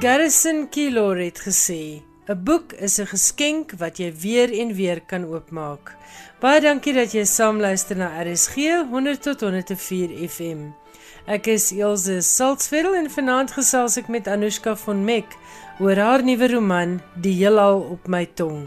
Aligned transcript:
Garrison 0.00 0.68
Keillor 0.70 1.16
het 1.16 1.40
gesê: 1.44 2.00
"’n 2.28 2.44
Boek 2.44 2.72
is 2.72 2.98
'n 2.98 3.06
geskenk 3.06 3.72
wat 3.82 3.98
jy 3.98 4.10
weer 4.22 4.50
en 4.62 4.72
weer 4.74 5.00
kan 5.00 5.24
oopmaak." 5.24 5.92
Baie 6.40 6.60
dankie 6.60 6.94
dat 6.94 7.12
jy 7.12 7.24
saamluister 7.24 7.96
na 7.96 8.08
RSG 8.22 8.54
100 8.90 9.22
tot 9.22 9.40
104 9.40 10.28
FM. 10.28 10.79
Ek 11.30 11.46
is 11.46 11.68
Elsje 11.70 12.16
Salzwetel 12.26 12.96
en 12.98 13.04
vanaand 13.06 13.52
gesels 13.54 13.94
ek 14.00 14.08
met 14.10 14.26
Anushka 14.26 14.72
von 14.80 15.04
Meck 15.06 15.36
oor 15.78 15.94
haar 16.02 16.24
nuwe 16.26 16.48
roman 16.50 16.96
Die 17.22 17.36
heelal 17.38 17.84
op 17.94 18.08
my 18.10 18.24
tong. 18.34 18.64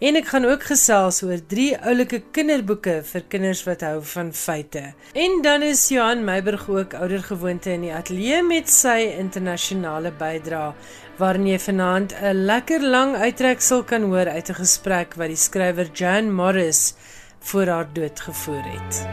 En 0.00 0.16
ek 0.16 0.30
gaan 0.30 0.46
ook 0.48 0.64
gesels 0.64 1.20
oor 1.26 1.42
drie 1.50 1.74
oulike 1.76 2.22
kinderboeke 2.32 3.02
vir 3.10 3.26
kinders 3.34 3.60
wat 3.68 3.84
hou 3.84 3.98
van 4.14 4.32
feite. 4.32 4.94
En 5.12 5.42
dan 5.44 5.66
is 5.66 5.84
Johan 5.92 6.24
Meiburg 6.24 6.64
ook 6.72 6.96
oudergewoonte 6.96 7.74
in 7.74 7.84
die 7.84 7.92
ateljee 7.92 8.40
met 8.48 8.72
sy 8.72 9.12
internasionale 9.18 10.14
bydrae 10.16 10.72
waarin 11.20 11.50
jy 11.52 11.60
vanaand 11.68 12.16
'n 12.16 12.46
lekker 12.48 12.80
lang 12.80 13.12
uittreksel 13.16 13.84
kan 13.84 14.08
hoor 14.08 14.32
uit 14.32 14.48
'n 14.48 14.60
gesprek 14.64 15.20
wat 15.20 15.28
die 15.28 15.42
skrywer 15.44 15.92
Jan 15.92 16.32
Morris 16.32 16.94
voor 17.40 17.66
haar 17.66 17.88
dood 17.92 18.20
gevoer 18.20 18.64
het. 18.72 19.04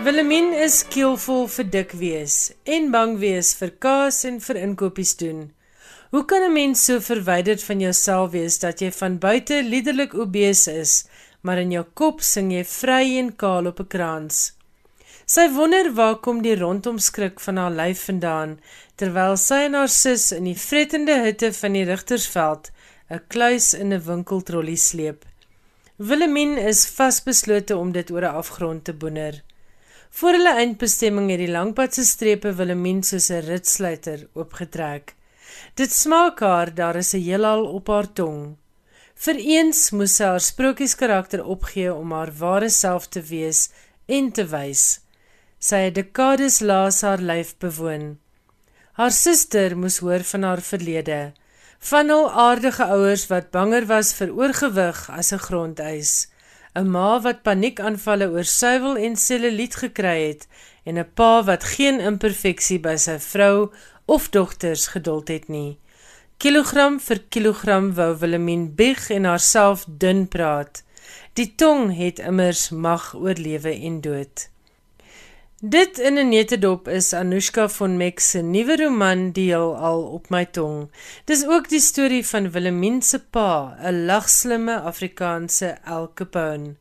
Willemien 0.00 0.54
is 0.56 0.78
keelvol 0.88 1.42
vir 1.52 1.66
dik 1.68 1.90
wees 2.00 2.34
en 2.74 2.86
bang 2.92 3.18
wees 3.20 3.50
vir 3.58 3.68
kaas 3.84 4.22
en 4.24 4.38
vir 4.40 4.56
inkopies 4.56 5.10
doen. 5.20 5.42
Hoe 6.12 6.22
kan 6.24 6.42
'n 6.46 6.54
mens 6.54 6.84
so 6.84 7.00
verwyderd 7.00 7.62
van 7.62 7.80
jouself 7.80 8.30
wees 8.32 8.56
dat 8.58 8.80
jy 8.80 8.90
van 8.90 9.18
buite 9.18 9.62
liderlik 9.62 10.14
obese 10.14 10.72
is, 10.72 11.04
maar 11.42 11.58
in 11.58 11.70
jou 11.70 11.84
kop 11.94 12.22
sing 12.22 12.50
jy 12.52 12.64
vry 12.64 13.18
en 13.18 13.36
kaal 13.36 13.66
op 13.66 13.80
'n 13.80 13.88
krans? 13.88 14.52
Sy 15.26 15.50
wonder 15.52 15.92
waar 15.92 16.16
kom 16.16 16.40
die 16.42 16.56
rondomskrik 16.56 17.40
van 17.40 17.56
haar 17.56 17.70
lyf 17.70 18.04
vandaan 18.04 18.58
terwyl 18.96 19.36
sy 19.36 19.60
en 19.66 19.74
haar 19.74 19.88
sus 19.88 20.32
in 20.32 20.44
die 20.44 20.56
vrettende 20.56 21.20
hitte 21.24 21.52
van 21.52 21.72
die 21.72 21.84
Rigtersveld 21.84 22.70
'n 23.10 23.20
kluis 23.28 23.74
in 23.74 23.92
'n 23.92 24.04
winkeltrollie 24.06 24.76
sleep. 24.76 25.24
Willemien 25.98 26.58
is 26.58 26.86
vasbeslote 26.86 27.76
om 27.76 27.92
dit 27.92 28.10
oor 28.10 28.22
'n 28.22 28.36
afgrond 28.42 28.84
te 28.84 28.92
boener. 28.92 29.42
Voor 30.10 30.32
hulle 30.36 30.54
eindbestemming 30.58 31.30
het 31.30 31.38
die 31.38 31.50
langpadse 31.50 32.04
strepe 32.04 32.50
Willemien 32.58 33.02
soos 33.02 33.30
'n 33.30 33.44
ritsluiter 33.46 34.28
oopgetrek. 34.34 35.14
Dit 35.74 35.92
smaak 35.92 36.40
haar 36.40 36.74
daar 36.74 36.96
is 36.96 37.14
'n 37.14 37.22
heelal 37.22 37.64
op 37.64 37.86
haar 37.86 38.12
tong. 38.12 38.56
Vir 39.14 39.36
eens 39.36 39.90
moes 39.90 40.14
sy 40.16 40.24
haar 40.24 40.40
sprokieskarakter 40.40 41.44
opgee 41.44 41.94
om 41.94 42.12
haar 42.12 42.32
ware 42.38 42.68
self 42.68 43.06
te 43.08 43.22
wees 43.22 43.70
en 44.06 44.32
te 44.32 44.44
wys. 44.44 45.00
Sy 45.58 45.76
het 45.76 45.94
dekades 45.94 46.60
laas 46.60 47.02
haar 47.02 47.20
lyf 47.20 47.58
bewoon. 47.58 48.18
Haar 48.92 49.12
suster 49.12 49.76
moes 49.76 49.98
hoor 49.98 50.24
van 50.24 50.42
haar 50.42 50.60
verlede, 50.60 51.32
van 51.78 52.08
hul 52.08 52.30
aardige 52.30 52.84
ouers 52.84 53.26
wat 53.26 53.50
banger 53.50 53.86
was 53.86 54.12
vir 54.12 54.32
oorgewig 54.32 55.10
as 55.10 55.32
'n 55.32 55.38
grondeis. 55.38 56.29
'n 56.78 56.86
ma 56.94 57.20
wat 57.20 57.42
paniekaanvalle 57.42 58.26
oor 58.34 58.44
suiwel 58.44 58.96
en 58.96 59.16
selluliet 59.16 59.74
gekry 59.82 60.18
het 60.28 60.46
en 60.88 60.98
'n 60.98 61.10
pa 61.14 61.42
wat 61.44 61.64
geen 61.64 62.00
imperfeksie 62.00 62.80
by 62.86 62.96
sy 62.96 63.18
vrou 63.18 63.70
of 64.06 64.28
dogters 64.28 64.86
geduld 64.94 65.28
het 65.28 65.48
nie. 65.48 65.78
Kilogram 66.36 67.00
vir 67.00 67.18
kilogram 67.28 67.94
wou 67.94 68.12
Willemien 68.20 68.74
bieg 68.74 69.10
en 69.10 69.24
haarself 69.24 69.84
dun 69.86 70.28
praat. 70.28 70.82
Die 71.32 71.54
tong 71.54 71.96
het 71.96 72.18
immers 72.18 72.70
mag 72.70 73.14
oor 73.14 73.34
lewe 73.34 73.72
en 73.88 74.00
dood. 74.00 74.49
Dit 75.62 75.98
in 75.98 76.16
'n 76.18 76.28
netedop 76.28 76.88
is 76.88 77.12
Anushka 77.12 77.68
von 77.68 77.96
Meck 77.96 78.20
se 78.20 78.40
nuwe 78.42 78.76
roman 78.76 79.32
Deel 79.32 79.76
al 79.76 80.02
op 80.02 80.30
my 80.30 80.44
tong. 80.44 80.88
Dis 81.24 81.46
ook 81.46 81.68
die 81.68 81.80
storie 81.80 82.26
van 82.26 82.50
Willemien 82.50 83.02
se 83.02 83.18
pa, 83.18 83.76
'n 83.82 84.04
lagslimme 84.06 84.80
Afrikaanse 84.80 85.76
El 85.84 86.10
Capone. 86.14 86.76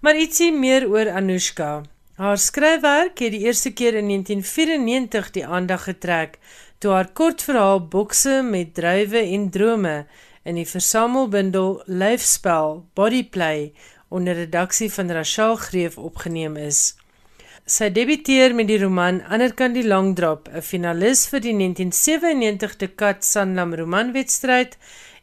Maar 0.00 0.16
ietsie 0.16 0.52
meer 0.52 0.88
oor 0.88 1.10
Anushka. 1.10 1.82
Haar 2.14 2.38
skryfwerk 2.38 3.18
het 3.18 3.30
die 3.30 3.40
eerste 3.40 3.72
keer 3.72 3.94
in 3.94 4.06
1994 4.06 5.30
die 5.30 5.46
aandag 5.46 5.84
getrek 5.84 6.38
toe 6.78 6.92
haar 6.92 7.12
kortverhaal 7.12 7.88
Bokse 7.88 8.42
met 8.42 8.74
druiwe 8.74 9.18
en 9.18 9.50
drome 9.50 10.06
in 10.42 10.54
die 10.54 10.68
versamelbundel 10.68 11.82
Lyfspel 11.86 12.86
Bodyplay 12.94 13.72
onder 14.08 14.34
redaksie 14.34 14.92
van 14.92 15.10
Rachel 15.10 15.56
Greef 15.56 15.98
opgeneem 15.98 16.56
is. 16.56 16.99
Sy 17.70 17.86
debuteer 17.94 18.50
met 18.58 18.66
die 18.66 18.80
roman 18.82 19.20
Anderkant 19.30 19.76
die 19.78 19.86
Langdrap, 19.86 20.48
'n 20.50 20.62
finalis 20.70 21.20
vir 21.30 21.40
die 21.44 21.52
1997 21.54 22.72
Dekat 22.80 23.22
Sanlam 23.24 23.74
romanwedstryd 23.78 24.74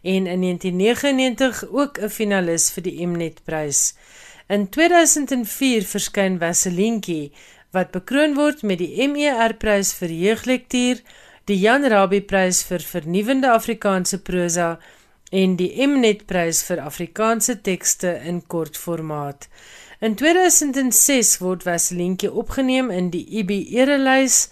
en 0.02 0.28
in 0.34 0.40
1999 0.40 1.66
ook 1.68 2.00
'n 2.00 2.10
finalis 2.10 2.72
vir 2.72 2.84
die 2.84 3.08
Mnet 3.08 3.44
prys. 3.44 3.96
In 4.48 4.70
2004 4.70 5.84
verskyn 5.84 6.40
Vaselientjie 6.40 7.34
wat 7.74 7.92
bekroon 7.92 8.36
word 8.36 8.64
met 8.64 8.80
die 8.80 9.08
MER 9.08 9.54
prys 9.54 9.92
vir 9.94 10.10
jeuglektuur, 10.10 11.02
die 11.48 11.60
Jan 11.60 11.84
Rabie 11.84 12.22
prys 12.22 12.64
vir 12.64 12.80
vernuwende 12.80 13.52
Afrikaanse 13.52 14.20
prosa 14.20 14.80
en 15.32 15.58
die 15.58 15.88
Mnet 15.88 16.26
prys 16.26 16.64
vir 16.64 16.80
Afrikaanse 16.80 17.62
tekste 17.62 18.22
in 18.24 18.42
kort 18.48 18.78
formaat. 18.78 19.50
In 20.00 20.14
2006 20.14 21.40
word 21.42 21.64
Vaselientjie 21.66 22.30
opgeneem 22.30 22.92
in 22.94 23.08
die 23.10 23.24
IB 23.40 23.50
erelys 23.74 24.44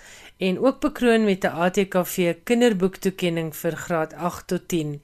en 0.41 0.57
ook 0.57 0.79
bekroon 0.81 1.23
met 1.23 1.45
'n 1.45 1.53
ATKV 1.53 2.33
kinderboektoekenning 2.43 3.53
vir 3.55 3.75
graad 3.75 4.13
8 4.13 4.47
tot 4.47 4.67
10. 4.67 5.01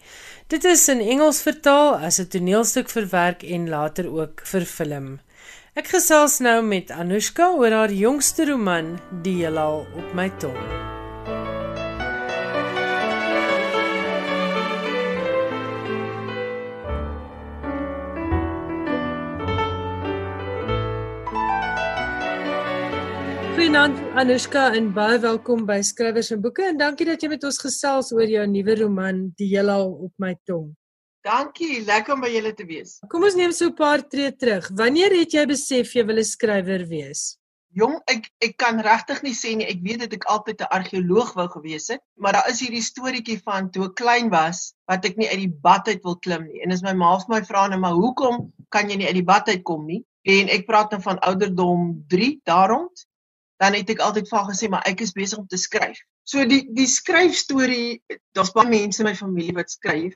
Dit 0.47 0.63
is 0.63 0.88
in 0.90 1.00
Engels 1.00 1.41
vertaal 1.41 1.94
as 1.96 2.18
'n 2.19 2.28
toneelstuk 2.28 2.90
verwerk 2.90 3.44
en 3.44 3.69
later 3.69 4.09
ook 4.09 4.41
vir 4.44 4.66
film. 4.66 5.19
Ek 5.74 5.88
gesels 5.88 6.40
nou 6.40 6.63
met 6.63 6.91
Anushka 6.91 7.53
oor 7.53 7.72
haar 7.72 7.91
jongste 7.91 8.46
roman 8.46 9.00
Die 9.22 9.35
heelal 9.35 9.85
op 9.96 10.13
my 10.13 10.31
tong. 10.40 10.91
Goeienaand 23.62 24.00
Anushka 24.18 24.62
en 24.74 24.88
baie 24.90 25.20
welkom 25.22 25.68
by 25.68 25.76
Skrywers 25.85 26.32
en 26.34 26.40
Boeke 26.41 26.64
en 26.66 26.80
dankie 26.80 27.06
dat 27.06 27.22
jy 27.22 27.28
met 27.30 27.44
ons 27.46 27.59
gesels 27.62 28.08
oor 28.16 28.26
jou 28.26 28.46
nuwe 28.50 28.74
roman 28.80 29.20
Die 29.38 29.52
heelal 29.52 29.91
op 30.08 30.24
my 30.24 30.32
tong. 30.50 30.72
Dankie, 31.22 31.84
lekker 31.85 32.16
om 32.16 32.24
by 32.26 32.32
julle 32.34 32.56
te 32.58 32.66
wees. 32.66 32.96
Kom 33.12 33.28
ons 33.28 33.38
neem 33.38 33.53
so 33.53 33.68
'n 33.70 33.76
paar 33.78 34.02
tree 34.02 34.32
terug. 34.34 34.72
Wanneer 34.82 35.14
het 35.14 35.35
jy 35.38 35.46
besef 35.46 35.94
jy 35.94 36.06
wil 36.09 36.18
'n 36.18 36.26
skrywer 36.32 36.88
wees? 36.90 37.38
Jong, 37.78 38.00
ek 38.09 38.32
ek 38.41 38.58
kan 38.58 38.82
regtig 38.82 39.22
nie 39.22 39.35
sê 39.38 39.53
nie. 39.56 39.70
Ek 39.70 39.85
weet 39.85 40.00
dit 40.00 40.14
ek 40.18 40.26
altyd 40.26 40.62
'n 40.62 40.74
argeoloog 40.80 41.35
wou 41.35 41.47
gewees 41.47 41.88
het, 41.94 42.02
maar 42.18 42.34
daar 42.34 42.50
is 42.50 42.62
hierdie 42.66 42.82
storieetjie 42.82 43.44
van 43.46 43.70
toe 43.70 43.85
ek 43.85 43.96
klein 43.96 44.32
was 44.32 44.74
wat 44.90 45.06
ek 45.06 45.18
nie 45.18 45.30
uit 45.30 45.46
die 45.46 45.53
bad 45.62 45.88
uit 45.88 46.02
wil 46.03 46.18
klim 46.18 46.47
nie. 46.47 46.64
En 46.66 46.72
as 46.72 46.82
my 46.82 46.94
ma 46.94 47.14
vir 47.20 47.30
my 47.30 47.41
vra 47.46 47.68
nou 47.68 47.80
maar 47.80 47.94
hoekom 47.94 48.52
kan 48.72 48.90
jy 48.90 48.97
nie 48.97 49.08
uit 49.08 49.22
die 49.22 49.30
bad 49.34 49.47
uit 49.50 49.64
kom 49.64 49.85
nie? 49.85 50.03
En 50.26 50.50
ek 50.50 50.66
praat 50.66 50.90
nou 50.91 51.02
van 51.02 51.20
ouderdom 51.20 52.06
3 52.09 52.41
daaroond 52.44 53.06
dan 53.61 53.78
het 53.78 53.90
ek 53.93 54.02
altyd 54.02 54.29
vir 54.29 54.37
haar 54.40 54.49
gesê 54.49 54.69
maar 54.73 54.85
ek 54.90 55.03
is 55.05 55.13
besig 55.13 55.37
om 55.37 55.47
te 55.47 55.59
skryf. 55.61 55.99
So 56.25 56.43
die 56.49 56.63
die 56.73 56.90
skryfstorie, 56.90 58.02
daar's 58.35 58.53
baie 58.55 58.69
mense 58.69 59.03
in 59.03 59.09
my 59.09 59.16
familie 59.17 59.53
wat 59.58 59.73
skryf. 59.73 60.16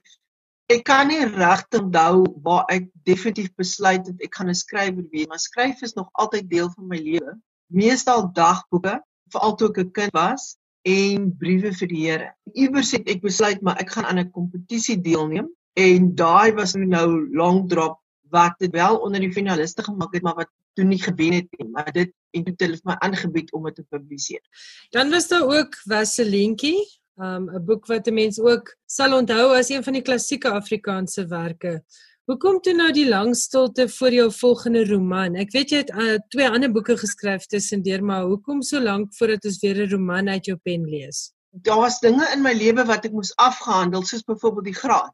Ek 0.73 0.81
kan 0.87 1.11
nie 1.11 1.21
regtig 1.29 1.83
onthou 1.83 2.23
waar 2.45 2.65
ek 2.73 2.87
definitief 3.05 3.51
besluit 3.61 4.07
het 4.09 4.23
ek 4.25 4.39
gaan 4.39 4.49
'n 4.49 4.57
skrywer 4.57 5.05
wees, 5.11 5.29
maar 5.29 5.43
skryf 5.43 5.83
is 5.85 5.93
nog 5.93 6.09
altyd 6.13 6.49
deel 6.49 6.71
van 6.73 6.87
my 6.89 6.97
lewe. 6.97 7.35
Meestal 7.69 8.31
dagboeke, 8.33 8.97
veral 9.29 9.55
toe 9.55 9.69
ek 9.69 9.77
'n 9.83 9.91
kind 9.91 10.13
was 10.13 10.57
en 10.85 11.29
briewe 11.37 11.73
vir 11.73 11.87
die 11.87 12.01
Here. 12.05 12.33
Iewers 12.53 12.91
het 12.91 13.07
ek 13.09 13.21
besluit 13.21 13.61
maar 13.61 13.77
ek 13.77 13.91
gaan 13.91 14.05
aan 14.05 14.19
'n 14.19 14.31
kompetisie 14.31 14.97
deelneem 14.97 15.49
en 15.75 16.15
daai 16.15 16.53
was 16.53 16.73
nou 16.73 17.29
long 17.33 17.69
drop 17.69 18.01
wat 18.31 18.57
dit 18.59 18.71
wel 18.71 18.97
onder 18.97 19.19
die 19.19 19.33
finaliste 19.33 19.83
gemaak 19.83 20.13
het 20.13 20.23
maar 20.23 20.35
wat 20.35 20.49
toe 20.75 20.85
nie 20.85 21.01
gewen 21.01 21.39
het 21.39 21.47
nie, 21.57 21.69
maar 21.71 21.91
dit 21.91 22.13
en 22.35 22.43
toe 22.43 22.53
het 22.53 22.65
hulle 22.65 22.79
vir 22.81 22.91
my 22.91 22.97
aangebied 23.07 23.53
om 23.55 23.63
dit 23.69 23.75
te 23.75 23.85
publiseer. 23.89 24.43
Dan 24.91 25.09
was 25.09 25.27
daar 25.31 25.47
ook 25.47 25.77
Vaselientjie, 25.87 26.79
um, 27.17 27.49
'n 27.49 27.65
boek 27.65 27.87
wat 27.87 28.07
'n 28.07 28.13
mens 28.13 28.39
ook 28.39 28.75
sal 28.85 29.17
onthou 29.17 29.55
as 29.55 29.69
een 29.69 29.83
van 29.83 29.93
die 29.93 30.01
klassieke 30.01 30.51
Afrikaanse 30.51 31.27
werke 31.27 31.81
Hoekom 32.25 32.55
toe 32.65 32.71
nou 32.73 32.87
die 32.89 33.05
lang 33.05 33.35
stilte 33.37 33.83
vir 33.99 34.15
jou 34.15 34.23
volgende 34.33 34.81
roman? 34.89 35.35
Ek 35.37 35.51
weet 35.53 35.69
jy 35.69 35.81
het 35.83 35.91
uh, 35.93 36.15
twee 36.33 36.47
ander 36.49 36.71
boeke 36.73 36.95
geskryf 36.97 37.43
tussendeur, 37.51 38.01
maar 38.01 38.23
hoekom 38.25 38.63
so 38.65 38.81
lank 38.81 39.11
voordat 39.19 39.45
ons 39.45 39.59
weer 39.61 39.83
'n 39.83 39.91
roman 39.91 40.31
uit 40.33 40.49
jou 40.49 40.55
pen 40.57 40.87
lees? 40.89 41.19
Daar 41.53 41.83
was 41.83 41.99
dinge 42.01 42.25
in 42.33 42.41
my 42.41 42.53
lewe 42.57 42.81
wat 42.89 43.05
ek 43.05 43.13
moes 43.13 43.35
afgehandel, 43.37 44.01
soos 44.01 44.25
byvoorbeeld 44.25 44.71
die 44.71 44.79
graad. 44.81 45.13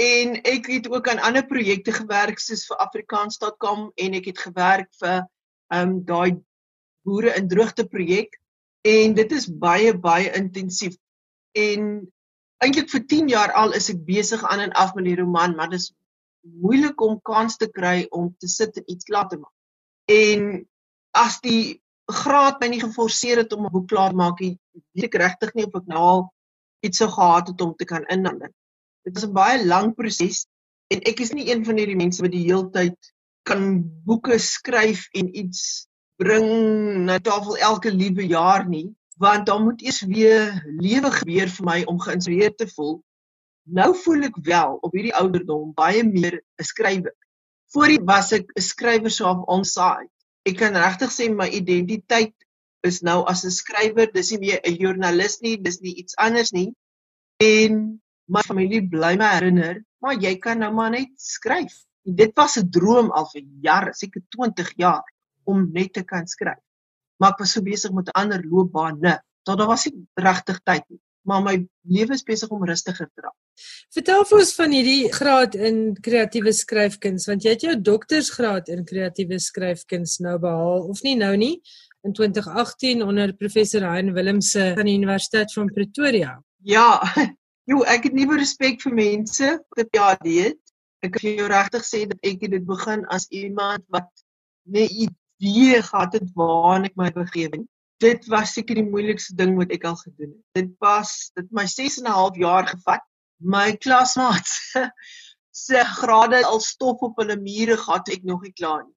En 0.00 0.40
ek 0.42 0.66
het 0.66 0.88
ook 0.90 1.08
aan 1.08 1.22
ander 1.22 1.46
projekte 1.46 1.92
gewerk 1.92 2.38
soos 2.42 2.64
vir 2.66 2.80
afrikaans.com 2.82 3.92
en 3.94 4.16
ek 4.18 4.32
het 4.32 4.40
gewerk 4.48 4.90
vir 4.98 5.22
ehm 5.72 5.90
um, 5.90 5.92
daai 6.04 6.40
boere 7.06 7.34
in 7.38 7.48
droogte 7.48 7.86
projek 7.86 8.34
en 8.82 9.14
dit 9.14 9.32
is 9.32 9.46
baie 9.46 9.92
baie 9.94 10.32
intensief. 10.34 10.96
En 11.54 12.10
eintlik 12.64 12.90
vir 12.90 13.04
10 13.06 13.28
jaar 13.28 13.52
al 13.52 13.76
is 13.78 13.88
ek 13.92 14.02
besig 14.06 14.42
aan 14.50 14.66
en 14.66 14.72
af 14.72 14.94
met 14.94 15.06
die 15.08 15.16
roman, 15.20 15.54
maar 15.56 15.70
dit 15.70 15.80
is 15.80 15.92
moeilik 16.42 17.00
om 17.00 17.20
kans 17.22 17.56
te 17.56 17.70
kry 17.70 18.06
om 18.10 18.34
te 18.38 18.48
sit 18.48 18.76
en 18.76 18.90
iets 18.90 19.04
klaar 19.08 19.28
te 19.28 19.38
maak. 19.38 19.54
En 20.10 20.66
as 21.14 21.38
die 21.40 21.80
graad 22.10 22.60
my 22.60 22.68
nie 22.68 22.82
geforseer 22.82 23.44
het 23.44 23.52
om 23.52 23.66
'n 23.66 23.72
boek 23.72 23.88
klaar 23.88 24.10
te 24.10 24.16
maak, 24.16 24.38
weet 24.38 25.06
ek 25.08 25.14
regtig 25.22 25.54
nie 25.54 25.66
of 25.66 25.74
ek 25.80 25.86
nou 25.86 25.98
al 25.98 26.22
iets 26.84 26.98
sou 26.98 27.08
gehad 27.08 27.48
het 27.48 27.60
om 27.60 27.74
te 27.74 27.84
kan 27.84 28.04
inhandel. 28.08 28.52
Dit 29.04 29.16
is 29.16 29.26
'n 29.26 29.32
baie 29.32 29.64
lang 29.64 29.94
proses 29.94 30.46
en 30.92 31.00
ek 31.10 31.20
is 31.20 31.32
nie 31.32 31.50
een 31.50 31.64
van 31.64 31.76
hierdie 31.76 32.00
mense 32.00 32.22
wat 32.22 32.32
die 32.32 32.46
heeltyd 32.46 32.98
kan 33.44 33.82
boeke 34.04 34.38
skryf 34.38 35.08
en 35.12 35.28
iets 35.36 35.86
bring 36.16 36.48
na 37.04 37.18
tafel 37.18 37.56
elke 37.56 37.90
liewe 37.90 38.26
jaar 38.26 38.68
nie, 38.68 38.94
want 39.18 39.46
dan 39.46 39.64
moet 39.64 39.82
eers 39.82 40.00
weer 40.08 40.62
lewe 40.80 41.10
gebeur 41.10 41.48
vir 41.48 41.66
my 41.66 41.82
om 41.84 42.00
geïnspireerd 42.00 42.56
te 42.56 42.68
voel 42.76 43.02
Nou 43.64 43.94
voel 43.96 44.26
ek 44.28 44.36
wel 44.44 44.76
op 44.84 44.92
hierdie 44.92 45.14
ouderdom 45.16 45.70
baie 45.76 46.02
meer 46.04 46.36
'n 46.60 46.66
skrywer. 46.68 47.14
Voorheen 47.72 48.04
was 48.04 48.32
ek 48.32 48.50
'n 48.52 48.60
skrywer 48.60 49.10
so 49.10 49.24
op 49.30 49.48
onside. 49.48 50.10
Ek 50.44 50.56
kan 50.60 50.76
regtig 50.76 51.10
sê 51.10 51.30
my 51.32 51.48
identiteit 51.48 52.34
is 52.84 53.00
nou 53.00 53.24
as 53.24 53.44
'n 53.44 53.50
skrywer, 53.50 54.12
dis 54.12 54.30
nie 54.32 54.40
meer 54.40 54.60
'n 54.64 54.76
joernalis 54.76 55.40
nie, 55.40 55.56
dis 55.56 55.80
nie 55.80 55.94
iets 55.96 56.16
anders 56.16 56.52
nie. 56.52 56.74
En 57.40 58.02
my 58.26 58.42
familie 58.46 58.82
bly 58.88 59.14
my 59.20 59.30
herinner, 59.36 59.82
maar 60.00 60.20
jy 60.20 60.36
kan 60.42 60.58
nou 60.58 60.72
maar 60.74 60.90
net 60.94 61.12
skryf. 61.20 61.74
En 62.04 62.16
dit 62.16 62.32
was 62.36 62.56
'n 62.58 62.70
droom 62.70 63.10
al 63.10 63.28
vir 63.32 63.42
jare, 63.60 63.94
seker 63.94 64.22
20 64.28 64.72
jaar 64.76 65.04
om 65.44 65.70
net 65.72 65.92
te 65.92 66.02
kan 66.02 66.26
skryf. 66.26 66.62
Maar 67.18 67.30
ek 67.30 67.38
was 67.38 67.52
so 67.52 67.62
besig 67.62 67.92
met 67.92 68.12
ander 68.12 68.42
loopbane, 68.44 69.20
tot 69.42 69.58
daar 69.58 69.66
was 69.66 69.86
nie 69.86 70.06
regtig 70.14 70.60
tyd 70.64 70.84
nie 70.88 71.00
maar 71.24 71.42
my 71.42 71.54
lewe 71.88 72.14
is 72.14 72.24
besig 72.24 72.52
om 72.52 72.64
rustiger 72.68 73.08
te 73.08 73.24
raak. 73.24 73.36
Vertel 73.94 74.24
vir 74.28 74.40
ons 74.42 74.52
van 74.58 74.74
hierdie 74.74 75.12
graad 75.14 75.56
in 75.56 75.78
kreatiewe 76.04 76.52
skryfkuns 76.56 77.28
want 77.30 77.46
jy 77.46 77.54
het 77.54 77.64
jou 77.66 77.74
doktorsgraad 77.88 78.70
in 78.74 78.84
kreatiewe 78.88 79.38
skryfkuns 79.40 80.18
nou 80.24 80.36
behaal 80.42 80.88
of 80.92 81.02
nie 81.06 81.16
nou 81.20 81.32
nie 81.40 81.54
in 82.04 82.12
2018 82.12 83.04
onder 83.06 83.32
professor 83.40 83.86
Hein 83.88 84.12
Willemse 84.16 84.72
van 84.76 84.90
die 84.90 84.98
Universiteit 84.98 85.52
van 85.56 85.72
Pretoria. 85.72 86.36
Ja. 86.60 87.00
Jo, 87.70 87.82
ek 87.88 88.08
het 88.08 88.16
meer 88.16 88.36
respek 88.38 88.82
vir 88.84 88.94
mense 88.94 89.50
wat 89.76 89.88
ja 89.96 90.14
dit. 90.22 90.60
Ek 91.04 91.14
kan 91.16 91.38
jou 91.38 91.48
regtig 91.48 91.84
sê 91.84 92.04
dat 92.08 92.20
ek 92.24 92.44
dit 92.48 92.64
begin 92.64 93.04
as 93.12 93.28
iemand 93.32 93.84
wat 93.92 94.08
nee 94.64 94.88
idee 95.06 95.82
gehad 95.84 96.16
het 96.16 96.28
waarna 96.36 96.88
ek 96.88 96.96
my 96.96 97.10
begewe 97.12 97.60
het 97.60 97.70
dit 98.04 98.26
was 98.32 98.54
seker 98.56 98.78
die 98.78 98.86
moeilikste 98.86 99.36
ding 99.38 99.54
wat 99.58 99.72
ek 99.74 99.86
al 99.88 99.96
gedoen 100.00 100.32
het. 100.32 100.42
Dit 100.58 100.72
was 100.82 101.30
dit 101.38 101.46
my 101.54 101.66
6 101.70 102.00
en 102.02 102.08
'n 102.10 102.18
half 102.18 102.36
jaar 102.36 102.66
gevat. 102.68 103.04
My 103.38 103.76
klasmaats 103.76 104.52
se 105.64 105.84
grade 106.00 106.44
al 106.44 106.60
stof 106.60 107.00
op 107.00 107.16
hulle 107.22 107.36
mure 107.36 107.76
gehad 107.76 108.08
ek 108.08 108.24
nog 108.24 108.42
nie 108.42 108.52
klaar 108.52 108.84
nie. 108.84 108.94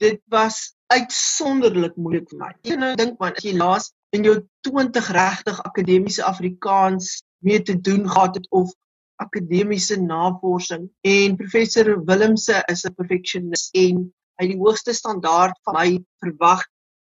Dit 0.00 0.20
was 0.32 0.74
uitsonderlik 0.90 1.96
moeilik 1.96 2.28
vir 2.30 2.38
my. 2.38 2.52
Ek 2.64 2.78
nou 2.78 2.94
dink 2.96 3.18
man, 3.20 3.34
as 3.36 3.44
jy 3.44 3.54
laas 3.56 3.90
in 4.16 4.24
jou 4.24 4.36
20 4.66 5.10
regtig 5.14 5.60
akademiese 5.62 6.24
Afrikaans 6.24 7.20
mee 7.44 7.62
te 7.62 7.76
doen 7.80 8.08
gehad 8.08 8.34
het 8.34 8.46
of 8.50 8.72
akademiese 9.20 10.00
navorsing 10.00 10.88
en 11.00 11.36
professor 11.36 12.04
Willemse 12.04 12.62
is 12.72 12.84
'n 12.84 12.94
perfectionist 12.94 13.74
en 13.74 14.12
hy 14.40 14.46
die 14.52 14.60
hoogste 14.60 14.92
standaard 14.96 15.56
van 15.64 15.74
my 15.76 15.88
verwag 16.24 16.64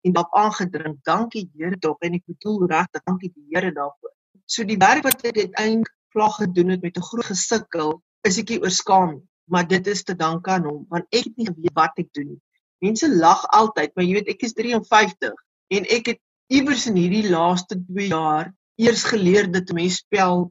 en 0.07 0.13
daarop 0.13 0.35
aangedring. 0.35 0.97
Dankie 1.05 1.51
Here 1.57 1.77
tog 1.79 2.01
en 2.01 2.15
ek 2.15 2.25
bedoel 2.27 2.67
regtig 2.71 3.05
dankie 3.05 3.33
die 3.35 3.47
Here 3.53 3.73
daarvoor. 3.73 4.13
So 4.47 4.65
die 4.65 4.79
werk 4.81 5.05
wat 5.05 5.25
ek 5.29 5.37
uiteindelik 5.37 5.93
klaar 6.15 6.33
gedoen 6.39 6.71
het 6.73 6.83
met 6.83 6.97
'n 6.97 7.09
groot 7.11 7.29
gesukkel, 7.29 8.01
is 8.25 8.39
ek 8.39 8.49
nie 8.49 8.63
oorskaam 8.63 9.11
nie, 9.15 9.27
maar 9.51 9.69
dit 9.69 9.87
is 9.87 10.03
te 10.03 10.15
danke 10.15 10.51
aan 10.51 10.65
hom 10.65 10.87
want 10.89 11.05
ek 11.13 11.25
het 11.25 11.37
nie 11.37 11.47
geweet 11.47 11.75
wat 11.75 11.99
ek 11.99 12.13
doen 12.13 12.29
nie. 12.29 12.41
Mense 12.81 13.09
lag 13.09 13.45
altyd, 13.49 13.93
maar 13.95 14.05
jy 14.05 14.15
weet 14.15 14.29
ek 14.29 14.43
is 14.43 14.55
53 14.55 15.35
en 15.77 15.85
ek 15.85 16.07
het 16.07 16.21
iewers 16.49 16.87
in 16.87 16.97
hierdie 16.97 17.29
laaste 17.29 17.77
2 17.77 18.09
jaar 18.09 18.55
eers 18.79 19.05
geleer 19.05 19.51
dat 19.51 19.71
'n 19.71 19.75
mens 19.75 20.01
spel 20.05 20.49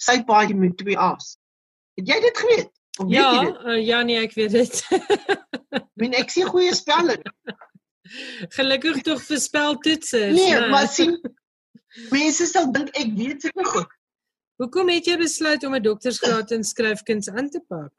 sy 0.00 0.20
paadjie 0.24 0.56
met 0.56 0.76
twee 0.76 0.98
A's. 0.98 1.36
Het 1.96 2.08
jy 2.08 2.20
dit 2.20 2.38
geweet? 2.38 2.72
Of 2.98 3.06
weet 3.06 3.14
ja, 3.14 3.32
jy 3.32 3.44
dit? 3.44 3.60
Uh, 3.64 3.86
ja 3.86 4.02
nee, 4.02 4.20
ek 4.20 4.34
weet 4.34 4.50
dit. 4.50 4.82
Min 6.00 6.16
ek 6.16 6.32
sien 6.32 6.48
goeie 6.48 6.74
speller. 6.74 7.20
Gelukkig 8.56 9.02
tog 9.06 9.22
vir 9.22 9.40
speltoetse. 9.40 10.20
Nee, 10.34 10.54
nee, 10.54 10.68
maar 10.72 10.88
sien 10.88 11.16
mense 12.10 12.46
sal 12.46 12.70
dink 12.72 12.92
ek 12.98 13.12
weet 13.16 13.48
seker 13.48 13.68
goed. 13.74 13.92
Hoekom 14.60 14.90
het 14.92 15.06
jy 15.08 15.16
besluit 15.20 15.64
om 15.64 15.74
'n 15.74 15.82
doktorsgraad 15.82 16.50
in 16.56 16.64
skryfkuns 16.64 17.30
aan 17.32 17.48
te 17.50 17.60
pak? 17.68 17.92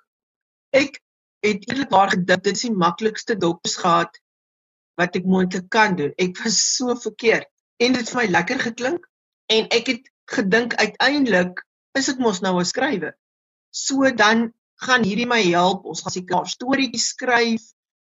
Ek 0.72 1.00
het 1.42 1.66
eerlikwaar 1.70 2.14
gedink 2.14 2.44
dit 2.44 2.56
is 2.56 2.68
die 2.68 2.74
maklikste 2.74 3.36
doktorsgraad 3.36 4.20
wat 5.02 5.16
ek 5.16 5.26
moontlik 5.26 5.70
kan 5.70 5.96
doen. 5.96 6.14
Ek 6.18 6.38
was 6.44 6.60
so 6.78 6.96
verkeerd 6.96 7.50
en 7.82 7.98
dit 7.98 8.02
het 8.02 8.14
vir 8.14 8.22
my 8.22 8.28
lekker 8.30 8.60
geklink 8.60 9.08
en 9.52 9.68
ek 9.76 9.92
het 9.92 10.10
gedink 10.32 10.76
uiteindelik 10.80 11.60
is 12.00 12.10
ek 12.12 12.20
mos 12.24 12.40
nou 12.42 12.60
'n 12.60 12.66
skrywer. 12.66 13.14
So 13.72 14.12
dan 14.12 14.52
gaan 14.82 15.04
hierdie 15.04 15.28
my 15.28 15.42
help. 15.52 15.86
Ons 15.86 16.02
gaan 16.04 16.16
seker 16.16 16.48
storieetjies 16.48 17.12
skryf. 17.14 17.64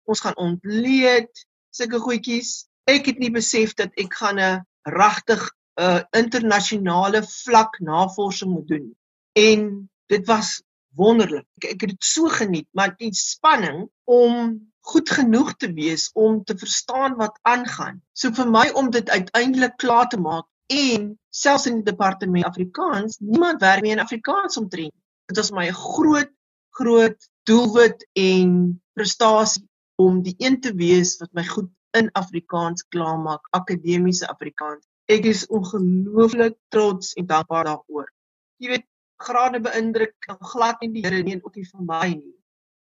Ons 0.09 0.23
gaan 0.23 0.38
ontleed 0.38 1.31
sulke 1.73 2.00
goedjies. 2.00 2.67
Ek 2.89 3.05
het 3.05 3.19
nie 3.19 3.31
besef 3.31 3.75
dat 3.79 3.91
ek 3.97 4.13
gaan 4.13 4.39
'n 4.39 4.63
regtig 4.83 5.41
'n 5.79 5.83
uh, 5.83 6.01
internasionale 6.12 7.23
vlak 7.23 7.79
navorsing 7.79 8.51
moet 8.51 8.67
doen. 8.67 8.95
En 9.33 9.89
dit 10.07 10.27
was 10.27 10.62
wonderlik. 10.95 11.45
Ek, 11.57 11.73
ek 11.73 11.81
het 11.81 11.89
dit 11.95 12.03
so 12.03 12.27
geniet, 12.27 12.67
maar 12.71 12.95
die 12.97 13.13
spanning 13.13 13.89
om 14.03 14.59
goed 14.83 15.09
genoeg 15.09 15.55
te 15.57 15.71
wees 15.73 16.09
om 16.13 16.43
te 16.43 16.57
verstaan 16.57 17.15
wat 17.15 17.39
aangaan. 17.41 18.01
So 18.13 18.31
vir 18.31 18.50
my 18.50 18.69
om 18.75 18.91
dit 18.91 19.09
uiteindelik 19.09 19.77
klaar 19.77 20.09
te 20.09 20.19
maak 20.19 20.45
en 20.67 21.13
selfs 21.34 21.66
in 21.70 21.82
die 21.82 21.90
departement 21.90 22.46
Afrikaans, 22.46 23.18
niemand 23.20 23.62
werk 23.62 23.82
meer 23.82 23.98
in 23.98 24.04
Afrikaans 24.04 24.58
omtrent. 24.62 24.94
Dit 25.25 25.38
was 25.38 25.52
my 25.52 25.68
'n 25.68 25.74
groot 25.74 26.32
groot 26.74 27.30
doelwit 27.46 28.08
en 28.18 28.82
prestasie 28.94 29.68
om 29.96 30.22
die 30.24 30.36
een 30.38 30.60
te 30.62 30.74
wees 30.74 31.18
wat 31.22 31.30
my 31.34 31.44
goed 31.46 31.70
in 31.98 32.10
Afrikaans 32.18 32.86
klaarmaak, 32.90 33.48
akademiese 33.52 34.28
Afrikaans. 34.28 34.86
Ek 35.06 35.25
is 35.30 35.46
ongelooflik 35.48 36.58
trots 36.74 37.13
en 37.13 37.28
dankbaar 37.30 37.70
daaroor. 37.70 38.08
Jy 38.58 38.70
weet, 38.70 38.88
grade 39.22 39.60
beïndruk 39.62 40.16
glad 40.54 40.82
nie 40.82 40.90
die 40.96 41.04
Here 41.06 41.22
nie 41.24 41.38
en 41.38 41.44
ook 41.44 41.56
nie 41.56 41.68
vir 41.70 41.86
my 41.86 42.08
nie. 42.16 42.36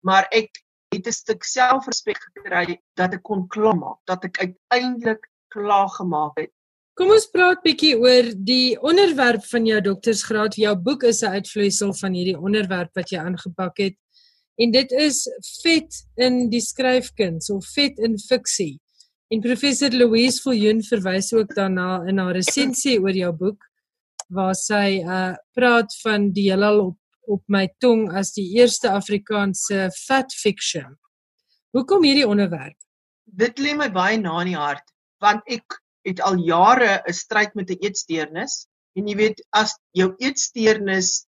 Maar 0.07 0.29
ek 0.31 0.63
het 0.95 1.07
'n 1.07 1.13
stuk 1.13 1.45
selfrespek 1.45 2.19
gekry 2.29 2.79
dat 2.95 3.15
ek 3.15 3.23
kon 3.23 3.49
klaarmaak, 3.49 3.99
dat 4.07 4.25
ek 4.25 4.39
uiteindelik 4.39 5.29
klaar 5.49 5.89
gemaak 5.89 6.39
het. 6.39 6.53
Kom 7.03 7.11
ons 7.11 7.25
praat 7.35 7.59
bietjie 7.65 7.97
oor 7.99 8.29
die 8.47 8.77
onderwerp 8.79 9.43
van 9.51 9.65
jou 9.67 9.81
doktorsgraad. 9.83 10.55
Jou 10.55 10.75
boek 10.87 11.03
is 11.11 11.23
'n 11.25 11.35
uitvloeisel 11.35 11.91
van 11.99 12.15
hierdie 12.15 12.39
onderwerp 12.39 12.95
wat 12.95 13.11
jy 13.11 13.19
aangepak 13.19 13.79
het 13.79 13.97
en 14.57 14.71
dit 14.71 14.93
is 14.93 15.27
vet 15.65 15.91
in 16.17 16.49
die 16.49 16.61
skryfkuns 16.61 17.51
of 17.51 17.67
vet 17.75 17.99
in 17.99 18.15
fiksie. 18.19 18.79
En 19.33 19.41
professor 19.41 19.91
Louise 19.91 20.41
Viljoen 20.43 20.81
verwys 20.83 21.33
ook 21.33 21.55
daarna 21.55 22.07
in 22.07 22.19
haar 22.19 22.35
resensie 22.35 23.01
oor 23.01 23.17
jou 23.19 23.33
boek 23.33 23.67
waar 24.29 24.55
sy 24.55 25.03
uh 25.03 25.35
praat 25.59 25.91
van 26.05 26.31
die 26.31 26.51
heelal 26.53 26.87
op 26.87 26.99
op 27.27 27.43
my 27.49 27.67
tong 27.81 28.13
as 28.13 28.33
die 28.33 28.47
eerste 28.55 28.89
Afrikaanse 28.89 29.91
fat 30.07 30.33
fiction. 30.33 30.97
Hoekom 31.73 32.05
hierdie 32.05 32.29
onderwerp? 32.29 32.79
Dit 33.25 33.59
lê 33.59 33.75
my 33.75 33.91
baie 33.91 34.19
na 34.19 34.41
in 34.41 34.55
die 34.55 34.61
hart 34.61 34.87
want 35.19 35.43
ek 35.47 35.82
het 36.05 36.21
al 36.21 36.37
jare 36.37 37.03
'n 37.07 37.13
stryd 37.13 37.55
met 37.55 37.71
'n 37.71 37.83
eetsteurnis 37.85 38.67
en 38.97 39.09
jy 39.09 39.17
weet 39.17 39.43
as 39.51 39.79
jou 39.93 40.15
eetsteurnis 40.19 41.27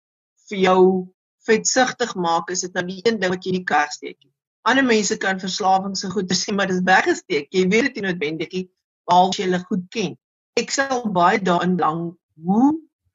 vir 0.49 0.59
jou 0.59 1.07
vetsigtig 1.47 2.15
maak, 2.15 2.49
is 2.49 2.61
dit 2.61 2.73
nou 2.73 2.85
die 2.87 3.01
een 3.03 3.19
ding 3.19 3.31
wat 3.31 3.45
jy 3.45 3.51
nie 3.51 3.63
kan 3.67 3.89
steek 3.91 4.17
nie. 4.23 4.31
Ander 4.63 4.83
mense 4.83 5.17
kan 5.19 5.39
verslawing 5.39 5.95
se 5.97 6.09
goeie 6.09 6.35
sê, 6.35 6.53
maar 6.55 6.67
dit 6.67 6.79
is 6.79 6.87
weggesteek. 6.87 7.47
Jy 7.51 7.67
weet 7.67 7.89
dit 7.89 7.95
nie 7.95 8.07
noodwendig 8.07 8.51
nie, 8.51 8.67
behalwe 9.09 9.35
jy 9.37 9.47
hulle 9.47 9.63
goed 9.67 9.87
ken. 9.91 10.15
Ek 10.59 10.71
sal 10.71 11.03
baie 11.11 11.39
daarin 11.39 11.77
lang 11.77 12.03
hoe 12.45 12.69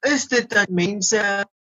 is 0.07 0.27
dit 0.29 0.49
dat 0.51 0.69
mense 0.69 1.23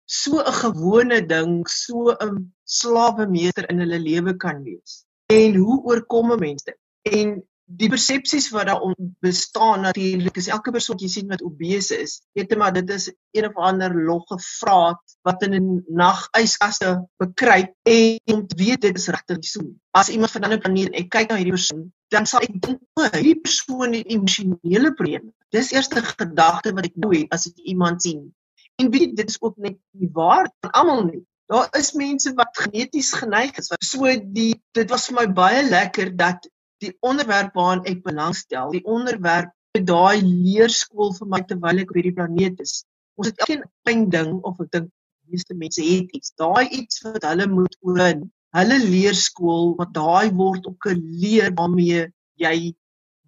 so 0.06 0.40
'n 0.40 0.54
gewone 0.54 1.22
ding, 1.26 1.68
so 1.68 2.12
'n 2.12 2.54
slawemeester 2.66 3.70
in 3.70 3.80
hulle 3.80 4.00
lewe 4.00 4.38
kan 4.38 4.64
wees. 4.64 5.06
En 5.32 5.56
hoe 5.56 5.82
oorkom 5.84 6.32
'n 6.32 6.40
mens 6.40 6.64
dit? 6.64 6.78
En 7.04 7.42
die 7.78 7.90
persepsies 7.92 8.50
wat 8.54 8.68
daar 8.70 8.82
bestaan 9.24 9.86
natuurlik 9.86 10.38
is 10.40 10.50
elke 10.52 10.74
persoon 10.74 10.98
wat 10.98 11.06
jy 11.06 11.10
sien 11.14 11.30
wat 11.32 11.44
obese 11.46 12.00
is, 12.04 12.18
weet 12.36 12.52
jy 12.52 12.58
maar 12.60 12.74
dit 12.76 12.90
is 12.96 13.08
een 13.38 13.48
of 13.48 13.60
ander 13.70 13.94
logge 13.96 14.38
vraat 14.44 15.16
wat 15.28 15.46
in 15.48 15.56
'n 15.56 15.70
nag 16.02 16.28
yskaste 16.40 16.92
bekruip 17.22 17.74
en 17.88 18.36
om 18.36 18.48
te 18.48 18.58
weet 18.64 18.82
dit 18.82 18.98
is 18.98 19.08
regtig 19.08 19.46
so. 19.46 19.62
As 19.92 20.10
iemand 20.10 20.32
van 20.32 20.42
'n 20.42 20.46
ander 20.46 20.60
planeet 20.60 20.94
ek 20.94 21.10
kyk 21.10 21.30
na 21.30 21.40
hierdie 21.40 21.58
persoon, 21.58 21.92
dan 22.10 22.26
sal 22.26 22.42
ek 22.42 22.62
dink 22.62 22.80
o, 23.00 23.04
hierdie 23.04 23.42
persoon 23.42 23.94
het 23.94 24.08
emosionele 24.08 24.94
probleme. 24.94 25.32
Dis 25.50 25.72
eerste 25.72 26.02
gedagte 26.02 26.74
wat 26.74 26.86
ek 26.86 26.96
nou 26.96 27.16
het 27.16 27.32
as 27.32 27.48
ek 27.48 27.58
iemand 27.64 28.02
sien. 28.02 28.34
En 28.80 28.92
weet 28.92 29.16
dit 29.16 29.30
is 29.30 29.42
ook 29.42 29.58
net 29.58 29.78
nie 29.92 30.10
waar 30.14 30.50
van 30.62 30.72
almal 30.72 31.04
nie. 31.06 31.24
Daar 31.52 31.68
is 31.78 31.92
mense 31.94 32.34
wat 32.34 32.58
geneties 32.58 33.14
geneig 33.14 33.58
is. 33.58 33.72
So 33.84 34.08
die 34.08 34.56
dit 34.72 34.90
was 34.90 35.08
vir 35.08 35.16
my 35.16 35.28
baie 35.34 35.64
lekker 35.64 36.16
dat 36.16 36.48
die 36.82 36.94
onderwerp 37.06 37.54
waaraan 37.58 37.84
ek 37.90 38.02
belangstel, 38.06 38.72
die 38.74 38.86
onderwerp 38.86 39.52
by 39.76 39.82
daai 39.88 40.22
leerskool 40.22 41.14
vir 41.18 41.30
my 41.34 41.42
terwyl 41.48 41.82
ek 41.84 41.92
op 41.94 42.00
hierdie 42.00 42.18
planeet 42.18 42.60
is. 42.64 42.82
Ons 43.20 43.32
het 43.32 43.40
elkeen 43.44 43.64
'n 43.64 43.72
klein 43.86 44.04
ding 44.16 44.34
of 44.44 44.60
ek 44.60 44.72
dink 44.76 44.90
meeste 45.32 45.56
mense 45.56 45.84
het 45.86 46.12
iets. 46.18 46.34
Daai 46.36 46.68
iets 46.70 47.02
wat 47.06 47.24
hulle 47.30 47.48
moet 47.48 47.78
oorwin. 47.82 48.26
Hulle 48.58 48.78
leerskool 48.84 49.76
wat 49.80 49.94
daai 49.96 50.32
word 50.36 50.68
ook 50.68 50.88
'n 50.92 51.04
leer 51.24 51.54
waarmee 51.56 52.12
jy 52.44 52.74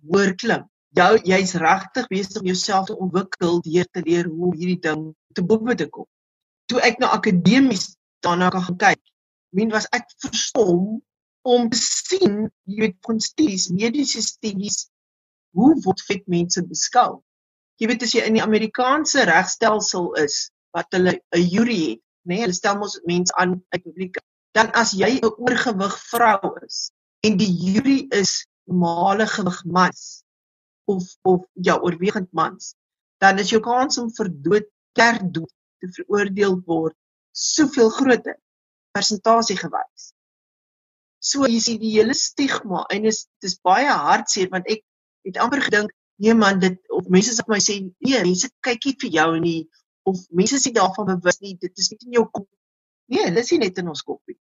hoor 0.10 0.34
klim. 0.36 0.64
Jou 1.00 1.14
jy's 1.24 1.54
regtig 1.56 2.08
besig 2.08 2.42
om 2.42 2.48
jouself 2.52 2.86
te 2.88 2.98
ontwikkel 2.98 3.62
deur 3.62 3.88
te 3.92 4.02
leer 4.06 4.28
hoe 4.28 4.52
hierdie 4.56 4.82
ding 4.82 5.16
te 5.34 5.42
bowe 5.42 5.76
te 5.76 5.88
kom. 5.88 6.08
Toe 6.68 6.80
ek 6.82 7.00
na 7.00 7.14
akademies 7.16 7.96
daarna 8.22 8.50
gaan 8.50 8.78
kyk, 8.78 9.02
min 9.52 9.72
was 9.72 9.88
ek 9.92 10.06
verstom 10.22 11.02
om 11.44 11.70
te 11.70 11.80
sien, 11.80 12.48
jy 12.70 12.80
weet, 12.86 12.98
van 13.06 13.20
studies, 13.20 13.68
mediese 13.76 14.24
studies, 14.24 14.88
hoe 15.58 15.74
word 15.84 16.02
vet 16.08 16.24
mense 16.32 16.64
beskou? 16.68 17.22
Jy 17.82 17.90
weet 17.90 18.06
as 18.06 18.14
jy 18.16 18.24
in 18.28 18.38
die 18.38 18.46
Amerikaanse 18.46 19.26
regstelsel 19.28 20.14
is 20.24 20.48
wat 20.74 20.88
hulle 20.96 21.20
'n 21.36 21.44
jury 21.44 21.80
het, 21.90 22.02
nê, 22.26 22.36
nee, 22.36 22.42
hulle 22.46 22.56
stel 22.56 22.78
mos 22.80 23.00
mense 23.10 23.34
aan 23.38 23.60
uit 23.76 23.84
publiek. 23.84 24.18
Dan 24.56 24.72
as 24.74 24.94
jy 24.94 25.20
'n 25.20 25.36
oorgewig 25.38 25.96
vrou 26.10 26.54
is 26.66 26.92
en 27.24 27.38
die 27.38 27.52
jury 27.52 28.08
is 28.12 28.46
normale 28.68 29.28
gewig 29.28 29.64
mans 29.66 30.24
of 30.86 31.04
of 31.24 31.46
ja, 31.54 31.78
oorwegend 31.80 32.32
mans, 32.32 32.76
dan 33.20 33.40
is 33.40 33.50
jou 33.50 33.62
kans 33.62 33.98
om 33.98 34.10
vir 34.12 34.30
dood 34.30 34.68
ter 34.94 35.20
dood 35.32 35.54
te 35.80 35.88
veroordeel 35.96 36.60
word 36.68 36.96
soveel 37.32 37.90
groter 37.90 38.38
persentasie 38.94 39.58
gewys. 39.58 40.13
So 41.24 41.48
jy 41.48 41.60
sien 41.64 41.80
die 41.80 41.94
hele 41.96 42.16
stigma 42.20 42.84
en 42.92 43.08
is 43.12 43.26
dis 43.44 43.56
baie 43.64 43.92
hartseer 44.08 44.50
want 44.52 44.68
ek 44.74 44.82
het 45.28 45.40
amper 45.44 45.64
gedink 45.68 45.94
nee 46.24 46.36
man 46.36 46.60
dit 46.60 46.80
of 46.98 47.08
mense 47.16 47.36
sê 47.38 47.46
my 47.48 47.60
sê 47.64 47.78
nee 47.84 48.24
mense 48.28 48.50
kykie 48.68 48.96
vir 49.04 49.14
jou 49.18 49.30
nie 49.46 49.62
of 50.10 50.20
mense 50.40 50.60
sê 50.60 50.74
daarvan 50.76 51.14
bewus 51.14 51.40
nie 51.46 51.56
dit 51.62 51.84
is 51.84 51.92
nie 51.94 52.00
in 52.08 52.18
jou 52.20 52.26
kop. 52.28 52.48
Nee 53.14 53.32
dis 53.38 53.54
nie 53.54 53.62
net 53.64 53.80
in 53.80 53.92
ons 53.94 54.04
kop 54.04 54.20
nie. 54.28 54.40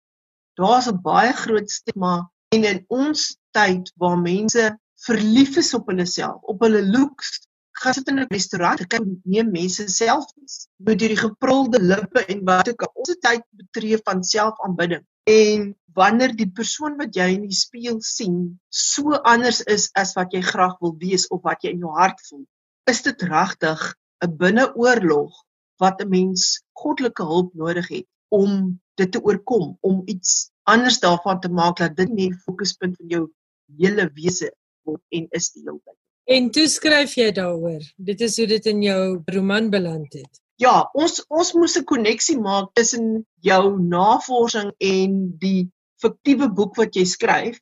Daar's 0.59 0.89
'n 0.91 0.99
baie 1.07 1.31
groot 1.43 1.71
stigma 1.71 2.13
en 2.55 2.67
in 2.71 2.83
ons 2.89 3.23
tyd 3.55 3.91
waar 4.01 4.19
mense 4.19 4.67
verlief 5.07 5.57
is 5.63 5.73
op 5.79 5.87
hulle 5.91 6.05
self 6.17 6.43
op 6.53 6.63
hulle 6.67 6.83
looks 6.83 7.39
gaan 7.79 7.93
sit 7.93 8.07
in 8.11 8.19
'n 8.19 8.27
restaurant 8.31 8.83
kyk 8.91 9.07
neem 9.23 9.51
mense 9.51 9.87
selfies 9.95 10.67
met 10.77 10.99
hierdie 11.01 11.23
geprulde 11.23 11.79
lippe 11.91 12.21
en 12.31 12.45
wat 12.51 12.69
ook 12.69 12.85
al. 12.85 12.93
Ons 12.99 13.15
tyd 13.27 13.43
betref 13.63 14.03
van 14.03 14.23
selfaanbidding 14.23 15.03
en 15.39 15.75
wanneer 15.95 16.33
die 16.35 16.49
persoon 16.51 16.97
wat 16.99 17.15
jy 17.15 17.27
in 17.37 17.45
die 17.47 17.57
spieël 17.57 18.01
sien 18.03 18.39
so 18.69 19.15
anders 19.33 19.61
is 19.75 19.87
as 20.01 20.13
wat 20.17 20.33
jy 20.35 20.41
graag 20.43 20.75
wil 20.83 20.95
wees 20.99 21.27
of 21.31 21.43
wat 21.47 21.63
jy 21.63 21.75
in 21.75 21.85
jou 21.85 21.93
hart 21.95 22.19
voel, 22.27 22.43
is 22.91 23.01
dit 23.05 23.27
regtig 23.31 23.83
'n 24.25 24.37
binneoorlog 24.41 25.31
wat 25.83 26.01
'n 26.01 26.09
mens 26.09 26.63
goddelike 26.81 27.23
hulp 27.23 27.53
nodig 27.53 27.87
het 27.89 28.07
om 28.29 28.79
dit 28.99 29.11
te 29.11 29.21
oorkom, 29.21 29.77
om 29.81 30.01
iets 30.05 30.51
anders 30.63 30.99
daarvan 30.99 31.39
te 31.39 31.49
maak 31.49 31.77
dat 31.77 31.95
dit 31.95 32.09
nie 32.09 32.31
fokuspunt 32.45 32.97
van 32.97 33.07
jou 33.07 33.23
hele 33.79 34.09
wese 34.13 34.51
word 34.83 35.01
en 35.09 35.27
is 35.31 35.51
die 35.51 35.63
hele 35.63 35.79
tyd. 35.83 35.99
En 36.25 36.49
toe 36.51 36.67
skryf 36.67 37.13
jy 37.15 37.31
daaroor. 37.31 37.83
Dit 37.97 38.21
is 38.21 38.37
hoe 38.37 38.47
dit 38.47 38.65
in 38.65 38.81
jou 38.81 39.21
roman 39.25 39.69
beland 39.69 40.13
het. 40.13 40.41
Ja, 40.57 40.89
ons 40.93 41.19
ons 41.27 41.53
moes 41.53 41.75
'n 41.77 41.83
koneksie 41.83 42.39
maak 42.39 42.73
tussen 42.73 43.25
jou 43.41 43.79
navorsing 43.81 44.71
en 44.79 45.37
die 45.37 45.71
fiktiewe 46.01 46.49
boek 46.53 46.75
wat 46.79 46.97
jy 46.97 47.05
skryf 47.07 47.59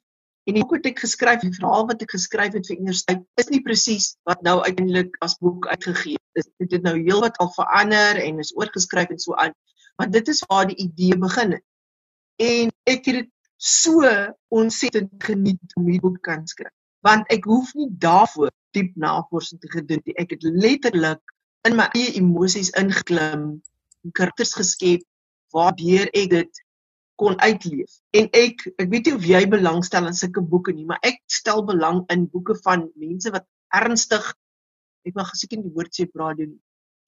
en 0.47 0.57
die 0.57 0.63
boek 0.63 0.75
wat 0.77 0.87
ek 0.89 1.03
geskryf, 1.03 1.43
die 1.43 1.53
verhaal 1.55 1.85
wat 1.89 2.01
ek 2.03 2.15
geskryf 2.15 2.55
het 2.57 2.67
vir 2.67 2.79
universiteit 2.79 3.21
is 3.39 3.51
nie 3.53 3.61
presies 3.63 4.07
wat 4.27 4.41
nou 4.47 4.57
uiteindelik 4.65 5.15
as 5.23 5.37
boek 5.43 5.69
uitgegee 5.71 6.19
is. 6.39 6.49
Dit 6.59 6.75
het 6.75 6.83
nou 6.87 6.95
heelwat 6.97 7.37
al 7.43 7.51
verander 7.55 8.19
en 8.23 8.41
is 8.43 8.51
oorgeskryf 8.57 9.13
en 9.13 9.21
so 9.21 9.37
aan. 9.39 9.55
Maar 9.99 10.09
dit 10.11 10.33
is 10.33 10.41
waar 10.49 10.67
die 10.67 10.79
idee 10.83 11.17
begin 11.19 11.55
het. 11.57 11.65
En 12.41 12.73
ek 12.89 13.05
het 13.07 13.21
dit 13.21 13.31
so 13.63 14.09
ontsettend 14.51 15.13
geniet 15.23 15.77
om 15.79 15.87
hierdie 15.87 16.03
boek 16.03 16.19
kan 16.25 16.43
skryf. 16.49 16.73
Want 17.05 17.29
ek 17.31 17.47
hoef 17.47 17.71
nie 17.77 17.87
daarvoor 18.03 18.51
diep 18.75 18.95
navorsing 18.99 19.61
te 19.61 19.71
gedoen 19.71 20.01
nie. 20.03 20.15
Ek 20.19 20.33
het 20.35 20.43
letterlik 20.43 21.21
in 21.67 21.77
my 21.79 21.87
eie 21.95 22.11
emosies 22.19 22.73
ingeklim, 22.79 23.61
karakters 24.17 24.55
geskep 24.57 25.05
waardeur 25.55 26.09
ek 26.11 26.31
dit 26.33 26.63
kon 27.15 27.39
uitleef. 27.39 27.91
En 28.17 28.29
ek 28.33 28.65
ek 28.77 28.89
weet 28.89 29.09
nie 29.09 29.15
of 29.17 29.25
jy 29.27 29.43
belangstel 29.49 30.07
in 30.09 30.17
sulke 30.17 30.41
boeke 30.41 30.73
nie, 30.73 30.85
maar 30.89 31.01
ek 31.05 31.21
stel 31.31 31.63
belang 31.67 32.03
in 32.13 32.27
boeke 32.31 32.55
van 32.65 32.87
mense 32.99 33.31
wat 33.33 33.45
ernstig 33.73 34.33
ek 35.07 35.17
mag 35.19 35.31
geseker 35.33 35.59
nie 35.59 35.67
die 35.67 35.75
woord 35.75 35.95
sê 35.95 36.07
praat 36.09 36.39
doen. 36.39 36.53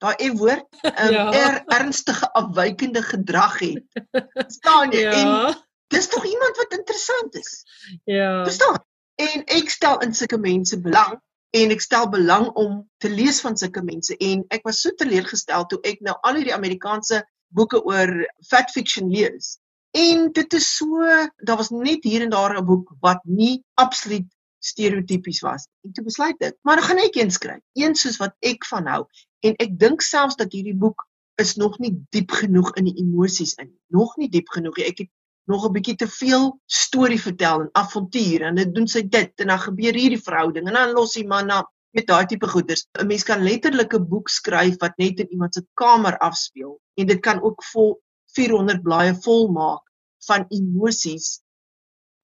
Daai 0.04 0.14
e 0.20 0.30
woord, 0.36 0.66
um, 0.84 1.12
ja. 1.14 1.28
er, 1.32 1.62
ernstige 1.78 2.28
afwykende 2.36 3.02
gedrag 3.02 3.60
het. 3.62 4.02
Verstaan 4.34 4.92
jy? 4.92 5.06
Ja. 5.06 5.14
En 5.20 5.62
dis 5.94 6.08
tog 6.12 6.26
iemand 6.28 6.60
wat 6.60 6.76
interessant 6.76 7.38
is. 7.40 7.62
Ja. 8.04 8.42
Verstaan? 8.44 8.82
En 9.16 9.46
ek 9.56 9.72
stel 9.72 10.02
in 10.04 10.12
sulke 10.14 10.38
mense 10.38 10.76
belang 10.84 11.16
en 11.56 11.72
ek 11.72 11.80
stel 11.80 12.08
belang 12.12 12.50
om 12.60 12.82
te 13.00 13.08
lees 13.08 13.38
van 13.40 13.56
sulke 13.56 13.80
mense 13.86 14.16
en 14.20 14.42
ek 14.52 14.66
was 14.68 14.82
so 14.84 14.92
teleurgestel 15.00 15.64
toe 15.70 15.78
ek 15.88 16.02
nou 16.04 16.12
al 16.26 16.36
hierdie 16.36 16.56
Amerikaanse 16.56 17.22
boeke 17.56 17.80
oor 17.86 18.12
fat 18.50 18.68
fiction 18.74 19.08
lees 19.08 19.54
En 19.96 20.32
dit 20.32 20.52
is 20.52 20.66
so, 20.76 21.04
daar 21.36 21.56
was 21.56 21.70
net 21.72 22.04
hier 22.04 22.22
en 22.22 22.30
daar 22.30 22.58
'n 22.58 22.64
boek 22.64 22.92
wat 23.00 23.20
nie 23.24 23.64
absoluut 23.74 24.26
stereotypies 24.58 25.40
was. 25.40 25.68
En 25.80 25.92
toe 25.92 26.04
besluit 26.04 26.42
ek, 26.42 26.56
maar 26.60 26.76
dan 26.76 26.84
gaan 26.84 26.98
ek 26.98 27.14
een 27.16 27.30
skryf, 27.30 27.62
een 27.72 27.94
soos 27.94 28.16
wat 28.16 28.34
ek 28.40 28.66
van 28.66 28.86
hou. 28.86 29.04
En 29.40 29.54
ek 29.56 29.78
dink 29.78 30.02
selfs 30.02 30.36
dat 30.36 30.52
hierdie 30.52 30.76
boek 30.76 31.06
is 31.40 31.54
nog 31.56 31.78
nie 31.78 31.94
diep 32.10 32.30
genoeg 32.30 32.74
in 32.76 32.84
die 32.90 32.96
emosies 33.00 33.54
in. 33.54 33.72
Nog 33.88 34.16
nie 34.16 34.28
diep 34.28 34.48
genoeg. 34.48 34.78
Ek 34.78 34.98
het 34.98 35.10
nog 35.46 35.64
'n 35.64 35.72
bietjie 35.72 35.96
te 35.96 36.08
veel 36.08 36.60
storie 36.66 37.20
vertel 37.20 37.60
en 37.60 37.72
avontuur 37.72 38.42
en 38.42 38.54
dit 38.54 38.74
doen 38.74 38.88
sy 38.88 39.02
dit 39.08 39.32
en 39.40 39.46
dan 39.46 39.58
gebeur 39.58 39.94
hierdie 39.94 40.22
verhouding 40.22 40.68
en 40.68 40.74
dan 40.74 40.92
los 40.92 41.14
die 41.14 41.26
man 41.26 41.46
na 41.46 41.64
met 41.90 42.06
daai 42.06 42.26
tipe 42.26 42.48
goeders. 42.48 42.86
'n 42.98 43.06
Mens 43.06 43.22
kan 43.22 43.42
letterlik 43.42 43.94
'n 43.94 44.08
boek 44.08 44.28
skryf 44.28 44.76
wat 44.78 44.98
net 44.98 45.20
in 45.20 45.30
iemand 45.30 45.54
se 45.54 45.64
kamer 45.74 46.18
afspeel 46.18 46.80
en 46.94 47.06
dit 47.06 47.20
kan 47.20 47.42
ook 47.42 47.64
vol 47.64 48.00
400 48.34 48.82
blaaie 48.82 49.14
vol 49.14 49.48
maak 49.48 49.85
van 50.26 50.46
emosies 50.48 51.40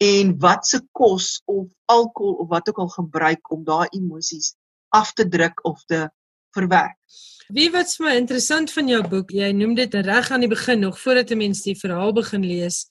en 0.02 0.34
wat 0.42 0.66
se 0.66 0.80
kos 0.90 1.42
of 1.44 1.68
alkohol 1.86 2.34
of 2.42 2.48
wat 2.48 2.68
ook 2.68 2.80
al 2.84 2.88
gebruik 2.88 3.50
om 3.54 3.64
daai 3.64 3.86
emosies 3.90 4.54
af 4.88 5.12
te 5.12 5.28
druk 5.28 5.64
of 5.64 5.84
te 5.84 6.08
verwerk. 6.56 6.98
Wie 7.52 7.68
wat 7.72 7.92
vir 7.96 8.06
my 8.06 8.16
interessant 8.16 8.72
van 8.72 8.88
jou 8.88 9.00
boek, 9.08 9.32
jy 9.34 9.50
noem 9.56 9.74
dit 9.76 9.94
reg 10.06 10.30
aan 10.32 10.44
die 10.44 10.50
begin 10.50 10.80
nog 10.80 10.98
voordat 11.00 11.30
'n 11.30 11.38
mens 11.38 11.62
die 11.62 11.76
verhaal 11.76 12.12
begin 12.12 12.44
lees, 12.46 12.86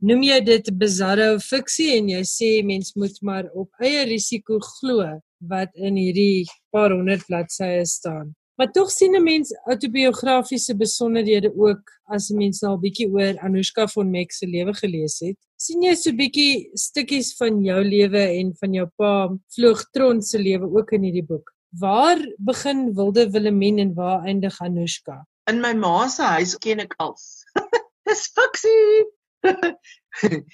noem 0.00 0.22
jy 0.22 0.40
dit 0.44 0.70
bizarro 0.78 1.38
fiksie 1.38 1.96
en 1.98 2.08
jy 2.08 2.22
sê 2.22 2.50
mens 2.64 2.94
moet 2.94 3.16
maar 3.22 3.50
op 3.54 3.70
eie 3.80 4.04
risiko 4.04 4.58
glo 4.58 5.20
wat 5.40 5.70
in 5.74 5.96
hierdie 5.96 6.46
paar 6.70 6.90
honderd 6.90 7.26
bladsye 7.26 7.84
staan. 7.86 8.34
Maar 8.56 8.70
tog 8.72 8.90
sien 8.90 9.14
'n 9.16 9.22
mens 9.22 9.52
autobiografiese 9.64 10.76
besonderhede 10.76 11.52
ook 11.56 11.90
as 12.04 12.30
'n 12.30 12.36
mens 12.36 12.62
al 12.62 12.78
bietjie 12.78 13.08
oor 13.08 13.38
Anushka 13.38 13.86
von 13.86 14.10
Meck 14.10 14.32
se 14.32 14.46
lewe 14.46 14.74
gelees 14.74 15.18
het. 15.20 15.36
sien 15.56 15.82
jy 15.82 15.94
so 15.94 16.12
bietjie 16.12 16.70
stukkies 16.76 17.34
van 17.36 17.62
jou 17.64 17.84
lewe 17.84 18.22
en 18.40 18.54
van 18.60 18.72
jou 18.72 18.86
pa 18.96 19.12
Vloogtron 19.54 20.22
se 20.22 20.38
lewe 20.38 20.68
ook 20.78 20.92
in 20.92 21.02
hierdie 21.02 21.24
boek. 21.24 21.52
Waar 21.80 22.20
begin 22.38 22.94
Wilde 22.94 23.30
Willemien 23.30 23.78
en 23.78 23.94
waar 23.94 24.24
eindig 24.24 24.60
Anushka? 24.60 25.26
In 25.50 25.60
my 25.60 25.72
ma 25.72 26.08
se 26.08 26.22
huis 26.22 26.56
ken 26.58 26.80
ek 26.80 26.94
als. 26.98 27.44
Dis 28.06 28.30
fiksie. 28.34 29.04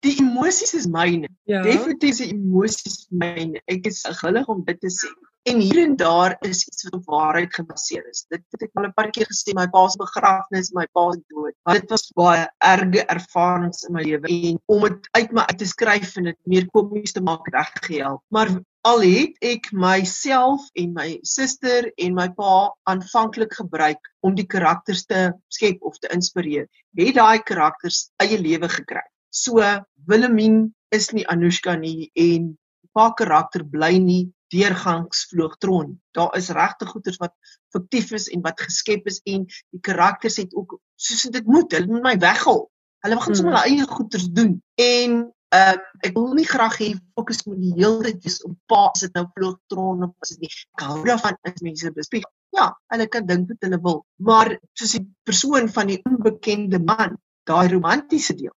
Die 0.00 0.16
emosies 0.18 0.74
is 0.74 0.86
myne. 0.88 1.28
Ja. 1.44 1.60
Definitief 1.62 2.22
die 2.22 2.30
emosies 2.32 3.06
myne. 3.12 3.60
Ek 3.68 3.84
is 3.90 4.00
gewillig 4.08 4.48
om 4.48 4.62
dit 4.64 4.78
te 4.80 4.88
sê. 4.88 5.10
En 5.48 5.60
hier 5.60 5.78
en 5.82 5.96
daar 5.96 6.36
is 6.44 6.66
iets 6.66 6.82
wat 6.82 6.92
op 6.92 7.04
waarheid 7.04 7.54
gebaseer 7.54 8.08
is. 8.08 8.26
Dit 8.28 8.42
het 8.50 8.62
ek 8.66 8.74
al 8.76 8.86
'n 8.88 8.92
paar 8.92 9.10
keer 9.10 9.24
gesê, 9.24 9.54
my 9.56 9.66
pa 9.72 9.88
se 9.88 9.96
begrafnis, 9.96 10.68
my 10.76 10.86
pa 10.92 11.04
se 11.12 11.22
dood. 11.32 11.54
Maar 11.64 11.78
dit 11.80 11.90
was 11.90 12.10
baie 12.12 12.42
erge 12.58 13.04
ervarings 13.14 13.86
in 13.88 13.94
my 13.94 14.02
lewe 14.02 14.28
en 14.28 14.58
om 14.66 14.82
dit 14.84 15.08
uit 15.10 15.30
my 15.32 15.44
uit 15.48 15.58
te 15.58 15.66
skryf 15.66 16.16
en 16.16 16.28
dit 16.28 16.38
meer 16.44 16.66
komies 16.70 17.12
te 17.12 17.22
maak 17.24 17.48
reg 17.54 17.70
gehelp. 17.86 18.20
Maar 18.28 18.50
al 18.84 19.00
het 19.00 19.40
ek 19.40 19.70
myself 19.72 20.66
en 20.74 20.92
my 20.92 21.18
suster 21.22 21.88
en 21.96 22.14
my 22.14 22.28
pa 22.36 22.76
aanvanklik 22.92 23.54
gebruik 23.54 24.12
om 24.20 24.34
die 24.34 24.46
karakters 24.46 25.06
te 25.06 25.32
skep 25.48 25.80
of 25.80 25.96
te 25.98 26.12
inspireer, 26.12 26.68
het 26.96 27.14
daai 27.14 27.40
karakters 27.40 28.10
eie 28.20 28.36
lewe 28.38 28.68
gekry. 28.68 29.06
So 29.30 29.64
Wilhelmine 30.04 30.74
is 30.90 31.12
nie 31.12 31.24
Anushka 31.24 31.76
nie 31.80 32.10
en 32.14 32.58
pa 32.92 33.08
karakter 33.16 33.64
bly 33.64 33.96
nie 33.98 34.28
deurgangs 34.50 35.26
vloogtron. 35.30 35.94
Daar 36.16 36.36
is 36.36 36.50
regte 36.54 36.86
goeters 36.86 37.18
wat 37.22 37.34
fiktief 37.74 38.12
is 38.18 38.28
en 38.34 38.42
wat 38.46 38.60
geskep 38.60 39.06
is 39.10 39.20
en 39.24 39.46
die 39.46 39.80
karakters 39.80 40.36
het 40.42 40.54
ook 40.54 40.78
soos 41.00 41.28
dit 41.32 41.46
moet, 41.46 41.72
hulle 41.72 41.90
moet 41.90 42.06
my 42.08 42.16
weghaal. 42.22 42.64
Hulle 43.04 43.16
begin 43.20 43.36
sommer 43.38 43.54
hmm. 43.54 43.62
hulle 43.62 43.84
eie 43.84 43.92
goeters 43.94 44.26
doen. 44.36 44.56
En 44.74 45.14
um, 45.56 45.80
ek 46.06 46.16
wil 46.16 46.34
nie 46.38 46.48
graag 46.48 46.76
hê 46.82 46.90
fokus 47.16 47.44
moet 47.46 47.62
die 47.62 47.72
hele 47.78 48.04
tyd 48.06 48.26
wees 48.26 48.40
op 48.46 48.56
pa 48.70 48.82
as 48.90 49.06
dit 49.06 49.16
nou 49.16 49.24
vloegtron 49.36 50.04
of 50.08 50.12
as 50.26 50.34
dit 50.34 50.46
nie. 50.46 50.52
Ek 50.76 50.86
hou 50.88 51.00
daarvan 51.06 51.38
as 51.48 51.64
mense 51.66 51.92
bespieg. 51.96 52.26
Ja, 52.56 52.72
hulle 52.92 53.06
kan 53.06 53.28
dink 53.28 53.50
wat 53.52 53.66
hulle 53.66 53.78
wil, 53.84 54.00
maar 54.26 54.56
soos 54.74 54.96
die 54.96 55.04
persoon 55.28 55.70
van 55.70 55.92
die 55.92 56.00
onbekende 56.02 56.80
man, 56.82 57.14
daai 57.46 57.70
romantiese 57.70 58.34
deel. 58.38 58.54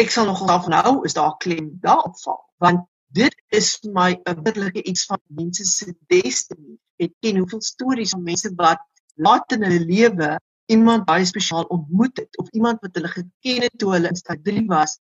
Ek 0.00 0.10
sal 0.10 0.26
nogal 0.26 0.48
daarvan 0.50 0.78
hou 0.80 0.94
is 1.06 1.14
daar 1.14 1.36
klem 1.42 1.68
daarop 1.84 2.16
val, 2.24 2.40
want 2.64 2.88
dit 3.14 3.34
is 3.54 3.68
vir 3.82 3.92
my 3.94 4.10
'n 4.14 4.34
wonderlike 4.42 4.82
iets 4.82 5.04
van 5.10 5.20
mense 5.40 5.64
se 5.64 5.94
destiny. 6.10 6.74
Ek 6.98 7.12
ken 7.22 7.38
hoeveel 7.38 7.62
stories 7.62 8.14
van 8.16 8.22
mense 8.22 8.50
wat 8.58 8.80
laat 9.26 9.52
in 9.52 9.62
hulle 9.62 9.84
lewe 9.86 10.30
iemand 10.74 11.06
baie 11.06 11.24
spesiaal 11.24 11.66
ontmoet 11.76 12.16
het 12.18 12.38
of 12.42 12.48
iemand 12.58 12.80
wat 12.82 12.94
hulle 12.98 13.10
geken 13.12 13.66
het 13.66 13.76
toe 13.78 13.92
hulle 13.92 14.08
in 14.08 14.16
stad 14.16 14.40
3 14.44 14.64
was 14.70 14.98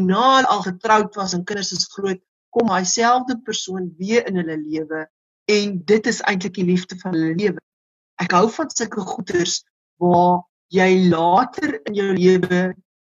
en 0.00 0.06
na 0.06 0.22
hulle 0.36 0.52
al 0.54 0.62
getroud 0.68 1.18
was 1.20 1.34
en 1.36 1.44
kinders 1.44 1.72
is 1.76 1.90
groot, 1.92 2.20
kom 2.54 2.70
hy 2.72 2.84
selfde 2.88 3.36
persoon 3.48 3.90
weer 3.98 4.24
in 4.30 4.40
hulle 4.40 4.56
lewe 4.56 5.04
en 5.52 5.76
dit 5.92 6.06
is 6.06 6.22
eintlik 6.30 6.54
die 6.56 6.64
liefde 6.64 6.96
van 7.02 7.12
hulle 7.16 7.34
lewe. 7.36 7.60
Ek 8.22 8.32
hou 8.32 8.46
van 8.56 8.72
sulke 8.72 9.04
goeters 9.12 9.60
waar 10.00 10.40
jy 10.72 10.88
later 11.12 11.76
in 11.90 12.00
jou 12.00 12.08
lewe 12.16 12.62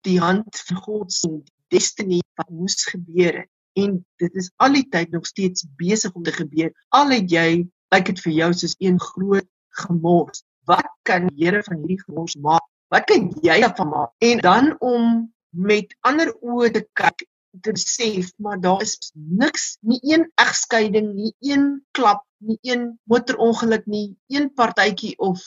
die 0.06 0.20
hand 0.22 0.62
van 0.68 0.82
God 0.86 1.14
sien, 1.14 1.42
die 1.42 1.80
destiny 1.80 2.22
wat 2.38 2.54
moes 2.54 2.84
gebeur 2.92 3.42
het 3.42 3.55
en 3.76 3.98
dit 4.22 4.36
is 4.42 4.52
al 4.64 4.78
die 4.78 4.88
tyd 4.90 5.12
nog 5.12 5.28
steeds 5.28 5.66
besig 5.80 6.14
om 6.14 6.24
te 6.24 6.34
gebeur. 6.36 6.72
Al 6.96 7.12
het 7.16 7.32
jy 7.32 7.50
lyk 7.94 8.10
dit 8.12 8.24
vir 8.26 8.36
jou 8.40 8.52
soos 8.54 8.76
een 8.80 9.00
groot 9.02 9.48
gemors. 9.82 10.44
Wat 10.70 10.88
kan 11.08 11.28
die 11.30 11.46
Here 11.46 11.62
van 11.64 11.84
hierdie 11.84 12.02
gemors 12.06 12.36
maak? 12.42 12.66
Wat 12.94 13.08
kan 13.10 13.30
jy 13.44 13.60
daarvan 13.62 13.92
maak? 13.92 14.12
En 14.24 14.42
dan 14.44 14.76
om 14.80 15.34
met 15.56 15.96
ander 16.08 16.32
oë 16.42 16.72
te 16.76 16.84
kyk 17.00 17.28
te 17.64 17.72
besef 17.72 18.32
maar 18.38 18.60
daar 18.60 18.82
is 18.84 18.96
niks 19.14 19.78
nie 19.82 20.00
een 20.04 20.26
egskeiding 20.42 21.14
nie 21.16 21.34
een 21.40 21.68
klap 21.96 22.24
nie 22.46 22.58
een 22.62 22.84
motorongeluk 23.04 23.86
nie 23.86 24.18
een 24.28 24.50
partytjie 24.54 25.14
of 25.18 25.44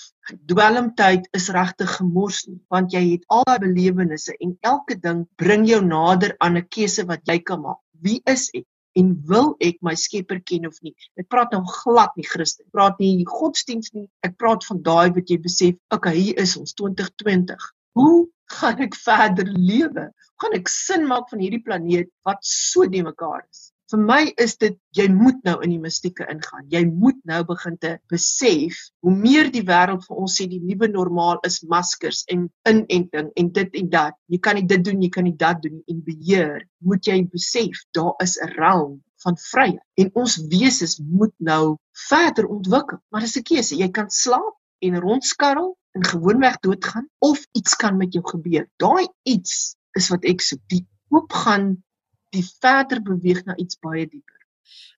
dwelmtyd 0.52 1.28
is 1.37 1.49
regtig 1.56 1.96
gemors 1.98 2.44
nie 2.48 2.61
want 2.74 2.96
jy 2.96 3.05
het 3.11 3.26
al 3.26 3.44
daai 3.50 3.61
belewennisse 3.66 4.37
en 4.38 4.57
elke 4.72 4.96
ding 5.05 5.26
bring 5.42 5.68
jou 5.68 5.83
nader 5.85 6.35
aan 6.38 6.57
'n 6.57 6.68
keuse 6.68 7.05
wat 7.12 7.20
jy 7.29 7.38
kan 7.50 7.61
maak 7.66 7.83
wie 8.04 8.20
is 8.34 8.48
ek 8.54 8.66
en 8.98 9.12
wil 9.30 9.52
ek 9.62 9.78
my 9.84 9.94
skepper 9.94 10.40
ken 10.50 10.66
of 10.66 10.78
nie 10.82 10.94
ek 11.20 11.28
praat 11.32 11.52
nou 11.54 11.62
glad 11.82 12.14
nie 12.18 12.26
Christen 12.26 12.66
ek 12.66 12.74
praat 12.78 13.02
nie 13.02 13.26
godsdiens 13.28 13.92
nie 13.94 14.08
ek 14.26 14.38
praat 14.40 14.66
van 14.70 14.82
daai 14.90 15.08
wat 15.18 15.30
jy 15.30 15.38
besef 15.44 15.78
okay 15.94 16.16
hier 16.18 16.42
is 16.46 16.56
ons 16.61 16.74
2020 16.80 17.70
hoe 17.98 18.26
gaan 18.48 18.80
ek 18.84 18.96
verder 18.96 19.50
lewe? 19.52 20.08
Gaan 20.40 20.56
ek 20.58 20.70
sin 20.72 21.06
maak 21.11 21.28
van 21.32 21.42
hierdie 21.42 21.62
planeet 21.64 22.11
wat 22.28 22.40
so 22.46 22.87
die 22.88 23.04
mekaar 23.04 23.44
is? 23.44 23.68
Vir 23.88 24.01
my 24.05 24.20
is 24.44 24.59
dit 24.61 24.74
jy 24.92 25.07
moet 25.09 25.38
nou 25.48 25.55
in 25.64 25.70
die 25.72 25.81
mistieke 25.81 26.27
ingaan. 26.29 26.66
Jy 26.68 26.83
moet 26.88 27.16
nou 27.31 27.38
begin 27.48 27.79
te 27.81 27.94
besef 28.12 28.77
hoe 29.01 29.14
meer 29.16 29.48
die 29.55 29.62
wêreld 29.70 30.05
vir 30.05 30.18
ons 30.22 30.35
sê 30.37 30.44
die 30.51 30.61
nuwe 30.61 30.90
normaal 30.92 31.40
is 31.48 31.62
maskers 31.72 32.20
en 32.35 32.42
inenting 32.68 33.31
en 33.40 33.48
dit 33.57 33.79
en 33.81 33.88
dat. 33.94 34.18
Jy 34.29 34.40
kan 34.44 34.61
nie 34.61 34.66
dit 34.68 34.85
doen, 34.85 35.01
jy 35.01 35.09
kan 35.14 35.24
nie 35.24 35.37
dat 35.40 35.62
doen 35.64 35.81
en 35.88 36.05
beheer. 36.05 36.66
Moet 36.85 37.09
jy 37.09 37.16
besef 37.33 37.81
daar 37.96 38.12
is 38.27 38.37
'n 38.37 38.53
realm 38.59 39.01
van 39.24 39.40
vryheid 39.46 40.05
en 40.05 40.12
ons 40.14 40.37
wese 40.53 40.90
moet 41.03 41.35
nou 41.38 41.79
verder 42.11 42.46
ontwikkel. 42.46 43.01
Maar 43.09 43.24
dis 43.24 43.38
'n 43.40 43.42
keuse. 43.42 43.74
Jy 43.77 43.88
kan 43.88 44.11
slaap 44.11 44.55
en 44.85 45.01
rondskarrel 45.01 45.77
en 45.96 46.05
gewoonweg 46.05 46.61
doodgaan 46.61 47.09
of 47.18 47.40
iets 47.53 47.74
kan 47.77 47.96
met 47.96 48.12
jou 48.12 48.24
gebeur. 48.24 48.68
Daai 48.77 49.09
iets 49.22 49.77
is 49.96 50.09
wat 50.09 50.24
ek 50.24 50.40
soek. 50.40 50.61
Die 50.68 50.87
hoop 51.09 51.33
gaan 51.33 51.83
die 52.34 52.44
verder 52.60 53.02
beweeg 53.02 53.44
na 53.46 53.56
iets 53.56 53.78
baie 53.80 54.06
dieper. 54.06 54.38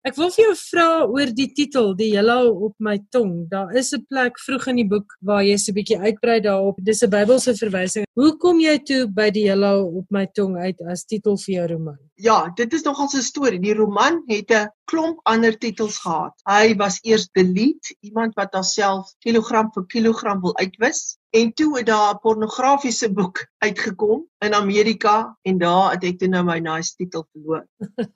Ek 0.00 0.16
wil 0.16 0.30
vir 0.32 0.46
jou 0.46 0.54
vra 0.56 0.86
oor 1.04 1.30
die 1.36 1.50
titel, 1.54 1.92
die 1.94 2.10
Heelal 2.14 2.48
op 2.50 2.74
my 2.82 2.96
tong. 3.14 3.46
Daar 3.50 3.70
is 3.76 3.92
'n 3.92 4.06
plek 4.08 4.38
vroeg 4.40 4.66
in 4.72 4.76
die 4.76 4.88
boek 4.88 5.16
waar 5.20 5.42
jy 5.44 5.56
so 5.56 5.70
'n 5.70 5.76
bietjie 5.78 6.00
uitbrei 6.00 6.40
daarop. 6.40 6.76
Dis 6.82 7.02
'n 7.02 7.10
Bybelse 7.10 7.54
verwysing. 7.54 8.06
Hoe 8.14 8.36
kom 8.36 8.60
jy 8.60 8.78
toe 8.78 9.06
by 9.06 9.30
die 9.30 9.46
Heelal 9.48 9.84
op 9.84 10.06
my 10.10 10.26
tong 10.26 10.56
uit 10.56 10.80
as 10.88 11.04
titel 11.04 11.36
vir 11.36 11.54
jou 11.54 11.66
roman? 11.66 12.10
Ja, 12.20 12.50
dit 12.54 12.72
is 12.76 12.83
nogal 12.85 13.09
'n 13.16 13.22
storie. 13.24 13.61
Die 13.61 13.74
roman 13.74 14.22
het 14.26 14.50
'n 14.52 14.68
klomp 14.85 15.20
ander 15.22 15.59
titels 15.59 15.98
gehad. 15.98 16.35
Hy 16.44 16.76
was 16.76 16.98
eers 17.02 17.28
Delete, 17.33 17.96
iemand 18.00 18.35
wat 18.35 18.52
homself 18.52 19.14
kilogram 19.18 19.70
vir 19.72 19.87
kilogram 19.87 20.40
wil 20.40 20.56
uitwis. 20.56 21.16
En 21.30 21.52
toe 21.52 21.78
het 21.78 21.87
daar 21.87 22.14
'n 22.14 22.18
pornografiese 22.20 23.12
boek 23.12 23.46
uitgekom 23.59 24.26
in 24.38 24.54
Amerika 24.54 25.38
en 25.42 25.59
daar 25.59 25.92
het 25.92 26.04
ek 26.04 26.18
toe 26.18 26.28
nou 26.28 26.44
my 26.44 26.59
nice 26.59 26.94
titel 26.96 27.26
verloor. 27.33 27.66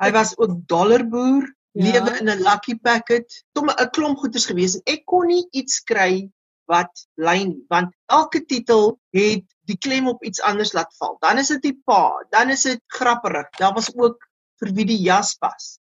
Hy 0.03 0.11
was 0.11 0.37
ook 0.39 0.53
dollarboer 0.67 1.55
ja. 1.73 1.83
lewe 1.83 2.19
in 2.19 2.29
'n 2.29 2.43
lucky 2.43 2.77
packet, 2.77 3.45
tot 3.53 3.65
'n 3.65 3.91
klomp 3.91 4.19
goeders 4.19 4.47
gewees 4.47 4.75
en 4.75 4.83
ek 4.85 5.05
kon 5.05 5.27
nie 5.27 5.47
iets 5.51 5.81
kry 5.81 6.31
wat 6.71 7.07
lyn 7.21 7.49
nie, 7.49 7.65
want 7.69 7.93
elke 8.13 8.45
titel 8.45 8.95
het 9.17 9.45
die 9.69 9.79
klem 9.79 10.09
op 10.09 10.25
iets 10.25 10.43
anders 10.45 10.73
laat 10.73 10.93
val. 10.99 11.17
Dan 11.21 11.39
is 11.39 11.51
dit 11.55 11.63
die 11.63 11.77
pa, 11.85 12.25
dan 12.31 12.51
is 12.51 12.65
dit 12.69 12.81
grapperig. 12.87 13.51
Daar 13.59 13.75
was 13.77 13.91
ook 13.95 14.19
vir 14.63 14.73
wie 14.77 14.87
die 14.89 15.01
jas 15.03 15.35
pas. 15.41 15.77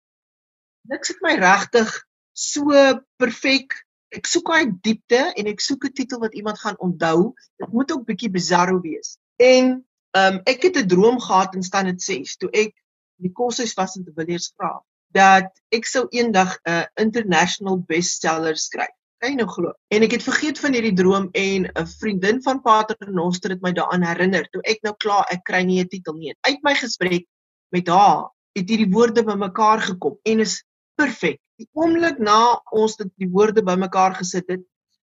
Niks 0.89 1.13
het 1.13 1.21
my 1.21 1.35
regtig 1.39 1.91
so 2.33 2.73
perfek. 3.21 3.75
Ek 4.11 4.27
soek 4.27 4.49
daai 4.51 4.73
diepte 4.83 5.21
en 5.37 5.47
ek 5.47 5.61
soek 5.63 5.85
'n 5.87 5.93
titel 5.95 6.19
wat 6.19 6.35
iemand 6.35 6.59
gaan 6.59 6.79
onthou. 6.79 7.33
Dit 7.57 7.71
moet 7.71 7.91
ook 7.91 8.05
bietjie 8.05 8.31
bizarro 8.31 8.81
wees. 8.81 9.17
En 9.37 9.85
ehm 10.11 10.35
um, 10.35 10.41
ek 10.43 10.63
het 10.63 10.77
'n 10.77 10.87
droom 10.87 11.19
gehad 11.19 11.55
in 11.55 11.63
standaard 11.63 12.01
6 12.01 12.35
toe 12.37 12.49
ek 12.51 12.75
die 13.21 13.31
koshuis 13.31 13.73
was 13.73 13.95
in 13.95 14.03
te 14.03 14.11
Villiers 14.15 14.51
vra 14.57 14.81
dat 15.15 15.51
ek 15.71 15.85
sou 15.85 16.07
eendag 16.09 16.57
'n 16.65 16.71
uh, 16.71 16.85
international 16.95 17.77
bestseller 17.87 18.57
skryf. 18.57 18.95
Kan 19.21 19.35
jy 19.35 19.37
nou 19.37 19.51
glo? 19.53 19.71
En 19.93 20.01
ek 20.01 20.15
het 20.15 20.23
vergeet 20.25 20.57
van 20.57 20.73
hierdie 20.73 20.95
droom 20.97 21.27
en 21.37 21.65
'n 21.69 21.89
vriendin 22.01 22.39
van 22.41 22.61
Pater 22.61 22.97
Noster 23.13 23.51
het 23.53 23.59
my 23.61 23.71
daaraan 23.71 24.01
herinner. 24.01 24.47
Toe 24.49 24.61
ek 24.65 24.79
nou 24.81 24.95
klaar, 24.97 25.27
ek 25.29 25.43
kry 25.45 25.61
nie 25.61 25.77
'n 25.79 25.87
titel 25.87 26.15
nie. 26.17 26.33
Uit 26.41 26.63
my 26.63 26.73
gesprek 26.73 27.27
met 27.69 27.87
haar 27.87 28.31
het 28.57 28.69
hierdie 28.69 28.89
woorde 28.89 29.23
bymekaar 29.23 29.81
gekom 29.81 30.17
en 30.25 30.39
is 30.39 30.63
perfek. 30.97 31.37
Die 31.61 31.69
oomblik 31.77 32.17
na 32.17 32.61
ons 32.71 32.95
dit 32.97 33.11
die 33.21 33.29
woorde 33.29 33.61
bymekaar 33.61 34.15
gesit 34.15 34.49
het 34.49 34.63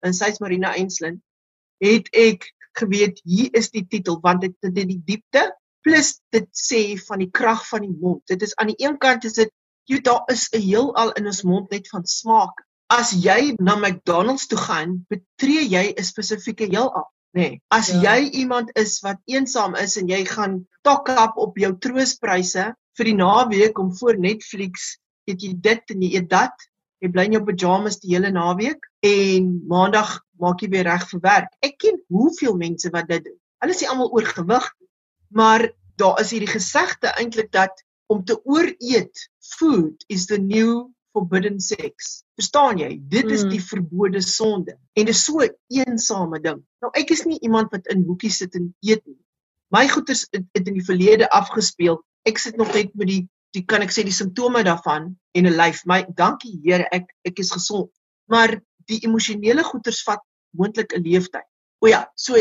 in 0.02 0.14
Sy's 0.16 0.40
Marina 0.40 0.72
Enslin, 0.74 1.20
het 1.84 2.08
ek 2.16 2.48
geweet 2.80 3.20
hier 3.24 3.50
is 3.52 3.68
die 3.70 3.84
titel 3.84 4.20
want 4.22 4.40
dit 4.40 4.56
dit 4.62 4.88
die 4.88 5.02
diepte 5.04 5.52
plus 5.84 6.14
dit 6.32 6.48
sê 6.56 6.96
van 6.96 7.18
die 7.18 7.30
krag 7.30 7.60
van 7.68 7.84
die 7.84 7.92
mond. 8.00 8.22
Dit 8.24 8.42
is 8.42 8.56
aan 8.56 8.72
die 8.72 8.80
een 8.80 8.96
kant 8.96 9.24
is 9.24 9.36
dit 9.36 9.52
jy 9.84 10.00
daar 10.00 10.24
is 10.32 10.48
'n 10.52 10.64
heelal 10.64 11.12
in 11.12 11.26
ons 11.26 11.42
mond 11.42 11.70
net 11.70 11.88
van 11.88 12.06
smaak. 12.06 12.64
As 12.88 13.12
jy 13.12 13.54
na 13.60 13.76
McDonald's 13.76 14.46
toe 14.48 14.58
gaan, 14.58 15.04
betree 15.12 15.66
jy 15.68 15.92
'n 15.92 16.04
spesifieke 16.04 16.68
heelal, 16.72 17.04
nê? 17.36 17.40
Nee. 17.40 17.60
As 17.68 17.90
ja. 17.92 18.16
jy 18.16 18.30
iemand 18.42 18.72
is 18.74 19.00
wat 19.04 19.20
eensaam 19.28 19.76
is 19.76 19.96
en 20.00 20.08
jy 20.08 20.24
gaan 20.24 20.66
tok 20.82 21.12
op 21.24 21.36
op 21.36 21.58
jou 21.60 21.72
troospryse 21.76 22.64
vir 22.96 23.10
die 23.10 23.18
naweek 23.18 23.78
om 23.78 23.92
voor 23.98 24.16
Netflix 24.18 24.96
eet 25.28 25.44
jy 25.44 25.52
dit 25.68 25.94
en 25.94 26.02
jy 26.02 26.14
eet 26.16 26.30
dat, 26.32 26.54
jy 27.04 27.12
bly 27.12 27.28
in 27.28 27.36
jou 27.36 27.44
pyjamas 27.44 28.00
die 28.00 28.14
hele 28.14 28.30
naweek 28.32 28.88
en 29.04 29.50
maandag 29.68 30.18
maak 30.40 30.62
jy 30.62 30.70
weer 30.72 30.88
reg 30.88 31.04
vir 31.10 31.20
werk. 31.22 31.52
Ek 31.62 31.76
ken 31.82 32.00
hoeveel 32.08 32.56
mense 32.56 32.90
wat 32.94 33.08
dit 33.10 33.24
doen. 33.26 33.36
Hulle 33.62 33.74
is 33.74 33.82
nie 33.82 33.90
almal 33.92 34.12
oorgewig 34.14 34.66
nie, 34.80 34.88
maar 35.34 35.68
daar 36.00 36.20
is 36.22 36.32
hierdie 36.32 36.50
gesegde 36.50 37.12
eintlik 37.20 37.52
dat 37.52 37.84
om 38.08 38.24
te 38.24 38.38
ooreet 38.48 39.28
food 39.58 40.04
is 40.08 40.26
the 40.30 40.38
new 40.38 40.88
forbidden 41.18 41.60
sex. 41.60 42.22
Verstaan 42.38 42.78
jy? 42.78 42.90
Dit 43.10 43.30
is 43.30 43.44
mm. 43.44 43.54
die 43.54 43.62
verbode 43.62 44.20
sonde. 44.24 44.76
En 44.94 45.08
dit 45.08 45.14
is 45.14 45.24
so 45.24 45.42
'n 45.42 45.54
eensame 45.82 46.40
ding. 46.40 46.62
Nou 46.82 46.92
ek 46.94 47.10
is 47.10 47.24
nie 47.26 47.40
iemand 47.40 47.72
wat 47.74 47.86
in 47.94 48.04
hoekies 48.06 48.38
sit 48.42 48.54
en 48.54 48.70
eet 48.80 49.02
nie. 49.06 49.18
My 49.74 49.88
goeders 49.88 50.26
het, 50.30 50.46
het 50.56 50.66
in 50.66 50.78
die 50.78 50.84
verlede 50.84 51.28
afgespeel. 51.30 52.00
Ek 52.24 52.38
sit 52.38 52.56
nog 52.56 52.72
net 52.74 52.94
met 52.94 53.10
die 53.10 53.24
die 53.56 53.64
kan 53.64 53.80
ek 53.80 53.92
sê 53.92 54.04
die 54.04 54.12
simptome 54.12 54.62
daarvan 54.62 55.16
en 55.34 55.46
'n 55.46 55.56
lyf. 55.56 55.84
My 55.86 56.04
dankie 56.14 56.60
Here, 56.64 56.86
ek 56.92 57.08
ek 57.24 57.38
is 57.38 57.50
gesond. 57.50 57.90
Maar 58.28 58.60
die 58.86 59.00
emosionele 59.04 59.64
goeters 59.64 60.02
vat 60.04 60.22
moontlik 60.52 60.94
'n 60.94 61.02
leeftyd. 61.02 61.48
O 61.80 61.88
ja, 61.88 62.06
so 62.14 62.36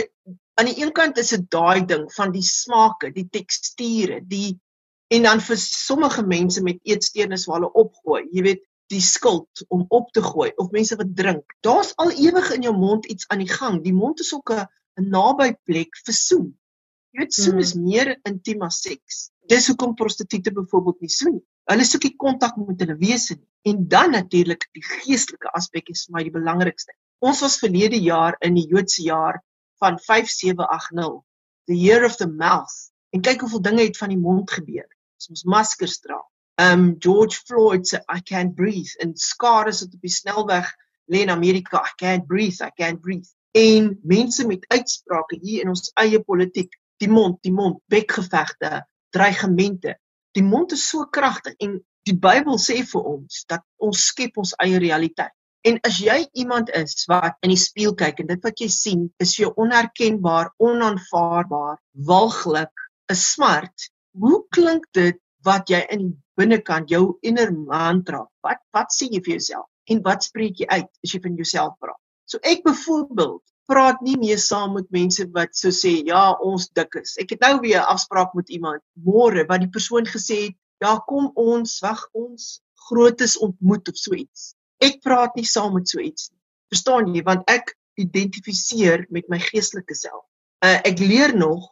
aan 0.57 0.65
die 0.65 0.81
een 0.81 0.91
kant 0.91 1.17
is 1.17 1.29
dit 1.29 1.49
daai 1.51 1.85
ding 1.85 2.07
van 2.13 2.31
die 2.31 2.43
smake, 2.43 3.11
die 3.13 3.27
teksture, 3.29 4.21
die 4.25 4.59
en 5.07 5.23
dan 5.23 5.39
vir 5.39 5.59
sommige 5.61 6.23
mense 6.27 6.63
met 6.63 6.79
eetsteurnis 6.83 7.45
waar 7.47 7.61
hulle 7.61 7.73
opgooi, 7.79 8.25
jy 8.31 8.43
weet, 8.43 8.63
die 8.91 9.01
skuld 9.03 9.63
om 9.67 9.85
op 9.87 10.11
te 10.15 10.21
gooi 10.23 10.51
of 10.55 10.71
mense 10.71 10.95
wat 10.95 11.15
drink. 11.15 11.55
Daar's 11.65 11.93
al 11.95 12.11
ewig 12.11 12.51
in 12.55 12.67
jou 12.67 12.75
mond 12.77 13.05
iets 13.05 13.27
aan 13.27 13.43
die 13.43 13.51
gang. 13.51 13.81
Die 13.83 13.93
mond 13.93 14.19
is 14.23 14.33
ook 14.33 14.53
'n 14.53 15.09
naby 15.09 15.53
plek 15.63 15.99
vir 16.05 16.13
soen. 16.13 16.47
Jy 17.11 17.19
weet 17.19 17.33
soen 17.33 17.55
mm. 17.57 17.65
is 17.65 17.73
meer 17.73 18.09
intiem 18.29 18.61
as 18.61 18.81
seks. 18.81 19.29
Dis 19.47 19.67
hoekom 19.67 19.95
prostituie 19.95 20.53
byvoorbeeld 20.53 21.01
nie 21.01 21.09
soen 21.09 21.33
nie. 21.33 21.45
Hulle 21.71 21.83
soek 21.83 22.03
nie 22.03 22.15
kontak 22.15 22.55
met 22.57 22.79
hulle 22.79 22.95
wese 22.99 23.35
nie. 23.35 23.47
En 23.71 23.87
dan 23.87 24.11
natuurlik 24.11 24.67
die 24.71 24.83
geestelike 24.83 25.51
aspek 25.57 25.89
is 25.89 26.05
vir 26.05 26.17
my 26.17 26.23
die 26.23 26.35
belangrikste. 26.35 26.93
Ons 27.19 27.41
was 27.41 27.59
verlede 27.59 27.99
jaar 27.99 28.37
in 28.45 28.55
die 28.55 28.67
Joodse 28.69 29.03
jaar 29.03 29.41
van 29.81 29.99
5780, 29.99 31.23
the 31.67 31.75
year 31.75 32.05
of 32.05 32.15
the 32.17 32.27
mouth. 32.27 32.75
En 33.11 33.21
kyk 33.21 33.41
hoeveel 33.41 33.61
dinge 33.61 33.83
het 33.83 33.97
van 33.97 34.13
die 34.13 34.21
mond 34.21 34.51
gebeur. 34.51 34.87
Ons 35.29 35.43
maskers 35.43 35.99
dra. 35.99 36.21
Um 36.59 36.97
George 36.99 37.41
Floyd 37.45 37.87
se 37.87 38.01
I 38.09 38.21
can't 38.21 38.55
breathe 38.55 38.97
en 38.99 39.15
skare 39.15 39.71
sit 39.71 39.93
op 39.93 40.01
die 40.01 40.09
snelweg 40.09 40.73
lê 41.05 41.21
in 41.21 41.29
Amerika. 41.29 41.83
I 41.85 41.93
can't 41.97 42.27
breathe, 42.27 42.61
I 42.61 42.71
can't 42.75 43.01
breathe 43.01 43.29
en 43.57 43.99
mense 44.03 44.47
met 44.47 44.65
uitsprake 44.67 45.39
hier 45.41 45.63
in 45.63 45.71
ons 45.73 45.89
eie 45.97 46.19
politiek, 46.23 46.73
die 47.01 47.09
mond, 47.09 47.39
die 47.45 47.53
mond, 47.53 47.79
bekgevegte, 47.89 48.83
dreigemente. 49.15 49.95
Die 50.37 50.45
mond 50.45 50.75
is 50.75 50.85
so 50.89 51.07
kragtig 51.09 51.57
en 51.63 51.79
die 52.07 52.15
Bybel 52.15 52.59
sê 52.61 52.83
vir 52.85 53.09
ons 53.15 53.43
dat 53.49 53.65
ons 53.83 54.05
skep 54.11 54.37
ons 54.37 54.53
eie 54.63 54.79
realiteit. 54.81 55.33
En 55.67 55.79
as 55.87 55.97
jy 55.99 56.19
iemand 56.39 56.69
is 56.77 57.03
wat 57.09 57.35
in 57.43 57.51
die 57.51 57.59
spieël 57.59 57.95
kyk 57.97 58.21
en 58.21 58.29
dit 58.29 58.45
wat 58.45 58.61
jy 58.61 58.69
sien 58.71 59.07
is 59.23 59.33
jou 59.39 59.49
onherkenbaar, 59.59 60.53
onaanvaarbaar, 60.63 61.79
walglik, 62.07 62.85
'n 63.11 63.17
smart, 63.17 63.89
hoe 64.21 64.45
klink 64.53 64.85
dit 64.93 65.17
wat 65.47 65.71
jy 65.71 65.79
in 65.95 66.03
die 66.03 66.15
binnekant 66.37 66.91
jou 66.93 67.17
inner 67.25 67.51
mantra? 67.55 68.25
Wat 68.45 68.61
wat 68.75 68.93
sê 68.93 69.09
jy 69.09 69.21
vir 69.25 69.37
jouself? 69.37 69.67
En 69.89 70.03
wat 70.05 70.27
spreek 70.27 70.59
jy 70.61 70.67
uit 70.67 70.89
as 71.05 71.13
jy 71.13 71.21
van 71.23 71.37
jouself 71.39 71.77
praat? 71.81 72.01
So 72.27 72.43
ek 72.43 72.65
byvoorbeeld 72.67 73.43
praat 73.71 74.03
nie 74.03 74.15
meer 74.19 74.39
saam 74.39 74.75
met 74.77 74.91
mense 74.95 75.25
wat 75.35 75.55
so 75.55 75.73
sê 75.75 75.93
ja, 76.07 76.31
ons 76.43 76.69
dik 76.75 76.99
is. 77.01 77.15
Ek 77.19 77.33
het 77.35 77.43
nou 77.43 77.59
weer 77.63 77.79
'n 77.81 77.91
afspraak 77.95 78.35
met 78.35 78.49
iemand 78.49 78.83
môre 78.95 79.47
wat 79.47 79.63
die 79.63 79.73
persoon 79.77 80.05
gesê 80.05 80.37
het, 80.47 80.55
ja, 80.83 80.97
kom 81.07 81.31
ons 81.35 81.79
wag 81.83 82.07
ons 82.13 82.61
grootes 82.87 83.37
ontmoet 83.37 83.89
of 83.89 83.97
so 83.97 84.15
iets. 84.15 84.53
Ek 84.79 85.01
praat 85.01 85.35
nie 85.35 85.45
saam 85.45 85.73
met 85.73 85.89
so 85.89 85.99
iets 85.99 86.29
nie. 86.31 86.39
Verstaan 86.71 87.13
jy? 87.15 87.23
Want 87.23 87.43
ek 87.49 87.75
identifiseer 87.97 89.07
met 89.09 89.27
my 89.29 89.39
geestelike 89.39 89.95
self. 89.95 90.23
Uh, 90.63 90.79
ek 90.85 90.99
leer 90.99 91.35
nog 91.37 91.65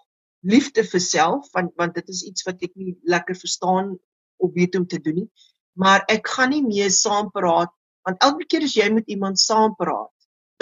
liefde 0.45 0.83
vir 0.85 1.01
self 1.01 1.49
want 1.57 1.73
want 1.81 1.95
dit 1.97 2.09
is 2.13 2.23
iets 2.29 2.45
wat 2.47 2.61
ek 2.65 2.73
nie 2.75 2.95
lekker 3.03 3.37
verstaan 3.37 3.95
of 4.37 4.53
weet 4.53 4.75
hoe 4.75 4.83
om 4.83 4.87
te 4.87 4.99
doen 5.01 5.23
nie. 5.23 5.29
Maar 5.79 6.05
ek 6.11 6.27
gaan 6.35 6.53
nie 6.53 6.63
meer 6.65 6.91
saam 6.93 7.31
praat 7.33 7.73
want 8.05 8.21
elke 8.27 8.45
keer 8.51 8.67
as 8.67 8.75
jy 8.77 8.89
met 8.93 9.09
iemand 9.11 9.41
saam 9.41 9.73
praat 9.79 10.11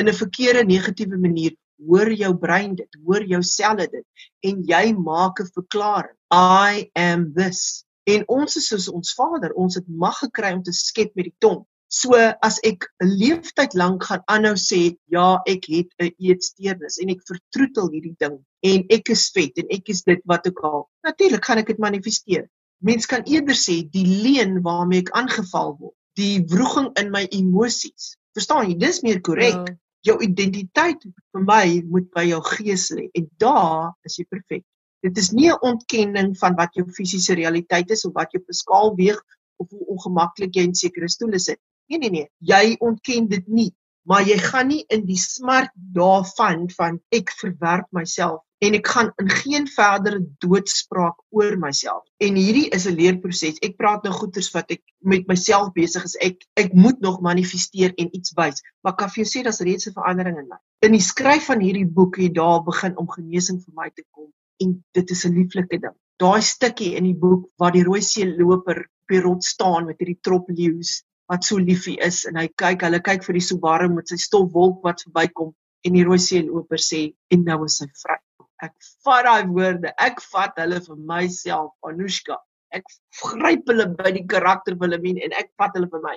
in 0.02 0.10
'n 0.10 0.19
verkeerde 0.19 0.63
negatiewe 0.65 1.19
manier 1.19 1.54
hoor 1.88 2.12
jou 2.12 2.34
brein 2.38 2.76
dit 2.76 3.00
hoor 3.06 3.24
jou 3.28 3.41
selle 3.43 3.88
dit 3.88 4.06
en 4.50 4.63
jy 4.63 4.93
maak 4.93 5.39
'n 5.39 5.52
verklaring. 5.54 6.17
I 6.32 6.89
am 6.96 7.34
this. 7.34 7.86
En 8.06 8.24
ons 8.28 8.56
is 8.56 8.67
soos 8.67 8.89
ons 8.89 9.13
Vader 9.13 9.54
ons 9.54 9.76
het 9.76 9.88
mag 9.88 10.17
gekry 10.19 10.54
om 10.54 10.63
te 10.63 10.72
skep 10.72 11.15
met 11.15 11.26
die 11.26 11.39
tong 11.39 11.65
so 11.93 12.17
as 12.47 12.56
ek 12.65 12.88
'n 13.06 13.10
leeftyd 13.21 13.75
lank 13.77 14.06
gaan 14.10 14.23
aanhou 14.36 14.56
sê 14.58 14.82
ja 15.15 15.27
ek 15.53 15.67
het 15.69 15.89
'n 16.01 16.10
eetsteurnis 16.27 16.97
en 17.01 17.12
ek 17.13 17.21
vertroetel 17.29 17.91
hierdie 17.93 18.15
ding 18.23 18.38
en 18.69 18.86
ek 18.97 19.12
is 19.15 19.25
vet 19.36 19.62
en 19.62 19.67
ek 19.77 19.91
is 19.93 20.01
dit 20.10 20.21
wat 20.32 20.47
ook 20.49 20.62
al 20.69 20.79
natuurlik 21.06 21.45
gaan 21.45 21.62
ek 21.62 21.69
dit 21.73 21.84
manifesteer. 21.86 22.47
Mens 22.82 23.06
kan 23.06 23.21
eerder 23.29 23.56
sê 23.56 23.75
die 23.97 24.08
leen 24.23 24.62
waarmee 24.65 25.03
ek 25.06 25.13
aangeval 25.19 25.77
word 25.79 25.97
die 26.17 26.41
wroging 26.49 26.89
in 27.01 27.12
my 27.13 27.23
emosies 27.29 28.15
verstaan 28.34 28.71
jy? 28.71 28.77
Dis 28.82 29.01
meer 29.06 29.21
korrek 29.21 29.62
ja. 29.62 29.79
Jou 30.03 30.17
identiteit 30.19 31.06
vir 31.32 31.43
my 31.47 31.79
moet 31.88 32.10
by 32.12 32.25
jou 32.27 32.41
gees 32.43 32.89
lê 32.91 33.06
en 33.15 33.29
daar 33.39 33.93
is 34.03 34.17
jy 34.19 34.25
perfek. 34.27 34.65
Dit 35.06 35.17
is 35.21 35.29
nie 35.32 35.47
'n 35.51 35.62
ontkenning 35.62 36.34
van 36.41 36.58
wat 36.58 36.73
jou 36.75 36.84
fisiese 36.97 37.38
realiteit 37.39 37.91
is 37.91 38.03
of 38.06 38.13
wat 38.17 38.34
jou 38.34 38.41
beskaal 38.41 38.95
weeg 38.97 39.21
of 39.62 39.69
hoe 39.69 39.86
ongemaklik 39.95 40.56
jy 40.56 40.63
in 40.63 40.75
sekere 40.75 41.08
stoele 41.08 41.39
sit. 41.39 41.62
Nee 41.91 42.00
nee 42.00 42.10
nee, 42.10 42.28
jy 42.39 42.76
ontken 42.80 43.28
dit 43.28 43.48
nie, 43.48 43.72
maar 44.08 44.24
jy 44.28 44.38
gaan 44.38 44.67
nie 44.67 44.84
in 44.88 45.06
die 45.06 45.19
smart 45.19 45.72
daarvan 45.96 46.69
van 46.78 47.00
ek 47.12 47.32
verwerp 47.39 47.88
myself 47.91 48.41
en 48.63 48.78
ek 48.78 48.88
gaan 48.88 49.10
in 49.19 49.30
geen 49.30 49.65
verdere 49.67 50.22
doodspraak 50.43 51.17
oor 51.36 51.58
myself. 51.60 52.04
En 52.24 52.38
hierdie 52.39 52.69
is 52.76 52.86
'n 52.88 52.96
leerproses. 52.96 53.60
Ek 53.67 53.76
praat 53.78 54.04
nou 54.04 54.13
goeters 54.15 54.52
wat 54.54 54.72
ek 54.72 54.82
met 55.00 55.28
myself 55.28 55.74
besig 55.76 56.04
is. 56.08 56.15
Ek 56.15 56.46
ek 56.56 56.74
moet 56.74 57.00
nog 57.02 57.19
manifesteer 57.22 57.91
en 57.98 58.15
iets 58.15 58.32
wys. 58.39 58.63
Maar 58.84 58.96
kan 58.96 59.10
vir 59.10 59.24
jou 59.24 59.30
sê 59.32 59.43
daar's 59.43 59.60
reeds 59.60 59.88
'n 59.88 59.98
verandering 60.00 60.38
in 60.38 60.48
my. 60.48 60.58
In 60.82 60.91
die 60.91 61.04
skryf 61.04 61.46
van 61.46 61.60
hierdie 61.60 61.88
boek 61.88 62.17
het 62.17 62.36
daar 62.36 62.63
begin 62.63 62.98
om 62.98 63.10
genesing 63.10 63.60
vir 63.60 63.74
my 63.76 63.89
te 63.89 64.04
kom 64.12 64.32
en 64.62 64.84
dit 64.93 65.12
is 65.12 65.26
'n 65.26 65.36
lieflike 65.36 65.80
ding. 65.80 65.96
Daai 66.17 66.41
stukkie 66.41 66.96
in 66.96 67.04
die 67.04 67.19
boek 67.19 67.50
waar 67.58 67.72
die 67.72 67.84
rooi 67.84 68.02
see 68.02 68.26
loper 68.26 68.80
op 68.80 69.10
die 69.10 69.19
rot 69.19 69.43
staan 69.43 69.86
met 69.86 70.00
hierdie 70.00 70.22
trop 70.22 70.48
leeu's 70.48 71.04
wat 71.34 71.48
so 71.48 71.58
liefie 71.58 71.98
is 72.06 72.24
en 72.30 72.38
hy 72.38 72.48
kyk, 72.62 72.86
hulle 72.86 73.02
kyk 73.02 73.26
vir 73.26 73.39
die 73.39 73.48
Subaru 73.50 73.89
met 73.96 74.13
sy 74.13 74.19
stofwolk 74.22 74.84
wat 74.86 75.02
verbykom 75.08 75.54
en 75.88 75.98
die 75.98 76.06
rooi 76.08 76.19
see 76.22 76.43
loper 76.46 76.82
sê 76.82 77.08
en 77.34 77.48
nou 77.48 77.63
is 77.65 77.80
hy 77.82 77.89
vry. 78.04 78.19
Ek 78.63 78.76
vat 79.04 79.26
daai 79.28 79.48
woorde. 79.52 79.91
Ek 80.00 80.22
vat 80.32 80.60
hulle 80.62 80.80
vir 80.86 81.00
myself, 81.10 81.74
Anushka. 81.89 82.38
Ek 82.74 82.86
gryp 83.19 83.67
hulle 83.69 83.89
by 83.98 84.13
die 84.15 84.28
karakter 84.30 84.78
Wilhelmine 84.80 85.26
en 85.26 85.36
ek 85.41 85.52
vat 85.60 85.76
hulle 85.78 85.89
vir 85.91 86.06
my. 86.06 86.15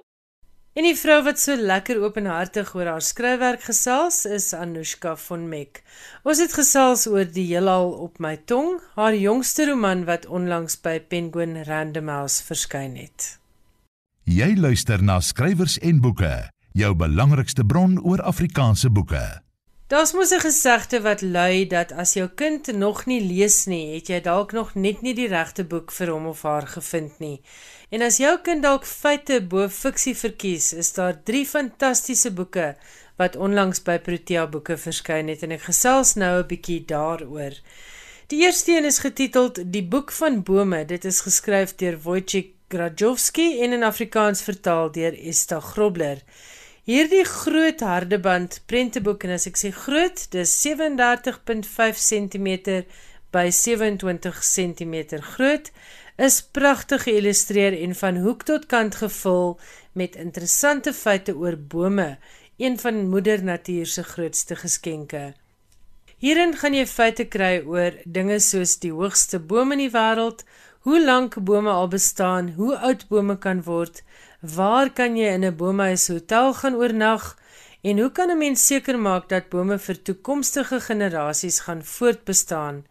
En 0.77 0.85
die 0.85 0.97
vrou 1.01 1.23
wat 1.25 1.41
so 1.41 1.57
lekker 1.57 2.03
openhartig 2.05 2.75
oor 2.77 2.91
haar 2.93 3.05
skryfwerk 3.05 3.65
gesels 3.65 4.21
is 4.29 4.51
Anushka 4.55 5.15
von 5.17 5.49
Meck. 5.49 5.81
Ons 6.29 6.43
het 6.45 6.53
gesels 6.53 7.07
oor 7.09 7.25
die 7.25 7.47
heelal 7.49 7.95
op 8.05 8.21
my 8.21 8.35
tong, 8.53 8.77
haar 9.01 9.17
jongste 9.17 9.71
roman 9.73 10.05
wat 10.05 10.29
onlangs 10.29 10.77
by 10.85 10.99
Penguin 11.01 11.63
Random 11.65 12.13
House 12.13 12.45
verskyn 12.45 13.01
het. 13.01 13.33
Jy 14.27 14.57
luister 14.59 14.99
na 15.07 15.21
skrywers 15.23 15.77
en 15.87 16.01
boeke, 16.03 16.49
jou 16.75 16.89
belangrikste 16.99 17.63
bron 17.63 17.93
oor 18.03 18.19
Afrikaanse 18.27 18.89
boeke. 18.91 19.21
Daar's 19.87 20.13
mos 20.19 20.33
'n 20.35 20.43
gesegde 20.43 21.01
wat 21.01 21.21
lui 21.23 21.67
dat 21.67 21.93
as 21.93 22.15
jou 22.15 22.29
kind 22.35 22.67
nog 22.75 23.07
nie 23.07 23.21
lees 23.21 23.67
nie, 23.67 23.95
het 23.95 24.09
jy 24.09 24.21
dalk 24.21 24.53
nog 24.53 24.75
net 24.75 25.03
nie 25.03 25.15
die 25.15 25.29
regte 25.29 25.65
boek 25.65 25.93
vir 25.93 26.11
hom 26.11 26.27
of 26.27 26.43
haar 26.43 26.67
gevind 26.67 27.19
nie. 27.19 27.41
En 27.91 28.03
as 28.03 28.17
jou 28.17 28.39
kind 28.43 28.63
dalk 28.63 28.85
feite 28.85 29.41
bo 29.41 29.69
fiksie 29.69 30.17
verkies, 30.17 30.73
is 30.73 30.93
daar 30.93 31.23
3 31.23 31.47
fantastiese 31.47 32.31
boeke 32.31 32.77
wat 33.17 33.37
onlangs 33.37 33.83
by 33.83 33.99
Protea 33.99 34.47
Boeke 34.47 34.77
verskyn 34.77 35.29
het 35.29 35.43
en 35.43 35.53
ek 35.53 35.63
gesels 35.63 36.15
nou 36.15 36.43
'n 36.43 36.47
bietjie 36.47 36.85
daaroor. 36.85 37.53
Die 38.27 38.43
eerste 38.43 38.73
een 38.73 38.85
is 38.85 38.99
getiteld 38.99 39.73
Die 39.73 39.85
Boek 39.85 40.13
van 40.13 40.43
Bome. 40.43 40.85
Dit 40.85 41.05
is 41.05 41.21
geskryf 41.21 41.75
deur 41.75 42.01
Wojciech 42.03 42.56
Grajowski 42.69 43.61
en 43.63 43.73
in 43.73 43.83
Afrikaans 43.87 44.41
vertaal 44.43 44.89
deur 44.91 45.15
Esta 45.15 45.61
Grobler. 45.61 46.19
Hierdie 46.83 47.23
groot 47.25 47.81
hardeband 47.81 48.57
prenteboek 48.67 49.23
en 49.27 49.35
as 49.37 49.47
ek 49.47 49.61
sê 49.61 49.71
groot, 49.71 50.25
dis 50.33 50.55
37.5 50.65 52.03
cm 52.03 52.49
by 53.31 53.45
27 53.55 54.43
cm 54.51 54.97
groot, 55.29 55.71
is 56.19 56.41
pragtig 56.59 57.07
geïllustreer 57.07 57.79
en 57.87 57.95
van 58.03 58.19
hoek 58.27 58.43
tot 58.51 58.67
kant 58.67 58.99
gevul 58.99 59.55
met 59.95 60.19
interessante 60.19 60.91
feite 60.91 61.39
oor 61.39 61.55
bome, 61.55 62.17
een 62.59 62.83
van 62.83 63.05
moeder 63.15 63.47
natuur 63.47 63.87
se 63.87 64.03
grootste 64.03 64.59
geskenke. 64.59 65.37
Hierin 66.19 66.57
gaan 66.59 66.75
jy 66.75 66.87
feite 66.91 67.31
kry 67.31 67.61
oor 67.63 67.95
dinge 68.07 68.41
soos 68.43 68.79
die 68.83 68.91
hoogste 68.91 69.39
boom 69.39 69.75
in 69.77 69.87
die 69.87 69.93
wêreld, 69.95 70.43
hoe 70.87 71.01
lank 71.03 71.35
bome 71.43 71.71
al 71.71 71.89
bestaan, 71.91 72.55
hoe 72.57 72.77
oud 72.79 73.09
bome 73.11 73.37
kan 73.43 73.63
word, 73.67 74.05
Waar 74.55 74.93
kan 74.93 75.17
jy 75.17 75.33
in 75.35 75.45
'n 75.45 75.57
bomehuis 75.57 76.09
hotel 76.09 76.55
gaan 76.55 76.75
oornag 76.75 77.39
en 77.83 77.99
hoe 77.99 78.13
kan 78.13 78.31
'n 78.31 78.39
mens 78.39 78.67
seker 78.67 78.99
maak 78.99 79.29
dat 79.29 79.49
bome 79.49 79.79
vir 79.79 80.03
toekomstige 80.03 80.81
generasies 80.81 81.59
gaan 81.61 81.85
voortbestaan? 81.85 82.85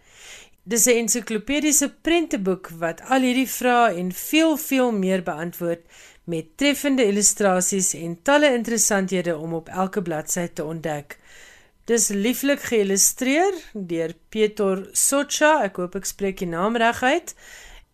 Dis 0.63 0.85
'n 0.85 0.97
ensiklopediese 1.03 1.89
prenteboek 2.01 2.69
wat 2.69 3.01
al 3.09 3.21
hierdie 3.21 3.49
vrae 3.49 3.95
en 3.95 4.11
veel 4.11 4.57
veel 4.57 4.91
meer 4.91 5.23
beantwoord 5.23 5.81
met 6.23 6.57
treffende 6.57 7.05
illustrasies 7.05 7.93
en 7.93 8.21
talle 8.21 8.53
interessanthede 8.53 9.37
om 9.37 9.53
op 9.53 9.69
elke 9.69 10.01
bladsy 10.01 10.47
te 10.47 10.63
ontdek. 10.63 11.17
Dis 11.85 12.07
lieflik 12.07 12.59
geïllustreer 12.59 13.53
deur 13.73 14.13
Pietor 14.29 14.87
Socha, 14.91 15.63
ek 15.63 15.75
hoop 15.75 15.95
ek 15.95 16.05
spreek 16.05 16.37
die 16.37 16.47
naam 16.47 16.75
reg 16.75 17.03
uit 17.03 17.35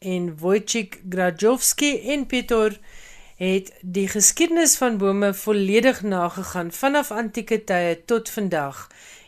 en 0.01 0.37
Wojciech 0.37 0.97
Grajowski 1.09 1.91
en 2.09 2.25
Piotr 2.25 2.79
het 3.37 3.67
die 3.81 4.07
geskiedenis 4.09 4.73
van 4.77 4.97
bome 4.97 5.33
volledig 5.33 6.01
nagegaan 6.01 6.71
vanaf 6.73 7.11
antieke 7.13 7.59
tye 7.69 7.99
tot 8.09 8.29
vandag 8.33 8.87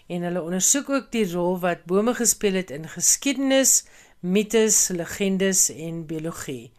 en 0.10 0.26
hulle 0.26 0.42
ondersoek 0.42 0.90
ook 0.90 1.12
die 1.14 1.28
rol 1.30 1.60
wat 1.62 1.86
bome 1.90 2.16
gespeel 2.18 2.58
het 2.58 2.74
in 2.74 2.88
geskiedenis, 2.90 3.84
mites, 4.20 4.88
legendes 4.90 5.68
en 5.70 6.06
biologie. 6.10 6.72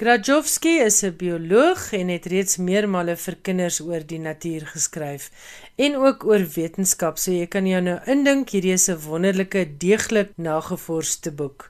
Grajowski 0.00 0.78
is 0.80 1.02
'n 1.04 1.16
bioloog 1.16 1.92
en 1.92 2.08
het 2.08 2.26
reeds 2.26 2.56
meermale 2.56 3.16
vir 3.16 3.36
kinders 3.42 3.80
oor 3.80 4.06
die 4.06 4.18
natuur 4.18 4.66
geskryf 4.66 5.30
en 5.76 5.96
ook 5.96 6.24
oor 6.24 6.46
wetenskap, 6.54 7.18
so 7.18 7.30
jy 7.30 7.46
kan 7.46 7.66
jou 7.66 7.82
nou 7.82 7.98
indink 8.06 8.48
hierdie 8.50 8.72
is 8.72 8.88
'n 8.88 8.96
wonderlike 8.96 9.76
deeglik 9.76 10.30
nagevorsde 10.36 11.30
boek. 11.30 11.69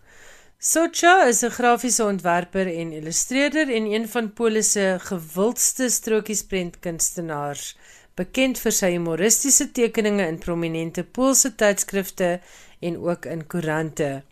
Socha 0.63 1.27
is 1.27 1.43
'n 1.43 1.51
grafiese 1.57 2.05
ontwerper 2.05 2.67
en 2.81 2.93
illustreerder 2.93 3.71
en 3.77 3.85
een 3.93 4.09
van 4.09 4.33
Polis 4.33 4.73
se 4.73 4.99
gewildste 5.01 5.89
strokiesprentkunstenaars, 5.89 7.77
bekend 8.15 8.61
vir 8.65 8.75
sy 8.81 8.91
humoristiese 8.93 9.71
tekeninge 9.73 10.27
in 10.27 10.39
prominente 10.39 11.05
Poolse 11.05 11.55
tydskrifte 11.55 12.41
en 12.81 13.01
ook 13.09 13.25
in 13.25 13.47
koerante. 13.47 14.23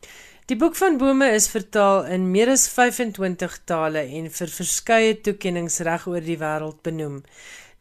Die 0.46 0.56
boek 0.56 0.76
van 0.76 0.98
bome 0.98 1.30
is 1.32 1.48
vertaal 1.48 2.04
in 2.04 2.30
meer 2.30 2.52
as 2.58 2.68
25 2.68 3.58
tale 3.64 4.04
en 4.20 4.30
vir 4.30 4.54
verskeie 4.60 5.18
toekenninge 5.24 5.82
reg 5.90 6.06
oor 6.06 6.20
die 6.20 6.40
wêreld 6.44 6.82
benoem. 6.82 7.22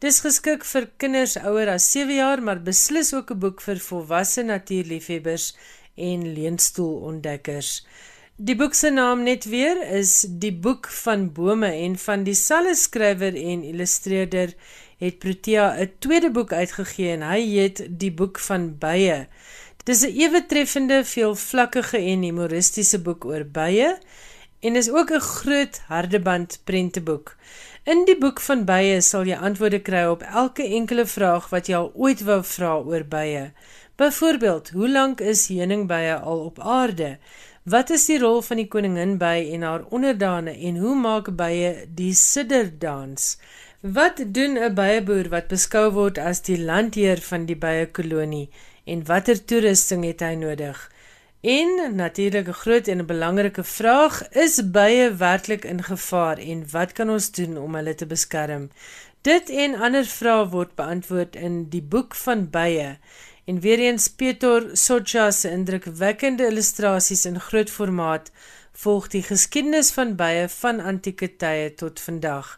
Dis 0.00 0.24
geskik 0.24 0.64
vir 0.64 0.88
kinders 0.96 1.36
ouer 1.36 1.68
as 1.68 1.92
7 1.92 2.16
jaar, 2.16 2.40
maar 2.42 2.64
beslis 2.64 3.12
ook 3.12 3.30
'n 3.30 3.38
boek 3.38 3.60
vir 3.60 3.76
volwasse 3.76 4.42
natuurliefhebbers 4.42 5.56
en 5.96 6.32
leunstoelontdekkers. 6.34 7.84
Die 8.38 8.54
boek 8.54 8.76
se 8.78 8.92
naam 8.94 9.24
net 9.26 9.48
weer 9.50 9.80
is 9.98 10.12
Die 10.38 10.52
Boek 10.54 10.86
van 10.94 11.24
Bome 11.34 11.72
en 11.74 11.96
van 11.98 12.22
dieselfde 12.22 12.76
skrywer 12.78 13.34
en 13.34 13.64
illustreerder 13.66 14.52
het 15.02 15.18
Protea 15.18 15.64
'n 15.74 15.90
tweede 15.98 16.30
boek 16.30 16.52
uitgegee 16.52 17.12
en 17.16 17.22
hy 17.22 17.40
heet 17.40 17.82
Die 17.98 18.12
Boek 18.12 18.38
van 18.38 18.78
Bye. 18.78 19.26
Dis 19.84 20.04
'n 20.06 20.14
ewe 20.14 20.46
treffende, 20.46 21.04
veelvlakkige 21.04 21.98
en 21.98 22.22
humoristiese 22.22 23.02
boek 23.02 23.24
oor 23.24 23.44
bye 23.44 23.98
en 24.60 24.76
is 24.76 24.90
ook 24.90 25.10
'n 25.10 25.20
groot 25.20 25.80
hardeband 25.88 26.60
prenteboek. 26.64 27.36
In 27.84 28.04
die 28.04 28.18
boek 28.18 28.40
van 28.40 28.64
bye 28.64 29.00
sal 29.00 29.26
jy 29.26 29.36
antwoorde 29.36 29.82
kry 29.82 30.04
op 30.04 30.22
elke 30.22 30.62
enkele 30.62 31.06
vraag 31.06 31.50
wat 31.50 31.66
jy 31.66 31.74
al 31.74 31.92
ooit 31.94 32.22
wou 32.22 32.44
vra 32.44 32.76
oor 32.76 33.04
bye. 33.04 33.52
Byvoorbeeld, 33.96 34.70
hoe 34.70 34.88
lank 34.88 35.20
is 35.20 35.48
heuningbye 35.48 36.14
al 36.14 36.38
op 36.38 36.60
aarde? 36.60 37.18
Wat 37.68 37.90
is 37.90 38.06
die 38.08 38.16
rol 38.16 38.38
van 38.46 38.56
die 38.62 38.68
koningin 38.70 39.18
by 39.20 39.42
en 39.52 39.64
haar 39.66 39.82
onderdane 39.92 40.54
en 40.68 40.76
hoe 40.80 40.94
maak 40.96 41.26
bye 41.36 41.72
die 41.98 42.14
sidderdans? 42.16 43.34
Wat 43.96 44.22
doen 44.36 44.56
'n 44.56 44.74
byeboer 44.78 45.28
wat 45.34 45.50
beskou 45.52 45.90
word 45.92 46.18
as 46.18 46.40
die 46.48 46.56
landheer 46.70 47.20
van 47.30 47.44
die 47.50 47.58
bye 47.64 47.84
kolonie 47.98 48.48
en 48.86 49.04
watter 49.10 49.44
toerusting 49.44 50.04
het 50.04 50.24
hy 50.24 50.34
nodig? 50.34 50.78
En 51.42 51.92
natuurlik 51.96 52.48
'n 52.48 52.60
groot 52.62 52.88
en 52.88 52.98
'n 53.02 53.06
belangrike 53.06 53.64
vraag, 53.64 54.28
is 54.32 54.70
bye 54.70 55.12
werklik 55.16 55.64
in 55.64 55.82
gevaar 55.82 56.38
en 56.38 56.64
wat 56.70 56.92
kan 56.92 57.10
ons 57.10 57.30
doen 57.30 57.58
om 57.58 57.74
hulle 57.74 57.94
te 57.94 58.06
beskerm? 58.06 58.70
Dit 59.22 59.50
en 59.50 59.74
ander 59.74 60.04
vrae 60.04 60.48
word 60.48 60.74
beantwoord 60.74 61.36
in 61.36 61.68
die 61.68 61.82
boek 61.82 62.14
van 62.14 62.50
bye 62.50 62.96
en 63.48 63.60
weer 63.64 63.80
eens 63.80 64.08
Pieter 64.08 64.76
Socha 64.76 65.30
se 65.32 65.48
indrukwekkende 65.50 66.46
illustrasies 66.50 67.24
in 67.24 67.38
groot 67.40 67.70
formaat 67.72 68.28
volg 68.82 69.06
die 69.14 69.22
geskiedenis 69.24 69.88
van 69.96 70.12
bye 70.20 70.44
van 70.52 70.82
antieke 70.90 71.30
tye 71.40 71.70
tot 71.80 72.02
vandag. 72.04 72.50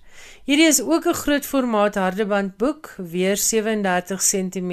Hierdie 0.49 0.71
is 0.71 0.81
ook 0.81 1.07
'n 1.07 1.21
groot 1.25 1.47
formaat 1.47 1.95
hardeband 1.95 2.57
boek, 2.57 2.95
weer 2.97 3.37
37 3.37 4.23
cm 4.23 4.73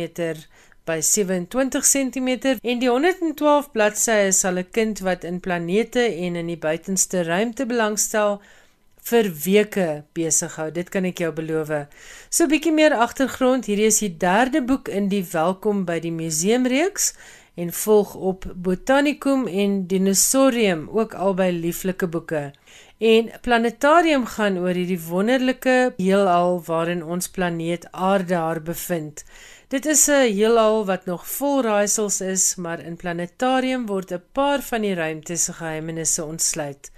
by 0.85 1.01
27 1.01 1.85
cm 1.85 2.29
en 2.61 2.79
die 2.79 2.89
112 2.89 3.71
bladsye 3.71 4.31
sal 4.31 4.57
'n 4.57 4.71
kind 4.71 4.99
wat 4.99 5.23
in 5.23 5.39
planete 5.39 6.03
en 6.25 6.35
in 6.35 6.47
die 6.47 6.57
buitenste 6.57 7.23
ruimte 7.23 7.65
belangstel 7.65 8.41
vir 9.09 9.29
weke 9.45 10.03
besig 10.13 10.55
hou. 10.59 10.69
Dit 10.71 10.89
kan 10.89 11.05
ek 11.05 11.21
jou 11.23 11.31
beloof. 11.33 11.71
So 12.29 12.43
'n 12.43 12.49
bietjie 12.49 12.73
meer 12.73 12.93
agtergrond, 12.93 13.65
hierdie 13.65 13.89
is 13.89 13.99
die 13.99 14.17
derde 14.17 14.61
boek 14.61 14.87
in 14.87 15.09
die 15.09 15.25
Welkom 15.31 15.85
by 15.85 15.99
die 15.99 16.11
Museum 16.11 16.65
reeks 16.65 17.13
en 17.59 17.73
volg 17.73 18.13
op 18.15 18.45
Botanicum 18.55 19.47
en 19.47 19.87
Dinosaurium, 19.87 20.87
ook 20.89 21.13
albei 21.13 21.51
lieflike 21.59 22.07
boeke. 22.07 22.51
En 22.97 23.31
Planetarium 23.41 24.25
gaan 24.25 24.57
oor 24.59 24.75
hierdie 24.75 24.99
wonderlike 25.07 25.93
heelal 25.97 26.61
waarin 26.65 27.03
ons 27.03 27.29
planeet 27.29 27.87
Aarde 27.91 28.35
haar 28.35 28.61
bevind. 28.61 29.23
Dit 29.67 29.85
is 29.85 30.07
'n 30.07 30.31
heelal 30.35 30.85
wat 30.85 31.05
nog 31.05 31.27
vol 31.27 31.61
raaisels 31.61 32.21
is, 32.21 32.55
maar 32.55 32.79
in 32.79 32.95
Planetarium 32.95 33.85
word 33.85 34.11
'n 34.11 34.23
paar 34.31 34.61
van 34.61 34.81
die 34.81 34.93
ruimte 34.93 35.35
se 35.35 35.53
geheimenisse 35.53 36.25
ontsluit. 36.25 36.91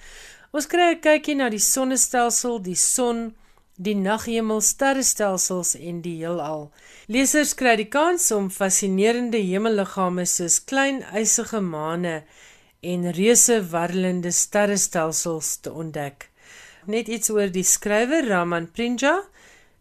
Ons 0.51 0.67
kry 0.67 0.91
'n 0.91 0.99
kykie 0.99 1.35
na 1.35 1.49
die 1.49 1.59
sonnestelsel, 1.59 2.61
die 2.61 2.75
son, 2.75 3.35
die 3.81 3.95
naghemel, 3.97 4.61
sterrestelsels 4.61 5.73
en 5.79 6.01
die 6.05 6.17
heelal. 6.21 6.67
Lesers 7.11 7.55
kry 7.57 7.75
die 7.79 7.89
kans 7.89 8.29
om 8.35 8.51
fascinerende 8.53 9.41
hemelliggame 9.41 10.27
soos 10.29 10.59
klein 10.69 11.01
ysige 11.17 11.61
maane 11.65 12.21
en 12.81 13.07
reuse 13.17 13.57
warrelende 13.71 14.31
sterrestelsels 14.33 15.55
te 15.65 15.73
ontdek. 15.83 16.29
Net 16.85 17.09
iets 17.09 17.29
oor 17.33 17.49
die 17.53 17.65
skrywer 17.65 18.25
Raman 18.29 18.67
Prinja. 18.73 19.19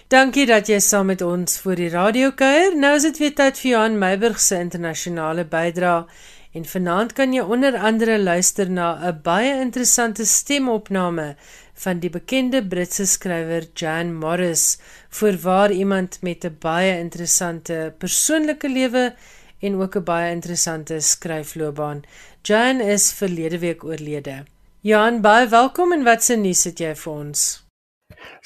Dankie 0.08 0.46
dat 0.46 0.68
jy 0.68 0.80
saam 0.80 1.06
met 1.06 1.22
ons 1.22 1.58
voor 1.58 1.74
die 1.74 1.88
radio 1.88 2.30
kuier. 2.30 2.76
Nou 2.76 2.94
is 2.96 3.02
dit 3.02 3.18
weer 3.18 3.34
tyd 3.34 3.58
vir 3.58 3.70
Johan 3.70 3.98
Meiburg 3.98 4.40
se 4.40 4.58
internasionale 4.58 5.44
bydrae 5.44 6.06
en 6.52 6.64
vanaand 6.64 7.12
kan 7.12 7.32
jy 7.32 7.40
onder 7.40 7.76
andere 7.76 8.18
luister 8.18 8.70
na 8.70 8.98
'n 9.08 9.20
baie 9.22 9.60
interessante 9.60 10.24
stemopname 10.24 11.36
van 11.74 12.00
die 12.00 12.10
bekende 12.10 12.62
Britse 12.62 13.06
skrywer 13.06 13.66
Jan 13.74 14.14
Morris, 14.14 14.78
voorwaar 15.10 15.72
iemand 15.72 16.18
met 16.22 16.44
'n 16.44 16.56
baie 16.60 16.98
interessante 16.98 17.94
persoonlike 17.98 18.68
lewe 18.68 19.14
en 19.60 19.74
ook 19.74 19.96
'n 19.96 20.04
baie 20.04 20.32
interessante 20.32 21.00
skryfloopbaan. 21.00 22.04
Jan 22.42 22.80
is 22.80 23.12
verlede 23.12 23.58
week 23.58 23.84
oorlede. 23.84 24.55
Jan, 24.86 25.16
baie 25.18 25.48
welkom 25.50 25.90
en 25.94 26.04
wat 26.06 26.22
se 26.22 26.34
nuus 26.38 26.60
het 26.68 26.78
jy 26.78 26.92
vir 26.94 27.10
ons? 27.12 27.40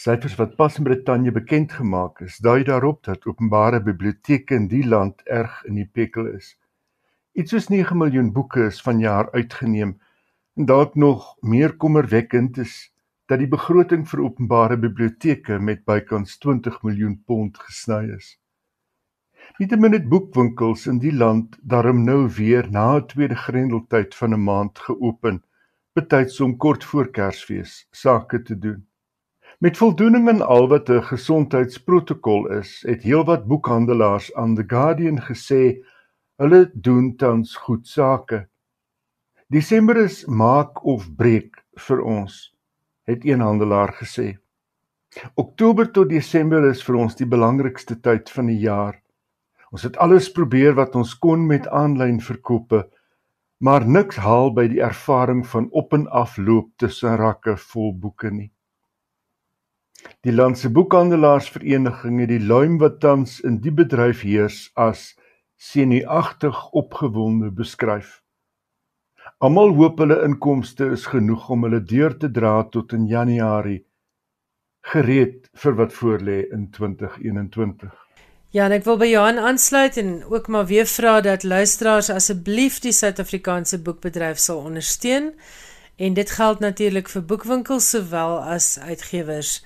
Syfers 0.02 0.38
wat 0.38 0.54
pas 0.56 0.78
in 0.80 0.86
Brittanje 0.86 1.34
bekend 1.36 1.74
gemaak 1.76 2.22
is, 2.24 2.38
dui 2.40 2.62
daarop 2.64 3.02
dat 3.04 3.26
openbare 3.28 3.82
biblioteke 3.84 4.56
in 4.56 4.68
die 4.70 4.80
land 4.88 5.20
erg 5.38 5.58
in 5.68 5.76
die 5.76 5.84
pekel 5.84 6.30
is. 6.30 6.54
Iets 7.36 7.52
soos 7.52 7.68
9 7.68 7.98
miljoen 8.02 8.30
boeke 8.32 8.62
is 8.70 8.78
vanjaar 8.86 9.28
uitgeneem 9.34 9.90
en 10.56 10.70
dalk 10.70 10.96
nog 10.96 11.26
meer 11.42 11.76
kommerwekkend 11.76 12.62
is 12.64 12.78
dat 13.28 13.44
die 13.44 13.50
begroting 13.58 14.08
vir 14.08 14.24
openbare 14.30 14.80
biblioteke 14.80 15.60
met 15.60 15.84
bykans 15.84 16.38
20 16.46 16.80
miljoen 16.88 17.18
pond 17.26 17.60
gesny 17.66 18.00
is. 18.16 18.32
Nietemin 19.58 19.98
het 19.98 20.08
boekwinkels 20.08 20.88
in 20.88 21.04
die 21.04 21.12
land 21.12 21.60
daarom 21.60 22.00
nou 22.08 22.22
weer 22.40 22.72
na 22.72 22.96
'n 22.96 23.06
tweede 23.12 23.36
grendeltyd 23.44 24.16
van 24.22 24.32
'n 24.32 24.44
maand 24.48 24.78
geopen, 24.88 25.44
betyds 26.00 26.40
om 26.40 26.56
kort 26.56 26.84
voor 26.84 27.10
Kersfees 27.12 27.84
sake 27.92 28.42
te 28.42 28.58
doen. 28.58 28.80
Met 29.60 29.76
voldoening 29.76 30.28
aan 30.28 30.42
al 30.42 30.68
wat 30.68 30.88
'n 30.88 31.02
gesondheidsprotokol 31.02 32.48
is, 32.60 32.82
het 32.88 33.02
heelwat 33.02 33.46
boekhandelaars 33.46 34.34
aan 34.34 34.54
The 34.54 34.64
Guardian 34.66 35.20
gesê 35.20 35.84
hulle 36.40 36.70
doen 36.74 37.16
tans 37.16 37.56
goed 37.56 37.88
sake. 37.88 38.48
Desember 39.48 39.96
is 39.96 40.24
maak 40.24 40.84
of 40.84 41.14
breek 41.16 41.64
vir 41.76 42.00
ons, 42.00 42.56
het 43.04 43.24
een 43.24 43.40
handelaar 43.40 43.92
gesê. 43.92 44.38
Oktober 45.34 45.90
tot 45.90 46.08
Desember 46.08 46.64
is 46.70 46.82
vir 46.82 46.96
ons 46.96 47.16
die 47.16 47.26
belangrikste 47.26 48.00
tyd 48.00 48.30
van 48.30 48.46
die 48.46 48.58
jaar. 48.58 49.02
Ons 49.70 49.82
het 49.82 49.96
alles 49.96 50.32
probeer 50.32 50.74
wat 50.74 50.94
ons 50.94 51.18
kon 51.18 51.46
met 51.46 51.68
aanlyn 51.68 52.20
verkope, 52.20 52.88
maar 53.60 53.84
niks 53.86 54.16
haal 54.24 54.54
by 54.56 54.64
die 54.72 54.80
ervaring 54.80 55.42
van 55.46 55.68
op 55.76 55.92
en 55.92 56.06
af 56.08 56.38
loop 56.40 56.70
tussen 56.80 57.16
rakke 57.20 57.56
vol 57.72 57.92
boeke 57.92 58.30
nie. 58.32 58.48
Die 60.24 60.32
landse 60.32 60.70
boekhandelaarsvereniging 60.72 62.22
het 62.22 62.32
die 62.32 62.40
luim 62.40 62.78
wat 62.80 63.00
tans 63.04 63.36
in 63.44 63.60
die 63.60 63.72
bedryf 63.82 64.24
heers 64.24 64.62
as 64.74 65.10
senuagtig 65.60 66.56
opgewonde 66.82 67.50
beskryf. 67.52 68.22
Almal 69.44 69.74
hoop 69.76 70.00
hulle 70.00 70.22
inkomste 70.24 70.88
is 70.96 71.04
genoeg 71.12 71.48
om 71.52 71.68
hulle 71.68 71.82
deur 71.84 72.16
te 72.16 72.32
dra 72.32 72.54
tot 72.72 72.96
in 72.96 73.06
Januarie 73.12 73.82
gereed 74.92 75.50
vir 75.62 75.76
wat 75.76 75.92
voorlê 75.92 76.38
in 76.56 76.70
2021. 76.72 77.92
Ja, 78.50 78.64
en 78.66 78.72
ek 78.74 78.82
wil 78.82 78.96
by 78.98 79.06
Johan 79.06 79.36
aansluit 79.38 79.94
en 80.00 80.24
ook 80.26 80.48
maar 80.50 80.66
weer 80.66 80.86
vra 80.90 81.20
dat 81.22 81.44
luisteraars 81.46 82.08
asseblief 82.10 82.80
die 82.82 82.90
Suid-Afrikaanse 82.90 83.78
boekbedryf 83.78 84.40
sal 84.42 84.64
ondersteun. 84.66 85.28
En 85.96 86.16
dit 86.18 86.30
geld 86.34 86.58
natuurlik 86.58 87.12
vir 87.12 87.22
boekwinkels 87.22 87.92
sowel 87.94 88.40
as 88.42 88.72
uitgewers. 88.82 89.60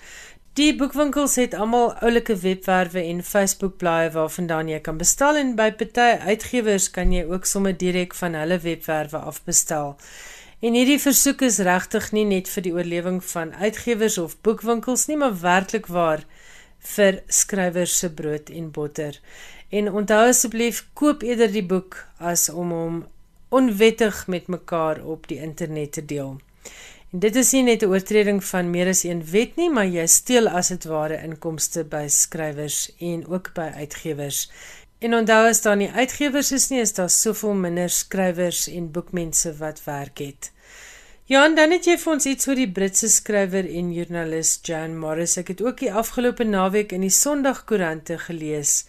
Die 0.60 0.76
boekwinkels 0.76 1.38
het 1.40 1.56
almal 1.56 1.94
oulike 2.04 2.36
webwerwe 2.36 3.00
en 3.00 3.24
Facebook-blaaie 3.24 4.12
waarvandaan 4.12 4.68
jy 4.68 4.82
kan 4.84 5.00
bestel 5.00 5.40
en 5.40 5.56
by 5.56 5.70
party 5.72 6.10
uitgewers 6.28 6.90
kan 6.92 7.12
jy 7.12 7.24
ook 7.24 7.48
sommer 7.48 7.72
direk 7.72 8.12
van 8.20 8.36
hulle 8.36 8.60
webwerwe 8.60 9.24
af 9.32 9.40
bestel. 9.48 9.96
En 10.60 10.76
hierdie 10.76 11.00
versoek 11.00 11.40
is 11.48 11.62
regtig 11.64 12.12
nie 12.12 12.28
net 12.28 12.52
vir 12.52 12.68
die 12.68 12.76
oorlewing 12.76 13.24
van 13.32 13.56
uitgewers 13.64 14.20
of 14.20 14.36
boekwinkels 14.44 15.08
nie, 15.08 15.16
maar 15.16 15.40
werklik 15.40 15.88
waar 15.88 16.28
vir 16.94 17.22
skrywers 17.28 17.98
se 17.98 18.10
brood 18.12 18.50
en 18.50 18.70
botter. 18.70 19.18
En 19.70 19.90
onthou 19.90 20.28
asseblief 20.28 20.84
koop 20.94 21.22
eerder 21.22 21.52
die 21.52 21.66
boek 21.66 21.98
as 22.18 22.48
om 22.52 22.72
hom 22.72 23.02
onwettig 23.54 24.26
met 24.26 24.50
mekaar 24.50 25.00
op 25.04 25.28
die 25.30 25.40
internet 25.42 25.92
te 25.92 26.04
deel. 26.04 26.36
En 27.12 27.20
dit 27.22 27.36
is 27.36 27.52
nie 27.52 27.62
net 27.62 27.82
'n 27.82 27.92
oortreding 27.94 28.44
van 28.44 28.70
meer 28.70 28.88
as 28.88 29.04
een 29.04 29.22
wet 29.30 29.56
nie, 29.56 29.70
maar 29.70 29.86
jy 29.86 30.06
steel 30.06 30.48
as 30.48 30.68
dit 30.68 30.84
ware 30.84 31.22
inkomste 31.22 31.84
by 31.84 32.06
skrywers 32.08 32.90
en 32.98 33.26
ook 33.26 33.54
by 33.54 33.70
uitgewers. 33.74 34.50
En 34.98 35.14
onthou 35.14 35.48
as 35.48 35.62
daar 35.62 35.76
nie 35.76 35.90
uitgewers 35.90 36.52
is 36.52 36.68
nie, 36.68 36.80
is 36.80 36.92
daar 36.92 37.10
soveel 37.10 37.54
minder 37.54 37.90
skrywers 37.90 38.68
en 38.68 38.90
boekmense 38.90 39.56
wat 39.56 39.84
werk 39.84 40.18
het. 40.18 40.53
Ja, 41.26 41.46
en 41.48 41.54
dan 41.56 41.72
het 41.72 41.86
jy 41.88 41.94
vir 41.96 42.12
ons 42.12 42.26
iets 42.28 42.44
oor 42.50 42.58
die 42.60 42.68
Britse 42.68 43.08
skrywer 43.08 43.64
en 43.64 43.86
joernalis 43.96 44.58
Jan 44.68 44.98
Morris. 45.00 45.38
Ek 45.40 45.54
het 45.54 45.62
ook 45.64 45.78
die 45.80 45.88
afgelope 45.88 46.44
naweek 46.44 46.92
in 46.92 47.00
die 47.06 47.14
Sondagkoerante 47.16 48.18
gelees 48.26 48.82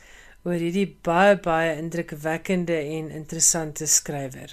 oor 0.43 0.59
hierdie 0.59 0.89
baie 1.07 1.37
baie 1.39 1.77
indrukwekkende 1.79 2.75
en 2.97 3.07
interessante 3.21 3.87
skrywer. 3.87 4.51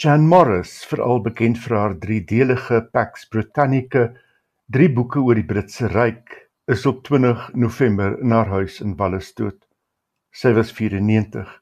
Jan 0.00 0.24
Morris, 0.32 0.78
veral 0.88 1.20
bekend 1.28 1.60
vir 1.60 1.76
haar 1.76 1.98
driedelige 2.00 2.80
Pax 2.96 3.28
Britannica, 3.28 4.08
drie 4.72 4.88
boeke 4.88 5.20
oor 5.20 5.36
die 5.36 5.44
Britse 5.44 5.92
ryk, 5.92 6.38
is 6.72 6.88
op 6.88 7.04
20 7.04 7.50
November 7.52 8.16
na 8.24 8.40
haar 8.46 8.62
huis 8.62 8.80
in 8.80 8.96
Wallis 8.96 9.34
dood. 9.36 9.60
Sy 10.32 10.56
was 10.56 10.72
94. 10.72 11.57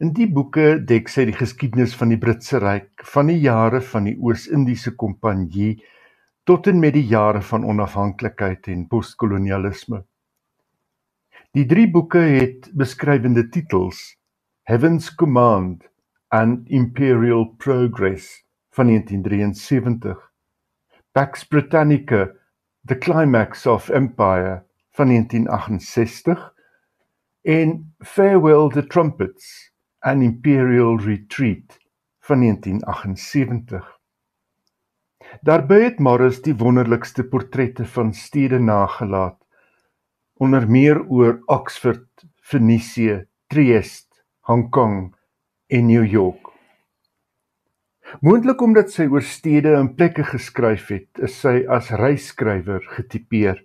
In 0.00 0.14
die 0.16 0.24
boeke 0.32 0.78
dek 0.88 1.10
sy 1.12 1.26
die 1.28 1.34
geskiedenis 1.36 1.92
van 1.92 2.08
die 2.08 2.16
Britse 2.16 2.56
Ryk 2.62 3.02
van 3.04 3.28
die 3.28 3.42
jare 3.42 3.82
van 3.84 4.06
die 4.08 4.14
Oos-Indiese 4.16 4.94
Kompanjie 4.96 5.74
tot 6.48 6.70
en 6.72 6.80
met 6.80 6.94
die 6.96 7.04
jare 7.10 7.42
van 7.44 7.66
onafhanklikheid 7.68 8.70
en 8.72 8.86
postkolonialisme. 8.88 10.00
Die 11.52 11.66
drie 11.68 11.84
boeke 11.92 12.24
het 12.32 12.70
beskrywende 12.72 13.44
titels: 13.52 14.00
Heaven's 14.64 15.12
Command 15.12 15.84
and 16.32 16.64
Imperial 16.72 17.50
Progress 17.60 18.32
van 18.72 18.88
1973, 18.88 20.16
Pax 21.12 21.44
Britannica: 21.44 22.30
The 22.88 22.96
Climax 22.96 23.66
of 23.66 23.92
Empire 23.92 24.62
van 24.96 25.12
1968 25.12 26.54
en 27.44 27.92
Farewell 28.00 28.72
the 28.72 28.86
Trumpets 28.86 29.69
an 30.00 30.22
Imperial 30.22 30.98
Retreat 30.98 31.78
van 32.20 32.40
1978. 32.40 33.98
Daarby 35.40 35.80
het 35.82 35.98
Morris 35.98 36.40
die 36.42 36.56
wonderlikste 36.56 37.24
portrette 37.28 37.84
van 37.84 38.12
stede 38.16 38.58
nagelaat, 38.58 39.38
onder 40.40 40.64
meer 40.70 41.02
oor 41.06 41.42
Oxford, 41.46 42.24
Venesië, 42.40 43.26
Trieste, 43.46 44.22
Hong 44.40 44.70
Kong 44.70 45.14
en 45.66 45.86
New 45.86 46.06
York. 46.06 46.48
Moontlik 48.20 48.62
omdat 48.64 48.90
sy 48.90 49.04
oor 49.06 49.22
stede 49.22 49.74
en 49.78 49.92
plekke 49.94 50.24
geskryf 50.24 50.88
het, 50.90 51.20
is 51.22 51.36
sy 51.44 51.60
as 51.68 51.92
reisskrywer 51.94 52.82
getipeer. 52.96 53.60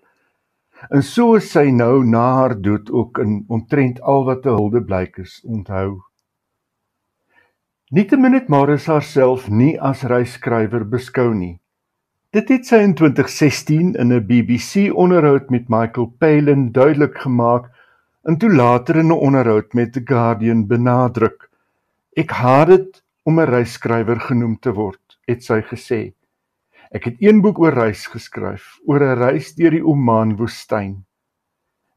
En 0.91 1.01
so 1.01 1.39
is 1.39 1.47
sy 1.55 1.71
nou 1.71 2.03
na 2.03 2.25
haar 2.41 2.57
dood 2.61 2.91
ook 2.91 3.23
in 3.23 3.39
omtrent 3.47 4.03
al 4.03 4.27
wat 4.27 4.45
'n 4.45 4.59
huldeblyk 4.59 5.17
is 5.23 5.39
onthou. 5.47 6.03
Nietemin 7.93 8.33
het 8.33 8.47
Morris 8.49 8.87
haarself 8.89 9.43
nie 9.45 9.75
as 9.77 9.99
reisskrywer 10.09 10.87
beskou 10.89 11.27
nie. 11.37 11.59
Dit 12.33 12.49
het 12.49 12.65
sy 12.65 12.79
in 12.81 12.95
2016 12.97 13.91
in 14.01 14.13
'n 14.13 14.25
BBC 14.25 14.89
onderhoud 14.89 15.51
met 15.53 15.69
Michael 15.69 16.07
Palin 16.17 16.71
duidelik 16.71 17.21
gemaak 17.21 17.69
en 18.25 18.39
toe 18.41 18.49
later 18.49 18.97
in 18.97 19.13
'n 19.13 19.21
onderhoud 19.27 19.73
met 19.73 19.93
The 19.93 20.01
Guardian 20.01 20.65
benadruk. 20.65 21.49
Ek 22.17 22.31
haat 22.31 22.67
dit 22.67 23.03
om 23.23 23.39
'n 23.39 23.49
reisskrywer 23.53 24.19
genoem 24.19 24.57
te 24.59 24.73
word, 24.73 25.19
het 25.27 25.43
sy 25.43 25.61
gesê. 25.61 26.13
Ek 26.91 27.03
het 27.03 27.15
een 27.19 27.41
boek 27.41 27.59
oor 27.59 27.73
reis 27.73 28.07
geskryf, 28.07 28.79
oor 28.87 28.99
'n 28.99 29.19
reis 29.19 29.53
deur 29.53 29.71
die 29.71 29.85
Oman 29.85 30.35
woestyn. 30.37 31.05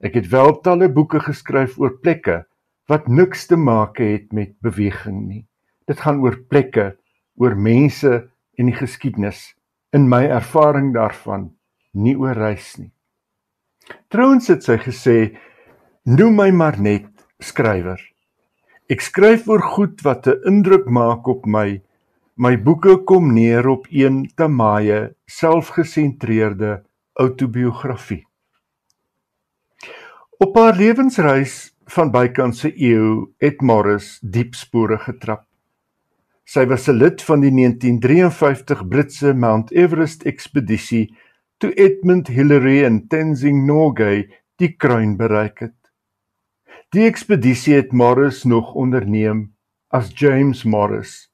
Ek 0.01 0.15
het 0.15 0.29
wel 0.29 0.61
talle 0.61 0.93
boeke 0.93 1.21
geskryf 1.21 1.79
oor 1.79 1.97
plekke 1.99 2.45
wat 2.89 3.09
niks 3.09 3.47
te 3.47 3.57
maak 3.57 3.97
het 3.97 4.33
met 4.33 4.53
beweging 4.61 5.27
nie. 5.27 5.49
Dit 5.89 6.01
gaan 6.05 6.21
oor 6.21 6.37
plekke, 6.49 6.97
oor 7.41 7.57
mense 7.57 8.29
en 8.59 8.69
die 8.69 8.77
geskiedenis 8.77 9.55
in 9.97 10.09
my 10.09 10.27
ervaring 10.29 10.93
daarvan, 10.93 11.49
nie 11.95 12.15
oor 12.19 12.37
reis 12.37 12.75
nie. 12.77 12.93
Trouens 14.13 14.49
het 14.49 14.63
sy 14.63 14.77
gesê, 14.77 15.37
"Noem 16.05 16.37
my 16.37 16.51
maar 16.51 16.79
net 16.79 17.09
skrywer. 17.41 18.01
Ek 18.91 19.01
skryf 19.01 19.49
oor 19.49 19.63
goed 19.63 20.03
wat 20.05 20.27
'n 20.27 20.41
indruk 20.47 20.87
maak 20.91 21.27
op 21.27 21.47
my, 21.47 21.81
My 22.39 22.53
boeke 22.55 22.93
kom 23.03 23.33
neer 23.35 23.67
op 23.67 23.89
een 23.91 24.21
tamaie, 24.39 25.09
selfgesentreerde 25.27 26.85
outobiografie. 27.19 28.21
Op 30.39 30.55
haar 30.55 30.79
lewensreis 30.79 31.57
van 31.91 32.13
bykans 32.15 32.63
'n 32.63 32.79
eeu 32.79 33.35
het 33.43 33.59
Morris 33.61 34.21
diep 34.23 34.55
spore 34.55 34.99
getrap. 34.99 35.48
Sy 36.49 36.63
was 36.65 36.89
'n 36.89 36.97
lid 36.97 37.21
van 37.29 37.43
die 37.45 37.53
1953 37.53 38.89
Britse 38.89 39.35
Mount 39.35 39.71
Everest 39.71 40.23
ekspedisie 40.25 41.15
toe 41.61 41.75
Edmund 41.77 42.29
Hillary 42.33 42.85
en 42.85 43.09
Tenzing 43.13 43.67
Norgay 43.67 44.31
die 44.57 44.73
kruin 44.73 45.17
bereik 45.21 45.59
het. 45.61 45.77
Die 46.97 47.05
ekspedisie 47.05 47.75
het 47.75 47.93
Morris 47.93 48.45
nog 48.49 48.73
onderneem 48.73 49.53
as 49.93 50.09
James 50.17 50.65
Morris 50.65 51.29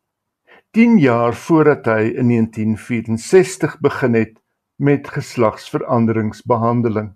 10 0.75 0.99
jaar 0.99 1.35
voordat 1.35 1.87
hy 1.87 2.11
in 2.11 2.29
1964 2.35 3.79
begin 3.79 4.15
het 4.19 4.43
met 4.83 5.09
geslagsveranderingsbehandeling. 5.09 7.15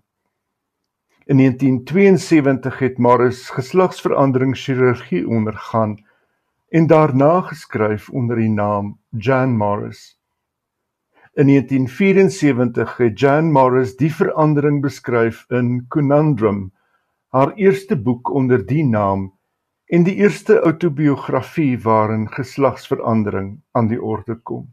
In 1.26 1.36
1972 1.42 2.78
het 2.78 2.98
Morris 2.98 3.50
geslagsveranderingschirurgie 3.50 5.26
ondergaan 5.26 6.06
en 6.68 6.86
daarna 6.86 7.40
geskryf 7.40 8.08
onder 8.10 8.36
die 8.36 8.50
naam 8.50 8.98
Jan 9.10 9.56
Morris. 9.56 10.18
In 11.32 11.46
1974 11.46 12.96
het 12.96 13.20
Jan 13.20 13.52
Morris 13.52 13.96
die 13.96 14.14
verandering 14.14 14.80
beskryf 14.82 15.44
in 15.48 15.84
Conundrum, 15.88 16.72
haar 17.28 17.52
eerste 17.54 17.96
boek 17.96 18.30
onder 18.30 18.66
die 18.66 18.84
naam 18.84 19.32
en 19.86 20.02
die 20.04 20.14
eerste 20.14 20.60
outobiografie 20.60 21.78
waarin 21.80 22.28
geslagsverandering 22.28 23.60
aan 23.72 23.88
die 23.88 24.02
orde 24.02 24.34
kom. 24.34 24.66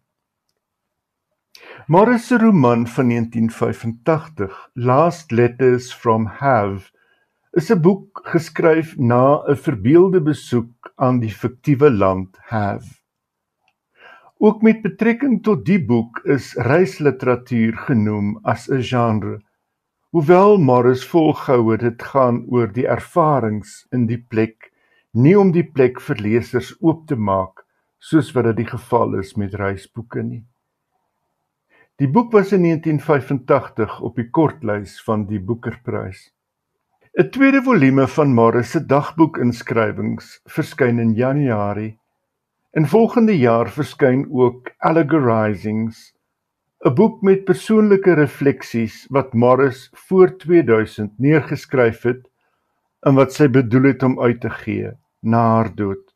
Morris 1.88 2.28
se 2.28 2.38
roman 2.38 2.88
van 2.88 3.08
1985, 3.10 4.70
Last 4.74 5.32
Letters 5.32 5.94
from 5.94 6.26
Have, 6.26 6.92
is 7.56 7.72
'n 7.72 7.82
boek 7.82 8.20
geskryf 8.32 8.98
na 8.98 9.40
'n 9.48 9.56
verbeelde 9.56 10.20
besoek 10.22 10.92
aan 10.96 11.20
die 11.20 11.32
fiktiewe 11.32 11.90
land 11.92 12.38
Have. 12.52 12.90
Ook 14.38 14.62
met 14.62 14.82
betrekking 14.82 15.44
tot 15.44 15.66
die 15.66 15.80
boek 15.86 16.20
is 16.26 16.54
reisliteratuur 16.56 17.78
genoem 17.88 18.40
as 18.44 18.68
'n 18.70 18.82
genre. 18.82 19.40
Hoewel 20.12 20.58
Morris 20.58 21.08
volgehou 21.08 21.72
het 21.72 21.80
dit 21.80 22.04
gaan 22.04 22.44
oor 22.48 22.68
die 22.68 22.88
ervarings 22.88 23.88
in 23.92 24.06
die 24.06 24.26
plek 24.30 24.72
nie 25.14 25.40
om 25.40 25.52
die 25.52 25.72
plek 25.72 26.02
vir 26.02 26.16
lesers 26.16 26.76
oop 26.82 27.08
te 27.08 27.16
maak 27.16 27.64
soos 28.00 28.34
wat 28.36 28.44
dit 28.44 28.56
die 28.56 28.72
geval 28.76 29.16
is 29.20 29.36
met 29.36 29.54
reisboeke 29.54 30.24
nie. 30.24 30.44
Die 31.96 32.08
boek 32.08 32.32
was 32.32 32.52
in 32.52 32.62
1985 32.62 34.02
op 34.02 34.16
die 34.16 34.30
kortlys 34.30 35.04
van 35.04 35.26
die 35.26 35.40
Boekerprys. 35.40 36.35
'n 37.16 37.30
Tweede 37.32 37.62
volume 37.64 38.08
van 38.12 38.34
Morris 38.36 38.72
se 38.76 38.80
dagboekinskrywings 38.86 40.26
verskyn 40.52 40.98
in 41.00 41.14
Januarie. 41.16 41.94
En 42.76 42.88
volgende 42.92 43.38
jaar 43.40 43.70
verskyn 43.72 44.26
ook 44.32 44.74
Allegorizings, 44.78 46.12
'n 46.84 46.94
boek 46.94 47.22
met 47.22 47.46
persoonlike 47.46 48.18
refleksies 48.20 49.08
wat 49.10 49.34
Morris 49.34 49.88
voor 49.94 50.36
2000 50.38 51.16
neergeskryf 51.18 52.04
het 52.04 52.28
en 53.00 53.16
wat 53.16 53.32
sy 53.34 53.48
bedoel 53.48 53.84
het 53.94 54.04
om 54.04 54.20
uit 54.20 54.42
te 54.42 54.50
gee 54.50 54.92
na 55.22 55.48
haar 55.56 55.72
dood. 55.76 56.16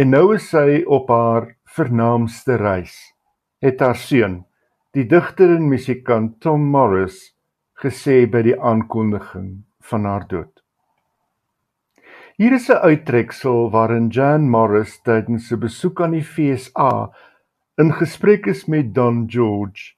En 0.00 0.08
nou 0.16 0.34
is 0.34 0.48
sy 0.48 0.82
op 0.86 1.08
haar 1.08 1.56
vernaamste 1.64 2.56
reis. 2.56 2.96
Het 3.60 3.80
haar 3.80 4.00
seun, 4.00 4.46
die 4.96 5.04
digter 5.04 5.56
en 5.60 5.68
musikant 5.68 6.40
Tom 6.40 6.70
Morris, 6.72 7.36
gesê 7.84 8.24
by 8.24 8.42
die 8.42 8.60
aankondiging 8.60 9.67
van 9.90 10.04
haar 10.04 10.26
dood. 10.28 10.62
Hier 12.38 12.52
is 12.52 12.68
'n 12.70 12.82
uittreksel 12.90 13.70
waarin 13.70 14.08
Jan 14.08 14.48
Morris 14.50 15.00
tydens 15.02 15.50
'n 15.52 15.58
besoek 15.58 16.00
aan 16.00 16.14
die 16.14 16.22
FSA 16.22 17.10
in 17.76 17.92
gesprek 17.92 18.46
is 18.46 18.66
met 18.66 18.94
Don 18.94 19.24
George. 19.26 19.94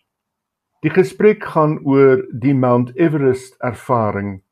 Die 0.80 0.90
gesprek 0.90 1.44
gaan 1.44 1.78
oor 1.84 2.22
die 2.40 2.54
Mount 2.54 2.96
Everest 2.96 3.54
ervaring. 3.58 4.42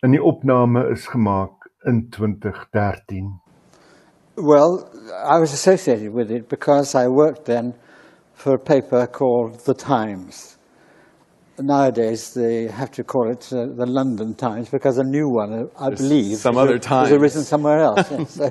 En 0.00 0.10
die 0.10 0.22
opname 0.22 0.88
is 0.90 1.06
gemaak 1.06 1.70
in 1.84 2.08
2013? 2.10 3.40
Well, 4.34 4.84
I 5.34 5.38
was 5.38 5.52
associated 5.52 6.12
with 6.12 6.30
it 6.30 6.48
because 6.48 6.94
I 6.94 7.08
worked 7.08 7.44
then 7.44 7.74
for 8.32 8.54
a 8.54 8.58
paper 8.58 9.06
called 9.06 9.64
The 9.64 9.74
Times. 9.74 10.55
Nowadays, 11.58 12.34
they 12.34 12.66
have 12.66 12.90
to 12.92 13.04
call 13.04 13.30
it 13.30 13.50
uh, 13.52 13.66
the 13.74 13.86
London 13.86 14.34
Times 14.34 14.68
because 14.68 14.98
a 14.98 15.04
new 15.04 15.28
one, 15.28 15.52
uh, 15.52 15.64
I 15.80 15.88
There's 15.88 16.00
believe, 16.00 16.36
some 16.36 16.58
other 16.58 16.78
Times. 16.78 17.10
was 17.10 17.20
arisen 17.20 17.44
somewhere 17.44 17.78
else. 17.78 18.08
so, 18.34 18.50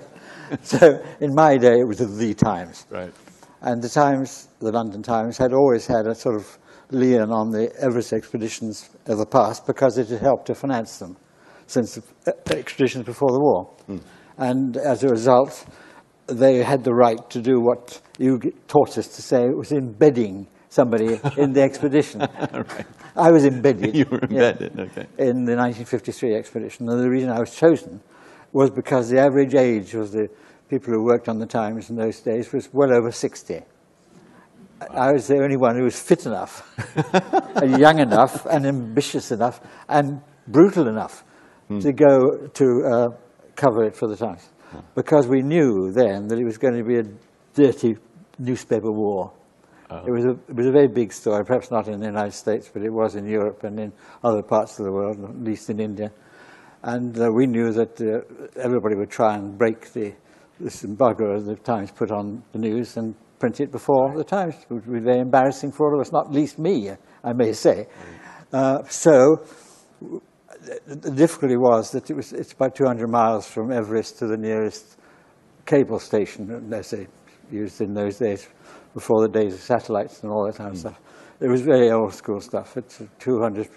so, 0.63 1.03
in 1.19 1.33
my 1.35 1.57
day, 1.57 1.79
it 1.79 1.87
was 1.87 1.99
The 1.99 2.33
Times. 2.33 2.87
Right. 2.89 3.13
And 3.61 3.81
the 3.81 3.89
Times, 3.89 4.47
the 4.59 4.71
London 4.71 5.03
Times, 5.03 5.37
had 5.37 5.53
always 5.53 5.85
had 5.85 6.07
a 6.07 6.15
sort 6.15 6.35
of 6.35 6.57
lien 6.91 7.31
on 7.31 7.51
the 7.51 7.71
Everest 7.79 8.13
expeditions 8.13 8.89
of 9.05 9.17
the 9.17 9.25
past 9.25 9.65
because 9.67 9.97
it 9.97 10.07
had 10.09 10.21
helped 10.21 10.47
to 10.47 10.55
finance 10.55 10.97
them 10.97 11.15
since 11.67 11.99
the 12.23 12.57
expeditions 12.57 13.05
before 13.05 13.31
the 13.31 13.39
war. 13.39 13.73
Mm. 13.89 14.01
And 14.37 14.77
as 14.77 15.03
a 15.03 15.09
result, 15.09 15.65
they 16.27 16.63
had 16.63 16.83
the 16.83 16.93
right 16.93 17.29
to 17.29 17.41
do 17.41 17.59
what 17.59 18.01
you 18.17 18.39
taught 18.67 18.97
us 18.97 19.07
to 19.15 19.21
say 19.21 19.45
it 19.45 19.57
was 19.57 19.71
embedding 19.71 20.47
somebody 20.69 21.19
in 21.37 21.53
the 21.53 21.61
expedition. 21.61 22.21
right. 22.21 22.85
I 23.15 23.31
was 23.31 23.45
embedded. 23.45 23.95
you 23.99 24.05
were 24.05 24.19
embedded, 24.19 24.73
yeah, 24.75 24.83
okay. 24.83 25.07
In 25.17 25.45
the 25.45 25.55
1953 25.55 26.35
expedition. 26.35 26.89
And 26.89 27.01
the 27.01 27.09
reason 27.09 27.29
I 27.29 27.39
was 27.39 27.55
chosen 27.55 28.01
was 28.51 28.69
because 28.69 29.09
the 29.09 29.19
average 29.19 29.55
age 29.55 29.93
of 29.95 30.11
the 30.11 30.29
people 30.69 30.93
who 30.93 31.03
worked 31.03 31.29
on 31.29 31.39
the 31.39 31.45
Times 31.45 31.89
in 31.89 31.95
those 31.95 32.19
days 32.19 32.51
was 32.51 32.69
well 32.73 32.93
over 32.93 33.11
60. 33.11 33.61
I 34.91 35.11
was 35.13 35.27
the 35.27 35.37
only 35.41 35.57
one 35.57 35.77
who 35.77 35.83
was 35.83 35.99
fit 35.99 36.25
enough, 36.25 36.63
and 37.55 37.79
young 37.79 37.99
enough, 37.99 38.45
and 38.45 38.65
ambitious 38.65 39.31
enough, 39.31 39.61
and 39.87 40.21
brutal 40.47 40.87
enough 40.87 41.23
mm. 41.69 41.81
to 41.81 41.93
go 41.93 42.47
to 42.47 42.85
uh, 42.85 43.07
cover 43.55 43.85
it 43.85 43.95
for 43.95 44.07
the 44.07 44.17
Times. 44.17 44.49
Because 44.93 45.27
we 45.27 45.41
knew 45.41 45.91
then 45.91 46.27
that 46.27 46.37
it 46.37 46.43
was 46.43 46.57
going 46.57 46.77
to 46.77 46.83
be 46.83 46.97
a 46.97 47.03
dirty 47.53 47.95
newspaper 48.37 48.91
war. 48.91 49.31
Oh. 49.89 50.03
It, 50.05 50.11
was 50.11 50.25
a, 50.25 50.31
it 50.31 50.55
was 50.55 50.65
a 50.65 50.71
very 50.71 50.87
big 50.87 51.13
story, 51.13 51.45
perhaps 51.45 51.69
not 51.69 51.87
in 51.87 51.99
the 51.99 52.07
United 52.07 52.33
States, 52.33 52.69
but 52.73 52.81
it 52.83 52.91
was 52.91 53.15
in 53.15 53.27
Europe 53.27 53.63
and 53.63 53.79
in 53.79 53.93
other 54.23 54.41
parts 54.41 54.79
of 54.79 54.85
the 54.85 54.91
world, 54.91 55.23
at 55.23 55.39
least 55.43 55.69
in 55.69 55.79
India. 55.79 56.11
And 56.83 57.19
uh, 57.19 57.29
we 57.31 57.45
knew 57.45 57.71
that 57.71 58.01
uh, 58.01 58.59
everybody 58.59 58.95
would 58.95 59.11
try 59.11 59.35
and 59.35 59.57
break 59.57 59.91
the, 59.93 60.13
this 60.59 60.83
embargo 60.83 61.39
the 61.39 61.55
Times 61.55 61.91
put 61.91 62.11
on 62.11 62.43
the 62.51 62.59
news 62.59 62.97
and 62.97 63.15
print 63.39 63.59
it 63.59 63.71
before 63.71 64.15
the 64.15 64.23
Times. 64.23 64.55
It 64.55 64.73
would 64.73 64.91
be 64.91 64.99
very 64.99 65.19
embarrassing 65.19 65.71
for 65.71 65.87
all 65.87 65.99
of 65.99 66.01
us, 66.05 66.11
not 66.11 66.31
least 66.31 66.57
me, 66.57 66.91
I 67.23 67.33
may 67.33 67.53
say. 67.53 67.87
Uh, 68.51 68.83
so 68.83 69.43
the 70.87 71.11
difficulty 71.11 71.57
was 71.57 71.91
that 71.91 72.09
it 72.09 72.15
was, 72.15 72.33
it's 72.33 72.53
about 72.53 72.75
200 72.75 73.07
miles 73.07 73.47
from 73.47 73.71
Everest 73.71 74.19
to 74.19 74.27
the 74.27 74.37
nearest 74.37 74.97
cable 75.65 75.99
station, 75.99 76.73
as 76.73 76.89
they 76.91 77.07
used 77.51 77.81
in 77.81 77.93
those 77.93 78.17
days, 78.17 78.47
before 78.95 79.21
the 79.21 79.29
days 79.29 79.53
of 79.53 79.59
satellites 79.59 80.23
and 80.23 80.31
all 80.31 80.45
that 80.45 80.55
kind 80.55 80.71
of 80.71 80.75
mm. 80.75 80.79
stuff. 80.79 80.99
It 81.39 81.47
was 81.47 81.61
very 81.61 81.91
old 81.91 82.15
school 82.15 82.41
stuff. 82.41 82.77
It's 82.77 83.01
a 83.01 83.07
200, 83.19 83.69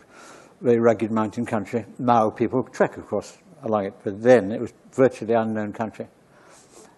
very 0.62 0.78
rugged 0.78 1.10
mountain 1.10 1.44
country. 1.44 1.84
Now 1.98 2.30
people 2.30 2.62
trek, 2.62 2.96
of 2.96 3.06
course, 3.06 3.36
along 3.64 3.86
it, 3.86 3.94
but 4.02 4.22
then 4.22 4.50
it 4.50 4.60
was 4.60 4.72
virtually 4.92 5.34
unknown 5.34 5.74
country. 5.74 6.06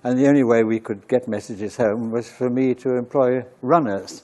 And 0.04 0.16
the 0.16 0.28
only 0.28 0.44
way 0.44 0.62
we 0.62 0.78
could 0.78 1.08
get 1.08 1.26
messages 1.26 1.76
home 1.76 2.12
was 2.12 2.30
for 2.30 2.48
me 2.48 2.74
to 2.76 2.96
employ 2.96 3.42
runners. 3.60 4.22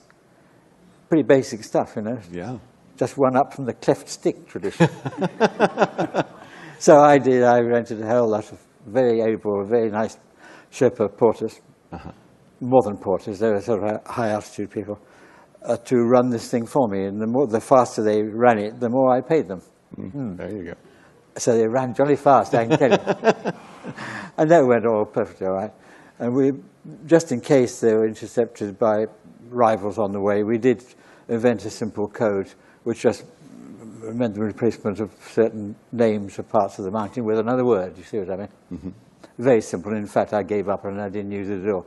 Pretty 1.09 1.25
basic 1.25 1.65
stuff, 1.65 1.95
you 1.97 2.03
know. 2.03 2.21
Yeah 2.31 2.59
just 2.97 3.17
one 3.19 3.37
up 3.37 3.53
from 3.53 3.67
the 3.67 3.75
cleft 3.75 4.09
stick 4.09 4.47
tradition. 4.47 4.89
so 6.79 6.99
I 7.01 7.19
did, 7.19 7.43
I 7.43 7.61
rented 7.61 8.01
a 8.01 8.07
whole 8.07 8.29
lot 8.29 8.51
of 8.51 8.59
very 8.87 9.21
able, 9.21 9.65
very 9.65 9.91
nice 9.91 10.17
Sherpa 10.73 11.17
porters, 11.17 11.61
uh-huh. 11.93 12.11
more 12.11 12.26
than 12.61 12.97
porters, 12.97 13.39
they 13.39 13.51
were 13.51 13.61
sort 13.61 13.83
of 13.83 14.07
high 14.07 14.31
altitude 14.31 14.71
people, 14.71 14.99
uh, 15.63 15.77
to 15.77 15.97
run 15.97 16.31
this 16.31 16.51
thing 16.51 16.67
for 16.67 16.89
me. 16.89 17.05
And 17.05 17.21
the, 17.21 17.27
more, 17.27 17.47
the 17.47 17.61
faster 17.61 18.03
they 18.03 18.23
ran 18.23 18.59
it, 18.59 18.81
the 18.81 18.89
more 18.89 19.15
I 19.15 19.21
paid 19.21 19.49
them. 19.49 19.61
Mm, 19.97 20.13
mm. 20.13 20.37
There 20.37 20.51
you 20.51 20.65
go. 20.65 20.75
So 21.37 21.57
they 21.57 21.67
ran 21.67 21.95
jolly 21.95 22.17
fast, 22.17 22.55
I 22.55 22.67
can 22.67 22.79
tell 22.79 22.91
you. 22.91 22.99
and 24.39 24.51
that 24.51 24.67
went 24.67 24.87
all 24.87 25.05
perfectly 25.05 25.47
all 25.47 25.55
right. 25.55 25.73
And 26.19 26.35
we, 26.35 26.53
just 27.05 27.31
in 27.33 27.41
case 27.41 27.81
they 27.81 27.93
were 27.93 28.07
intercepted 28.07 28.79
by 28.79 29.07
rivals 29.49 29.99
on 29.99 30.13
the 30.13 30.21
way, 30.21 30.43
we 30.43 30.57
did 30.57 30.83
invent 31.29 31.65
a 31.65 31.71
simple 31.71 32.09
code 32.09 32.53
which 32.85 33.01
just 33.01 33.25
meant 34.15 34.35
the 34.35 34.41
replacement 34.41 35.01
of 35.01 35.11
certain 35.21 35.75
names 35.93 36.39
of 36.39 36.49
parts 36.49 36.79
of 36.79 36.85
the 36.85 36.91
mountain 36.91 37.25
with 37.25 37.39
another 37.39 37.65
word. 37.65 37.99
You 37.99 38.05
see 38.05 38.19
what 38.19 38.31
I 38.31 38.37
mean? 38.37 38.49
Mm 38.73 38.79
-hmm. 38.79 38.93
Very 39.39 39.61
simple. 39.61 39.97
In 39.97 40.07
fact, 40.07 40.33
I 40.33 40.43
gave 40.43 40.73
up 40.73 40.85
and 40.85 41.01
I 41.01 41.11
didn't 41.11 41.33
use 41.33 41.51
it 41.51 41.65
at 41.67 41.75
all. 41.75 41.85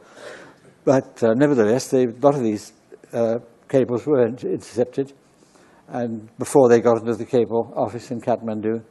But 0.86 1.21
uh, 1.23 1.34
nevertheless, 1.34 1.89
they, 1.89 2.05
a 2.05 2.11
lot 2.21 2.36
of 2.36 2.43
these 2.43 2.73
uh, 3.13 3.39
cables 3.67 4.05
were 4.05 4.25
in- 4.25 4.38
intercepted, 4.38 5.13
and 5.88 6.30
before 6.38 6.69
they 6.69 6.80
got 6.80 6.99
into 6.99 7.15
the 7.15 7.25
cable 7.25 7.73
office 7.75 8.11
in 8.11 8.21
Kathmandu, 8.21 8.82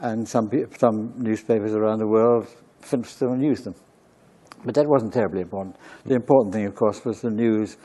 and 0.00 0.28
some, 0.28 0.50
some 0.78 1.12
newspapers 1.16 1.74
around 1.74 1.98
the 1.98 2.06
world 2.06 2.46
finished 2.80 3.18
them 3.18 3.32
and 3.32 3.42
used 3.42 3.64
them. 3.64 3.74
But 4.64 4.74
that 4.74 4.86
wasn't 4.86 5.12
terribly 5.12 5.40
important. 5.40 5.76
The 6.04 6.14
important 6.14 6.54
thing, 6.54 6.66
of 6.66 6.74
course, 6.74 7.04
was 7.04 7.20
the 7.20 7.30
news 7.30 7.76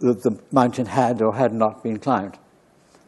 that 0.00 0.22
the 0.22 0.38
mountain 0.52 0.86
had 0.86 1.22
or 1.22 1.34
had 1.34 1.52
not 1.52 1.82
been 1.82 1.98
climbed. 1.98 2.38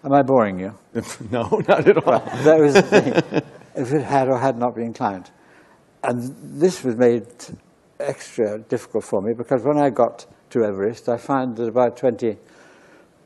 Am 0.04 0.12
I 0.12 0.22
boring 0.22 0.58
you? 0.58 0.74
no, 1.30 1.62
not 1.68 1.88
at 1.88 1.96
all. 1.96 2.18
that 2.18 2.58
was 2.58 2.74
the 2.74 2.82
thing. 2.82 3.42
if 3.74 3.92
it 3.92 4.02
had 4.02 4.28
or 4.28 4.38
had 4.38 4.58
not 4.58 4.74
been 4.74 4.92
climbed. 4.92 5.30
And 6.02 6.60
this 6.60 6.84
was 6.84 6.96
made 6.96 7.26
extra 8.04 8.58
difficult 8.68 9.04
for 9.04 9.20
me 9.20 9.32
because 9.36 9.62
when 9.64 9.78
I 9.78 9.90
got 9.90 10.26
to 10.50 10.64
Everest, 10.64 11.08
I 11.08 11.16
found 11.16 11.56
that 11.56 11.68
about 11.68 11.96
20, 11.96 12.36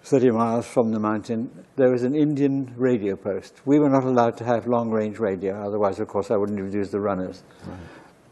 30 0.03 0.31
miles 0.31 0.67
from 0.67 0.91
the 0.93 1.01
mountain, 1.01 1.51
there 1.77 1.91
was 1.91 2.03
an 2.03 2.15
Indian 2.15 2.73
radio 2.77 3.17
post. 3.17 3.61
We 3.67 3.79
were 3.79 3.91
not 3.91 4.05
allowed 4.05 4.37
to 4.39 4.45
have 4.45 4.67
long 4.67 4.91
range 4.91 5.19
radio, 5.19 5.61
otherwise, 5.63 6.01
of 6.01 6.09
course, 6.09 6.31
I 6.31 6.37
wouldn't 6.37 6.59
have 6.59 6.75
used 6.75 6.93
the 6.93 7.01
runners. 7.01 7.43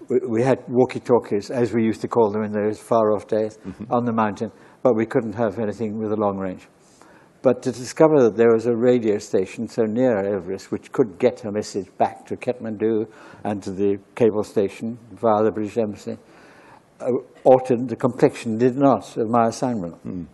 We, 0.08 0.18
we 0.28 0.42
had 0.42 0.58
walkie 0.68 1.00
talkies, 1.00 1.50
as 1.50 1.72
we 1.72 1.82
used 1.84 2.00
to 2.02 2.08
call 2.08 2.30
them 2.30 2.42
in 2.44 2.52
those 2.52 2.78
far 2.78 3.12
off 3.12 3.26
days, 3.26 3.58
mm-hmm. 3.58 3.92
on 3.92 4.04
the 4.04 4.12
mountain, 4.12 4.52
but 4.82 4.94
we 4.94 5.04
couldn't 5.04 5.34
have 5.34 5.58
anything 5.58 5.98
with 5.98 6.12
a 6.12 6.16
long 6.16 6.38
range. 6.38 6.68
But 7.42 7.62
to 7.62 7.70
discover 7.70 8.22
that 8.22 8.36
there 8.36 8.52
was 8.52 8.66
a 8.66 8.74
radio 8.74 9.18
station 9.18 9.68
so 9.68 9.84
near 9.84 10.18
Everest 10.18 10.72
which 10.72 10.90
could 10.90 11.18
get 11.18 11.44
a 11.44 11.52
message 11.52 11.86
back 11.96 12.26
to 12.26 12.36
Kathmandu 12.36 13.06
and 13.44 13.62
to 13.62 13.70
the 13.70 13.98
cable 14.16 14.42
station 14.42 14.98
via 15.12 15.44
the 15.44 15.52
British 15.52 15.76
Embassy 15.78 16.18
altered 17.44 17.88
the 17.88 17.96
complexion, 17.96 18.58
did 18.58 18.76
not, 18.76 19.16
of 19.16 19.28
my 19.28 19.48
assignment. 19.48 20.28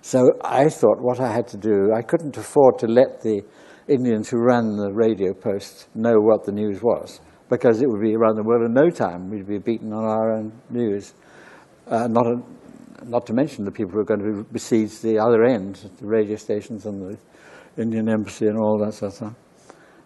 So 0.00 0.32
I 0.44 0.68
thought 0.68 1.00
what 1.00 1.20
I 1.20 1.32
had 1.32 1.48
to 1.48 1.56
do, 1.56 1.92
I 1.96 2.02
couldn't 2.02 2.36
afford 2.36 2.78
to 2.78 2.86
let 2.86 3.20
the 3.22 3.42
Indians 3.88 4.28
who 4.28 4.38
ran 4.38 4.76
the 4.76 4.92
radio 4.92 5.32
post 5.32 5.88
know 5.94 6.14
what 6.20 6.44
the 6.44 6.52
news 6.52 6.80
was, 6.82 7.20
because 7.48 7.80
it 7.80 7.88
would 7.88 8.02
be 8.02 8.14
around 8.14 8.36
the 8.36 8.42
world 8.42 8.64
in 8.66 8.74
no 8.74 8.90
time. 8.90 9.30
We'd 9.30 9.48
be 9.48 9.58
beaten 9.58 9.92
on 9.92 10.04
our 10.04 10.32
own 10.32 10.52
news. 10.70 11.14
Uh, 11.86 12.06
not, 12.06 12.26
a, 12.26 12.36
not 13.04 13.26
to 13.26 13.32
mention 13.32 13.64
the 13.64 13.72
people 13.72 13.92
who 13.92 14.00
are 14.00 14.04
going 14.04 14.20
to 14.20 14.44
besiege 14.52 15.00
the 15.00 15.18
other 15.18 15.44
end, 15.44 15.90
the 15.98 16.06
radio 16.06 16.36
stations 16.36 16.84
and 16.84 17.00
the 17.00 17.18
Indian 17.82 18.08
embassy 18.08 18.46
and 18.46 18.58
all 18.58 18.78
that 18.84 18.92
sort 18.92 19.12
of 19.12 19.16
stuff. 19.16 19.34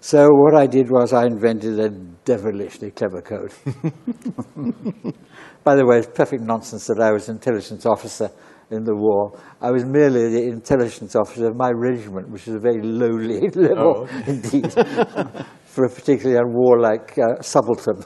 So 0.05 0.26
what 0.32 0.57
I 0.57 0.66
did 0.66 0.90
was 0.90 1.12
I 1.12 1.26
invented 1.26 1.78
a 1.78 1.88
devilishly 2.24 2.90
clever 2.90 3.22
code. 3.22 3.53
By 5.62 5.76
the 5.76 5.86
way, 5.86 5.98
it's 5.98 6.09
perfect 6.09 6.42
nonsense 6.42 6.88
that 6.88 7.00
I 7.00 7.12
was 7.12 7.28
intelligence 7.28 7.86
officer 7.86 8.28
in 8.72 8.82
the 8.82 8.96
war. 8.96 9.38
I 9.61 9.70
was 9.70 9.84
merely 9.84 10.28
the 10.28 10.42
intelligence 10.48 11.14
officer 11.14 11.46
of 11.46 11.57
my 11.57 11.70
regiment, 11.70 12.30
which 12.30 12.48
is 12.48 12.57
a 12.57 12.59
very 12.59 12.82
lowly 12.82 13.48
level 13.55 14.09
indeed, 14.26 14.72
for 15.66 15.84
a 15.84 15.88
particularly 15.88 16.36
unwarlike 16.36 17.16
uh, 17.16 17.40
subaltern 17.40 18.03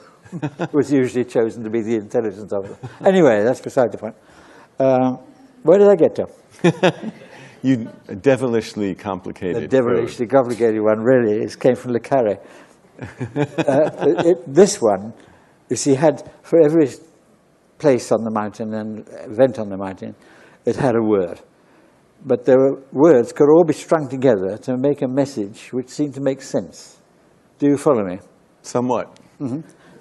was 0.71 0.93
usually 0.93 1.25
chosen 1.25 1.63
to 1.63 1.71
be 1.71 1.81
the 1.81 1.95
intelligence 1.95 2.53
officer. 2.53 2.77
Anyway, 3.03 3.43
that's 3.43 3.61
beside 3.61 3.91
the 3.91 3.97
point. 3.97 4.15
Uh, 4.77 5.13
where 5.63 5.79
did 5.79 5.89
I 5.89 5.95
get 5.95 6.13
to? 6.17 7.11
You 7.61 7.89
a 8.07 8.15
devilishly 8.15 8.95
complicated. 8.95 9.63
The 9.63 9.67
devilishly 9.67 10.27
complicated 10.27 10.81
one 10.81 10.99
really 10.99 11.43
is 11.43 11.55
came 11.55 11.75
from 11.75 11.93
Le 11.93 11.99
Carre. 11.99 12.39
uh, 12.99 13.89
it, 14.25 14.37
this 14.47 14.77
one, 14.81 15.13
you 15.69 15.75
see, 15.75 15.95
had 15.95 16.31
for 16.41 16.61
every 16.61 16.89
place 17.77 18.11
on 18.11 18.23
the 18.23 18.31
mountain 18.31 18.73
and 18.73 19.07
event 19.31 19.59
on 19.59 19.69
the 19.69 19.77
mountain, 19.77 20.15
it 20.65 20.75
had 20.75 20.95
a 20.95 21.01
word. 21.01 21.39
But 22.25 22.45
the 22.45 22.81
words 22.91 23.31
could 23.31 23.49
all 23.49 23.63
be 23.63 23.73
strung 23.73 24.09
together 24.09 24.57
to 24.63 24.77
make 24.77 25.01
a 25.01 25.07
message 25.07 25.71
which 25.71 25.89
seemed 25.89 26.15
to 26.15 26.21
make 26.21 26.41
sense. 26.41 26.97
Do 27.59 27.67
you 27.67 27.77
follow 27.77 28.03
me? 28.03 28.19
Somewhat. 28.61 29.19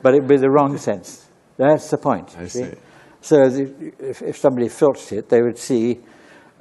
But 0.03 0.15
it 0.15 0.21
would 0.21 0.29
be 0.29 0.37
the 0.37 0.51
wrong 0.51 0.77
sense. 0.79 1.27
That's 1.57 1.91
the 1.91 1.99
point. 1.99 2.35
I 2.39 2.43
you 2.43 2.49
see. 2.49 2.71
So 3.21 3.43
if, 3.43 4.23
if 4.23 4.37
somebody 4.37 4.69
filched 4.69 5.13
it, 5.13 5.29
they 5.29 5.43
would 5.43 5.59
see 5.59 6.01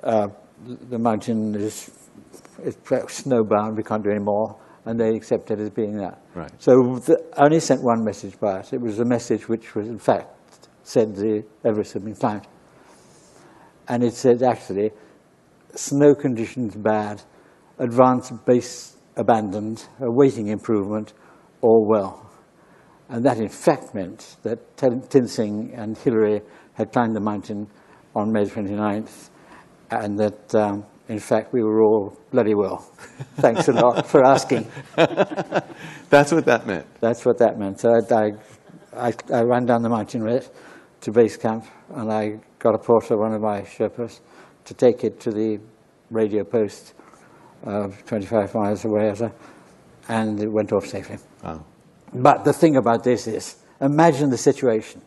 uh, 0.04 0.28
the 0.64 1.00
mountain 1.00 1.56
is, 1.56 1.92
is 2.64 2.76
snowbound, 2.78 3.76
we 3.76 3.84
can't 3.84 4.04
do 4.04 4.10
any 4.10 4.24
more, 4.24 4.56
and 4.86 5.00
they 5.00 5.16
accept 5.16 5.52
it 5.52 5.60
as 5.60 5.70
being 5.70 5.98
that. 5.98 6.22
Right. 6.34 6.52
So 6.60 7.00
the, 7.00 7.24
I 7.38 7.46
only 7.46 7.60
sent 7.60 7.84
one 7.84 8.04
message 8.04 8.40
by 8.40 8.60
it. 8.60 8.74
It 8.74 8.82
was 8.82 9.00
a 9.00 9.06
message 9.06 9.50
which 9.50 9.76
was, 9.76 9.88
in 9.88 10.00
fact, 10.00 10.28
said 10.84 11.16
the 11.16 11.44
Everest 11.64 11.94
had 11.94 12.06
been 12.06 12.16
climbed. 12.16 12.48
And 13.88 14.04
it 14.04 14.14
said, 14.14 14.42
actually, 14.44 14.92
snow 15.76 16.16
conditions 16.16 16.76
bad, 16.76 17.22
advanced 17.80 18.46
base 18.46 18.98
abandoned, 19.16 19.88
awaiting 20.00 20.48
improvement, 20.48 21.14
all 21.62 21.86
well. 21.88 22.30
And 23.10 23.24
that, 23.26 23.38
in 23.38 23.50
fact, 23.50 23.94
meant 23.94 24.38
that 24.44 24.78
Tin 24.78 25.02
Tinsing 25.02 25.74
and 25.76 25.98
Hillary 25.98 26.42
had 26.74 26.92
climbed 26.92 27.16
the 27.16 27.22
mountain 27.22 27.68
on 28.16 28.32
May 28.32 28.46
29th, 28.46 29.30
and 29.92 30.18
that, 30.20 30.56
um, 30.56 30.86
in 31.08 31.20
fact, 31.20 31.54
we 31.54 31.64
were 31.64 31.82
all 31.82 32.18
bloody 32.32 32.56
well. 32.56 32.78
Thanks 33.38 33.68
a 33.68 33.74
lot 33.74 34.08
for 34.08 34.26
asking. 34.26 34.70
That's 34.96 36.32
what 36.32 36.46
that 36.46 36.66
meant. 36.66 36.86
That's 37.00 37.26
what 37.26 37.38
that 37.40 37.58
meant. 37.58 37.80
So 37.80 37.94
I, 37.94 38.32
I, 38.96 39.14
I 39.34 39.42
ran 39.42 39.66
down 39.66 39.82
the 39.82 39.90
mountain 39.90 40.24
with 40.24 40.48
it 40.48 40.56
to 41.02 41.12
base 41.12 41.38
camp, 41.38 41.66
and 41.94 42.12
I 42.12 42.40
got 42.60 42.76
a 42.76 42.80
porter, 42.80 43.18
one 43.18 43.34
of 43.34 43.42
my 43.42 43.62
Sherpas, 43.62 44.20
to 44.66 44.74
take 44.74 45.04
it 45.04 45.20
to 45.22 45.32
the 45.32 45.60
radio 46.10 46.44
post 46.44 46.94
uh, 47.66 47.88
25 48.06 48.56
miles 48.56 48.86
away, 48.86 49.10
or 49.10 49.16
so, 49.16 49.32
and 50.10 50.40
it 50.42 50.52
went 50.52 50.72
off 50.72 50.86
safely. 50.88 51.18
Wow. 51.44 51.64
But 52.14 52.44
the 52.44 52.54
thing 52.54 52.78
about 52.78 53.04
this 53.04 53.28
is, 53.28 53.58
imagine 53.82 54.30
the 54.30 54.38
situation. 54.38 55.02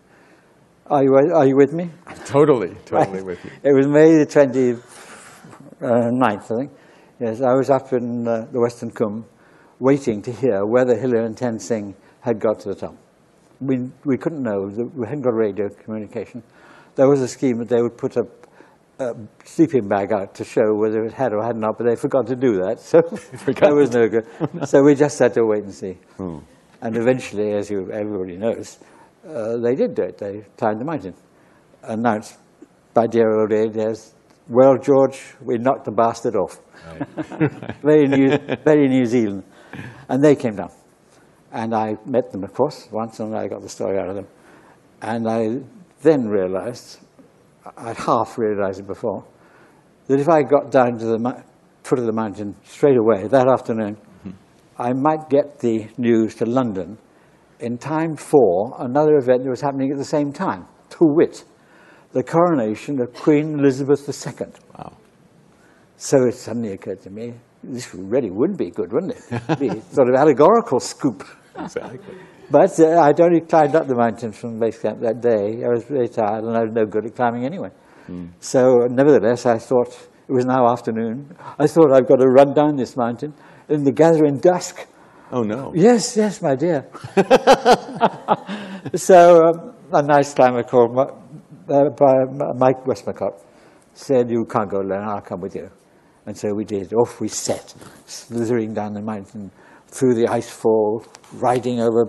Are 0.91 1.05
you, 1.05 1.15
are 1.17 1.47
you 1.47 1.55
with 1.55 1.75
me? 1.75 1.91
Totally, 2.25 2.75
totally 2.87 3.23
with 3.31 3.45
you. 3.45 3.51
It 3.63 3.75
was 3.75 3.87
May 3.87 4.17
the 4.17 4.27
29th, 5.81 6.23
I 6.23 6.37
think. 6.39 6.73
Yes, 7.21 7.43
I 7.43 7.53
was 7.53 7.69
up 7.69 7.93
in 7.93 8.27
uh, 8.27 8.47
the 8.51 8.59
Western 8.59 8.91
Kum 8.91 9.27
waiting 9.81 10.23
to 10.23 10.33
hear 10.33 10.65
whether 10.65 10.97
Hillary 10.99 11.27
and 11.27 11.37
Tenzing 11.37 11.95
had 12.21 12.41
got 12.41 12.61
to 12.61 12.71
the 12.71 12.75
top. 12.75 12.95
We, 13.61 13.91
we 14.07 14.17
couldn't 14.17 14.43
know. 14.43 14.71
We 14.95 15.07
hadn't 15.07 15.23
got 15.23 15.35
radio 15.35 15.69
communication. 15.69 16.43
There 16.95 17.09
was 17.09 17.21
a 17.21 17.29
scheme 17.29 17.59
that 17.59 17.69
they 17.69 17.83
would 17.83 17.99
put 17.99 18.17
a, 18.17 18.27
a 18.99 19.15
sleeping 19.45 19.89
bag 19.89 20.13
out 20.13 20.35
to 20.37 20.45
show 20.45 20.75
whether 20.75 21.05
it 21.05 21.13
had 21.13 21.35
or 21.35 21.45
had 21.45 21.57
not, 21.57 21.77
but 21.77 21.87
they 21.87 21.97
forgot 21.97 22.27
to 22.29 22.37
do 22.37 22.63
that, 22.63 22.81
so 22.81 23.03
that 23.53 23.75
was 23.75 23.93
no 23.93 24.09
good. 24.09 24.27
so 24.67 24.83
we 24.83 24.95
just 24.95 25.19
had 25.19 25.35
to 25.35 25.45
wait 25.45 25.65
and 25.65 25.75
see. 25.75 25.99
And 26.81 26.97
eventually, 26.97 27.53
as 27.53 27.69
you, 27.69 27.91
everybody 27.93 28.37
knows, 28.39 28.79
uh, 29.29 29.57
they 29.59 29.75
did 29.75 29.95
do 29.95 30.03
it. 30.03 30.19
They 30.19 30.45
climbed 30.57 30.81
the 30.81 30.85
mountain. 30.85 31.15
Announced 31.83 32.39
by 32.95 33.07
dear 33.07 33.41
old 33.41 33.53
Ed 33.53 33.77
as, 33.77 34.15
well, 34.49 34.79
George, 34.79 35.21
we 35.43 35.59
knocked 35.59 35.85
the 35.85 35.93
bastard 35.93 36.35
off. 36.35 36.61
very, 37.83 38.07
New, 38.09 38.39
very 38.65 38.89
New 38.89 39.05
Zealand. 39.05 39.45
And 40.09 40.25
they 40.25 40.35
came 40.35 40.57
down. 40.57 40.71
And 41.53 41.75
I 41.75 41.97
met 42.07 42.31
them, 42.33 42.45
of 42.45 42.53
course, 42.55 42.89
once, 42.91 43.21
and 43.21 43.37
I 43.37 43.47
got 43.49 43.63
the 43.63 43.69
story 43.69 43.99
out 43.99 44.09
of 44.09 44.17
them. 44.17 44.27
And 45.03 45.29
I 45.29 45.61
then 46.03 46.29
realized, 46.29 46.99
I'd 47.77 47.97
half 47.97 48.39
realized 48.39 48.81
it 48.81 48.87
before, 48.87 49.25
that 50.07 50.19
if 50.19 50.29
I 50.29 50.43
got 50.43 50.71
down 50.71 50.99
to 50.99 51.05
the 51.05 51.45
foot 51.83 51.99
of 51.99 52.07
the 52.07 52.13
mountain 52.13 52.57
straight 52.65 52.97
away 52.97 53.29
that 53.29 53.49
afternoon, 53.49 53.99
I 54.79 54.93
might 54.93 55.29
get 55.29 55.59
the 55.59 55.89
news 55.99 56.35
to 56.37 56.47
London 56.47 56.99
in 57.61 57.79
time 57.79 58.17
for 58.17 58.75
another 58.79 59.17
event 59.17 59.45
that 59.45 59.51
was 59.51 59.61
happening 59.61 59.91
at 59.91 59.99
the 59.99 60.05
same 60.05 60.33
time, 60.33 60.67
to 60.91 60.99
wit, 61.01 61.45
the 62.13 62.23
coronation 62.23 63.01
of 63.01 63.13
Queen 63.15 63.59
Elizabeth 63.59 64.09
II. 64.09 64.47
Wow. 64.77 64.97
So 65.97 66.27
it 66.27 66.35
suddenly 66.35 66.73
occurred 66.73 67.03
to 67.03 67.11
me, 67.11 67.35
this 67.63 67.95
really 67.95 68.31
would 68.31 68.57
be 68.57 68.71
good, 68.71 68.93
wouldn't 68.93 69.15
it? 69.15 69.59
Be 69.59 69.69
sort 69.93 70.09
of 70.09 70.15
allegorical 70.15 70.81
scoop. 70.81 71.25
Exactly. 71.59 71.99
But 72.51 72.79
uh, 72.81 73.01
I'd 73.01 73.21
only 73.21 73.41
climbed 73.41 73.75
up 73.75 73.89
the 73.89 73.97
mountain 73.97 74.33
from 74.33 74.59
base 74.59 74.79
camp 74.79 75.01
that 75.01 75.21
day. 75.21 75.65
I 75.65 75.69
was 75.69 75.85
very 75.85 76.09
tired 76.09 76.45
and 76.45 76.57
I 76.57 76.63
was 76.63 76.73
no 76.73 76.87
good 76.87 77.05
at 77.05 77.15
climbing 77.15 77.45
anyway. 77.45 77.71
So 78.41 78.87
nevertheless, 78.91 79.45
I 79.45 79.59
thought, 79.59 79.93
it 80.29 80.33
was 80.33 80.47
now 80.47 80.71
afternoon, 80.71 81.37
I 81.59 81.67
thought 81.67 81.93
I've 81.93 82.09
got 82.09 82.17
to 82.17 82.27
run 82.27 82.55
down 82.55 82.77
this 82.77 82.97
mountain 82.97 83.35
in 83.69 83.85
the 83.85 83.93
gathering 83.93 84.39
dusk. 84.39 84.87
Oh 85.31 85.43
no. 85.43 85.73
Yes, 85.75 86.17
yes, 86.17 86.41
my 86.41 86.55
dear. 86.55 86.87
so 88.95 89.45
um, 89.45 89.75
a 89.93 90.03
nice 90.03 90.33
climber 90.33 90.63
called 90.63 90.97
uh, 90.99 91.91
by 91.91 92.25
Mike 92.57 92.85
Westmacott 92.85 93.39
said, 93.93 94.31
you 94.31 94.45
can't 94.45 94.71
go 94.71 94.81
alone, 94.81 95.07
I'll 95.07 95.21
come 95.21 95.41
with 95.41 95.55
you. 95.55 95.71
And 96.25 96.37
so 96.37 96.55
we 96.55 96.65
did. 96.65 96.93
Off 96.95 97.21
we 97.21 97.29
set, 97.29 97.75
slithering 98.07 98.73
down 98.75 98.95
the 98.95 99.03
mountain, 99.03 99.51
through 99.89 100.15
the 100.15 100.27
icefall, 100.27 101.07
riding 101.35 101.81
over 101.81 102.05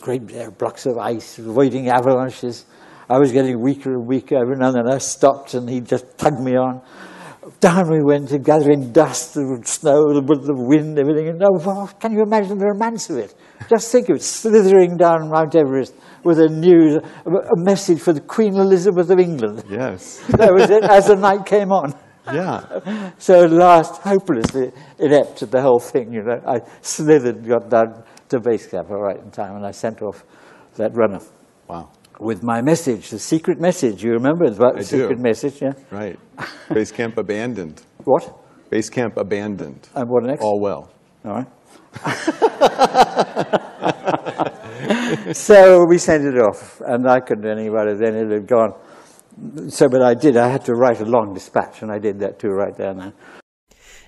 great 0.00 0.22
blocks 0.58 0.86
of 0.86 0.98
ice, 0.98 1.38
avoiding 1.38 1.88
avalanches. 1.88 2.66
I 3.08 3.18
was 3.18 3.32
getting 3.32 3.60
weaker 3.60 3.92
and 3.94 4.06
weaker. 4.06 4.36
Every 4.36 4.56
now 4.56 4.68
and 4.68 4.76
then 4.76 4.88
I 4.88 4.98
stopped 4.98 5.54
and 5.54 5.68
he 5.68 5.80
just 5.80 6.18
tugged 6.18 6.40
me 6.40 6.56
on. 6.56 6.82
Down 7.58 7.90
we 7.90 8.02
went, 8.02 8.30
gathering 8.44 8.92
dust, 8.92 9.34
the 9.34 9.60
snow, 9.64 10.12
the, 10.12 10.20
the 10.20 10.54
wind, 10.54 10.98
everything. 10.98 11.28
And 11.28 11.42
oh, 11.42 11.90
can 11.98 12.12
you 12.12 12.22
imagine 12.22 12.58
the 12.58 12.66
romance 12.66 13.10
of 13.10 13.16
it? 13.16 13.34
Just 13.68 13.90
think 13.90 14.08
of 14.10 14.16
it, 14.16 14.22
slithering 14.22 14.96
down 14.96 15.28
Mount 15.28 15.56
Everest 15.56 15.94
with 16.22 16.38
a 16.38 16.48
news, 16.48 17.02
a, 17.26 17.30
a 17.30 17.56
message 17.56 18.00
for 18.00 18.12
the 18.12 18.20
Queen 18.20 18.54
Elizabeth 18.54 19.10
of 19.10 19.18
England. 19.18 19.64
Yes. 19.68 20.22
That 20.28 20.54
was 20.54 20.70
it, 20.70 20.84
as 20.84 21.08
the 21.08 21.16
night 21.16 21.44
came 21.44 21.72
on. 21.72 21.94
Yeah. 22.26 23.10
So 23.18 23.44
at 23.44 23.50
last, 23.50 24.02
hopelessly 24.02 24.70
inept 25.00 25.42
at 25.42 25.50
the 25.50 25.62
whole 25.62 25.80
thing, 25.80 26.12
you 26.12 26.22
know, 26.22 26.40
I 26.46 26.60
slithered, 26.80 27.46
got 27.46 27.68
down 27.68 28.04
to 28.28 28.40
base 28.40 28.66
camp 28.66 28.90
all 28.90 29.00
right 29.00 29.18
in 29.18 29.30
time, 29.32 29.56
and 29.56 29.66
I 29.66 29.72
sent 29.72 30.00
off 30.00 30.24
that 30.76 30.92
runner 30.94 31.20
Wow. 31.68 31.90
With 32.22 32.42
my 32.42 32.62
message, 32.62 33.10
the 33.10 33.18
secret 33.18 33.60
message. 33.60 34.02
You 34.02 34.12
remember 34.12 34.44
about 34.44 34.74
the 34.74 34.80
I 34.80 34.82
do. 34.82 34.84
secret 34.84 35.18
message, 35.18 35.60
yeah? 35.60 35.72
Right. 35.90 36.18
Base 36.72 36.92
camp 36.92 37.18
abandoned. 37.18 37.82
What? 38.04 38.36
Base 38.68 38.90
camp 38.90 39.16
abandoned. 39.16 39.88
And 39.94 40.08
what 40.08 40.24
next? 40.24 40.42
All 40.42 40.60
well. 40.60 40.90
All 41.24 41.34
right. 41.34 41.46
so 45.36 45.84
we 45.88 45.98
sent 45.98 46.24
it 46.24 46.36
off, 46.40 46.80
and 46.80 47.08
I 47.08 47.20
couldn't 47.20 47.44
do 47.44 47.50
any 47.50 47.68
about 47.68 47.86
it 47.86 48.00
then. 48.00 48.16
It 48.16 48.28
had 48.30 48.48
gone. 48.48 48.72
So, 49.68 49.88
but 49.88 50.02
I 50.02 50.14
did. 50.14 50.36
I 50.36 50.48
had 50.48 50.64
to 50.64 50.74
write 50.74 51.00
a 51.00 51.04
long 51.04 51.32
dispatch, 51.32 51.82
and 51.82 51.92
I 51.92 51.98
did 51.98 52.18
that 52.20 52.40
too 52.40 52.48
right 52.48 52.76
there 52.76 52.90
and 52.90 53.00
then. 53.00 53.12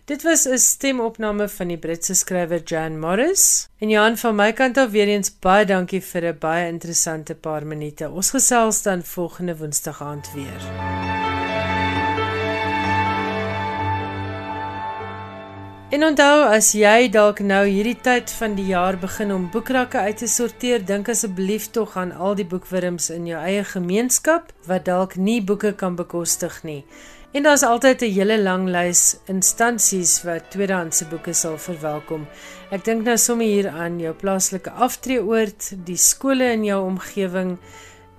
Dit 0.05 0.23
was 0.23 0.45
'n 0.45 0.59
stemopname 0.59 1.49
van 1.49 1.69
die 1.69 1.79
Britse 1.79 2.15
skrywer 2.15 2.63
Jan 2.65 2.99
Morris. 2.99 3.69
En 3.79 3.89
Johan 3.89 4.17
van 4.17 4.35
my 4.35 4.53
kant 4.53 4.77
af 4.77 4.91
weer 4.91 5.07
eens 5.07 5.39
baie 5.39 5.65
dankie 5.65 6.03
vir 6.03 6.25
'n 6.25 6.39
baie 6.39 6.69
interessante 6.69 7.35
paar 7.35 7.67
minute. 7.67 8.11
Ons 8.11 8.31
gesels 8.31 8.83
dan 8.83 9.03
volgende 9.03 9.57
Woensdag 9.57 10.03
aand 10.03 10.33
weer. 10.35 10.63
En 15.91 16.05
onthou 16.05 16.55
as 16.55 16.73
jy 16.73 17.09
dalk 17.09 17.39
nou 17.39 17.67
hierdie 17.67 18.01
tyd 18.01 18.31
van 18.31 18.55
die 18.55 18.67
jaar 18.67 18.99
begin 18.99 19.33
om 19.33 19.51
boekrakke 19.51 19.99
uit 19.99 20.17
te 20.17 20.27
sorteer, 20.27 20.85
dink 20.85 21.09
asseblief 21.09 21.71
tog 21.71 21.97
aan 21.97 22.13
al 22.13 22.35
die 22.35 22.47
boekwurms 22.47 23.11
in 23.11 23.27
jou 23.27 23.43
eie 23.43 23.65
gemeenskap 23.65 24.53
wat 24.67 24.85
dalk 24.85 25.17
nie 25.17 25.43
boeke 25.43 25.73
kan 25.73 25.95
bekostig 25.97 26.63
nie. 26.63 26.85
En 27.35 27.43
daar's 27.43 27.63
altyd 27.63 28.03
'n 28.03 28.13
hele 28.15 28.43
lang 28.43 28.69
lys 28.69 29.17
instansies 29.27 30.23
wat 30.23 30.51
tweedehandse 30.51 31.05
boeke 31.11 31.33
sal 31.33 31.59
verwelkom. 31.59 32.29
Ek 32.71 32.85
dink 32.85 33.03
nou 33.03 33.17
sommer 33.19 33.47
hier 33.47 33.69
aan 33.69 33.99
jou 34.01 34.15
plaaslike 34.15 34.71
aftreeoord, 34.71 35.73
die 35.85 35.97
skole 35.97 36.45
in 36.53 36.65
jou 36.65 36.85
omgewing, 36.85 37.59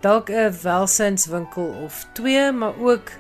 dalk 0.01 0.29
'n 0.29 0.57
welsynswinkel 0.61 1.67
of 1.85 2.05
twee, 2.13 2.51
maar 2.51 2.73
ook 2.79 3.11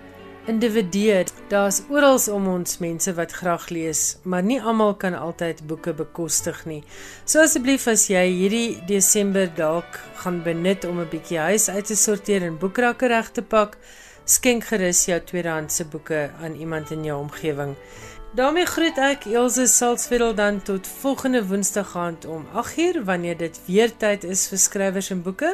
individue. 0.45 1.25
Daar's 1.47 1.81
oral 1.89 2.19
om 2.31 2.47
ons 2.47 2.77
mense 2.77 3.13
wat 3.13 3.31
graag 3.31 3.69
lees, 3.69 4.17
maar 4.23 4.43
nie 4.43 4.61
almal 4.61 4.95
kan 4.95 5.13
altyd 5.13 5.67
boeke 5.67 5.93
bekostig 5.93 6.65
nie. 6.65 6.83
So 7.25 7.39
asseblief 7.39 7.87
as 7.87 8.07
jy 8.07 8.25
hierdie 8.31 8.85
Desember 8.85 9.47
dalk 9.55 9.99
gaan 10.15 10.43
benut 10.43 10.85
om 10.85 10.99
'n 10.99 11.09
bietjie 11.09 11.39
huis 11.39 11.69
uit 11.69 11.85
te 11.85 11.95
sorteer 11.95 12.43
en 12.43 12.57
boekrakke 12.57 13.07
reg 13.07 13.31
te 13.31 13.41
pak, 13.41 13.77
skenk 14.25 14.65
gerus 14.65 15.03
jou 15.05 15.19
tweedehandse 15.21 15.85
boeke 15.85 16.29
aan 16.41 16.55
iemand 16.57 16.91
in 16.91 17.03
jou 17.03 17.19
omgewing. 17.19 17.75
daarmee 18.35 18.65
groet 18.65 18.97
ek 18.97 19.25
Elsje 19.31 19.67
Salzveld 19.67 20.37
dan 20.37 20.57
tot 20.61 20.87
volgende 20.87 21.45
Woensdag 21.47 21.95
aand 21.95 22.25
om 22.25 22.47
8uur 22.53 23.03
wanneer 23.03 23.37
dit 23.37 23.59
weer 23.65 23.93
tyd 23.97 24.23
is 24.23 24.47
vir 24.47 24.57
skrywers 24.57 25.09
en 25.09 25.21
boeke. 25.21 25.53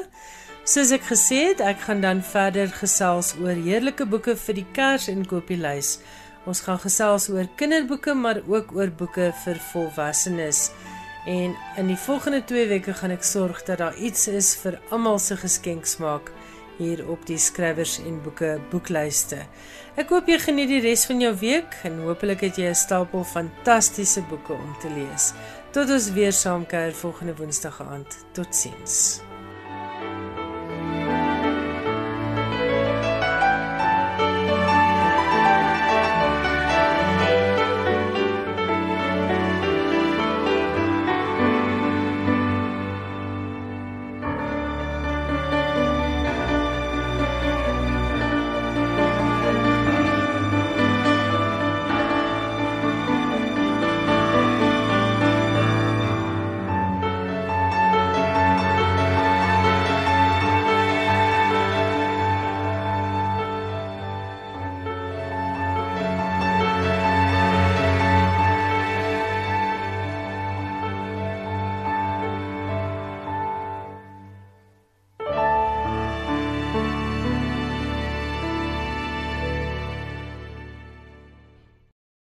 Soos 0.64 0.92
ek 0.92 1.04
gesê 1.06 1.52
het, 1.52 1.60
ek 1.60 1.84
gaan 1.86 2.02
dan 2.02 2.24
verder 2.24 2.72
gesels 2.74 3.36
oor 3.42 3.54
heerlike 3.54 4.06
boeke 4.06 4.36
vir 4.36 4.56
die 4.56 4.66
Kers 4.74 5.08
en 5.14 5.28
kopieslys. 5.28 6.00
Ons 6.46 6.64
gaan 6.66 6.80
gesels 6.80 7.30
oor 7.30 7.46
kinderboeke 7.56 8.16
maar 8.18 8.42
ook 8.48 8.72
oor 8.74 8.90
boeke 8.90 9.34
vir 9.44 9.62
volwassenes. 9.72 10.72
En 11.28 11.54
in 11.78 11.88
die 11.92 12.00
volgende 12.08 12.42
2 12.44 12.68
weke 12.72 12.94
gaan 12.94 13.12
ek 13.14 13.24
sorg 13.28 13.62
dat 13.68 13.78
daar 13.78 13.98
iets 13.98 14.28
is 14.28 14.56
vir 14.64 14.80
almal 14.90 15.20
se 15.20 15.38
geskenksmaak 15.38 16.32
hier 16.82 17.06
op 17.10 17.26
die 17.30 17.40
skrywers 17.40 18.00
en 18.02 18.20
boeke 18.26 18.58
boeklyste. 18.74 19.44
Ek 20.00 20.12
hoop 20.14 20.30
jy 20.32 20.40
geniet 20.42 20.72
die 20.72 20.84
res 20.84 21.06
van 21.10 21.22
jou 21.22 21.34
week 21.42 21.78
en 21.88 22.02
hopelik 22.08 22.46
het 22.48 22.58
jy 22.58 22.70
'n 22.74 22.76
stapel 22.76 23.24
fantastiese 23.24 24.22
boeke 24.30 24.54
om 24.54 24.76
te 24.82 24.90
lees. 24.90 25.34
Tot 25.72 25.90
ons 25.90 26.12
weer 26.12 26.34
saamkuier 26.34 26.94
volgende 26.94 27.36
Woensdag 27.36 27.82
aand. 27.82 28.26
Totsiens. 28.34 29.31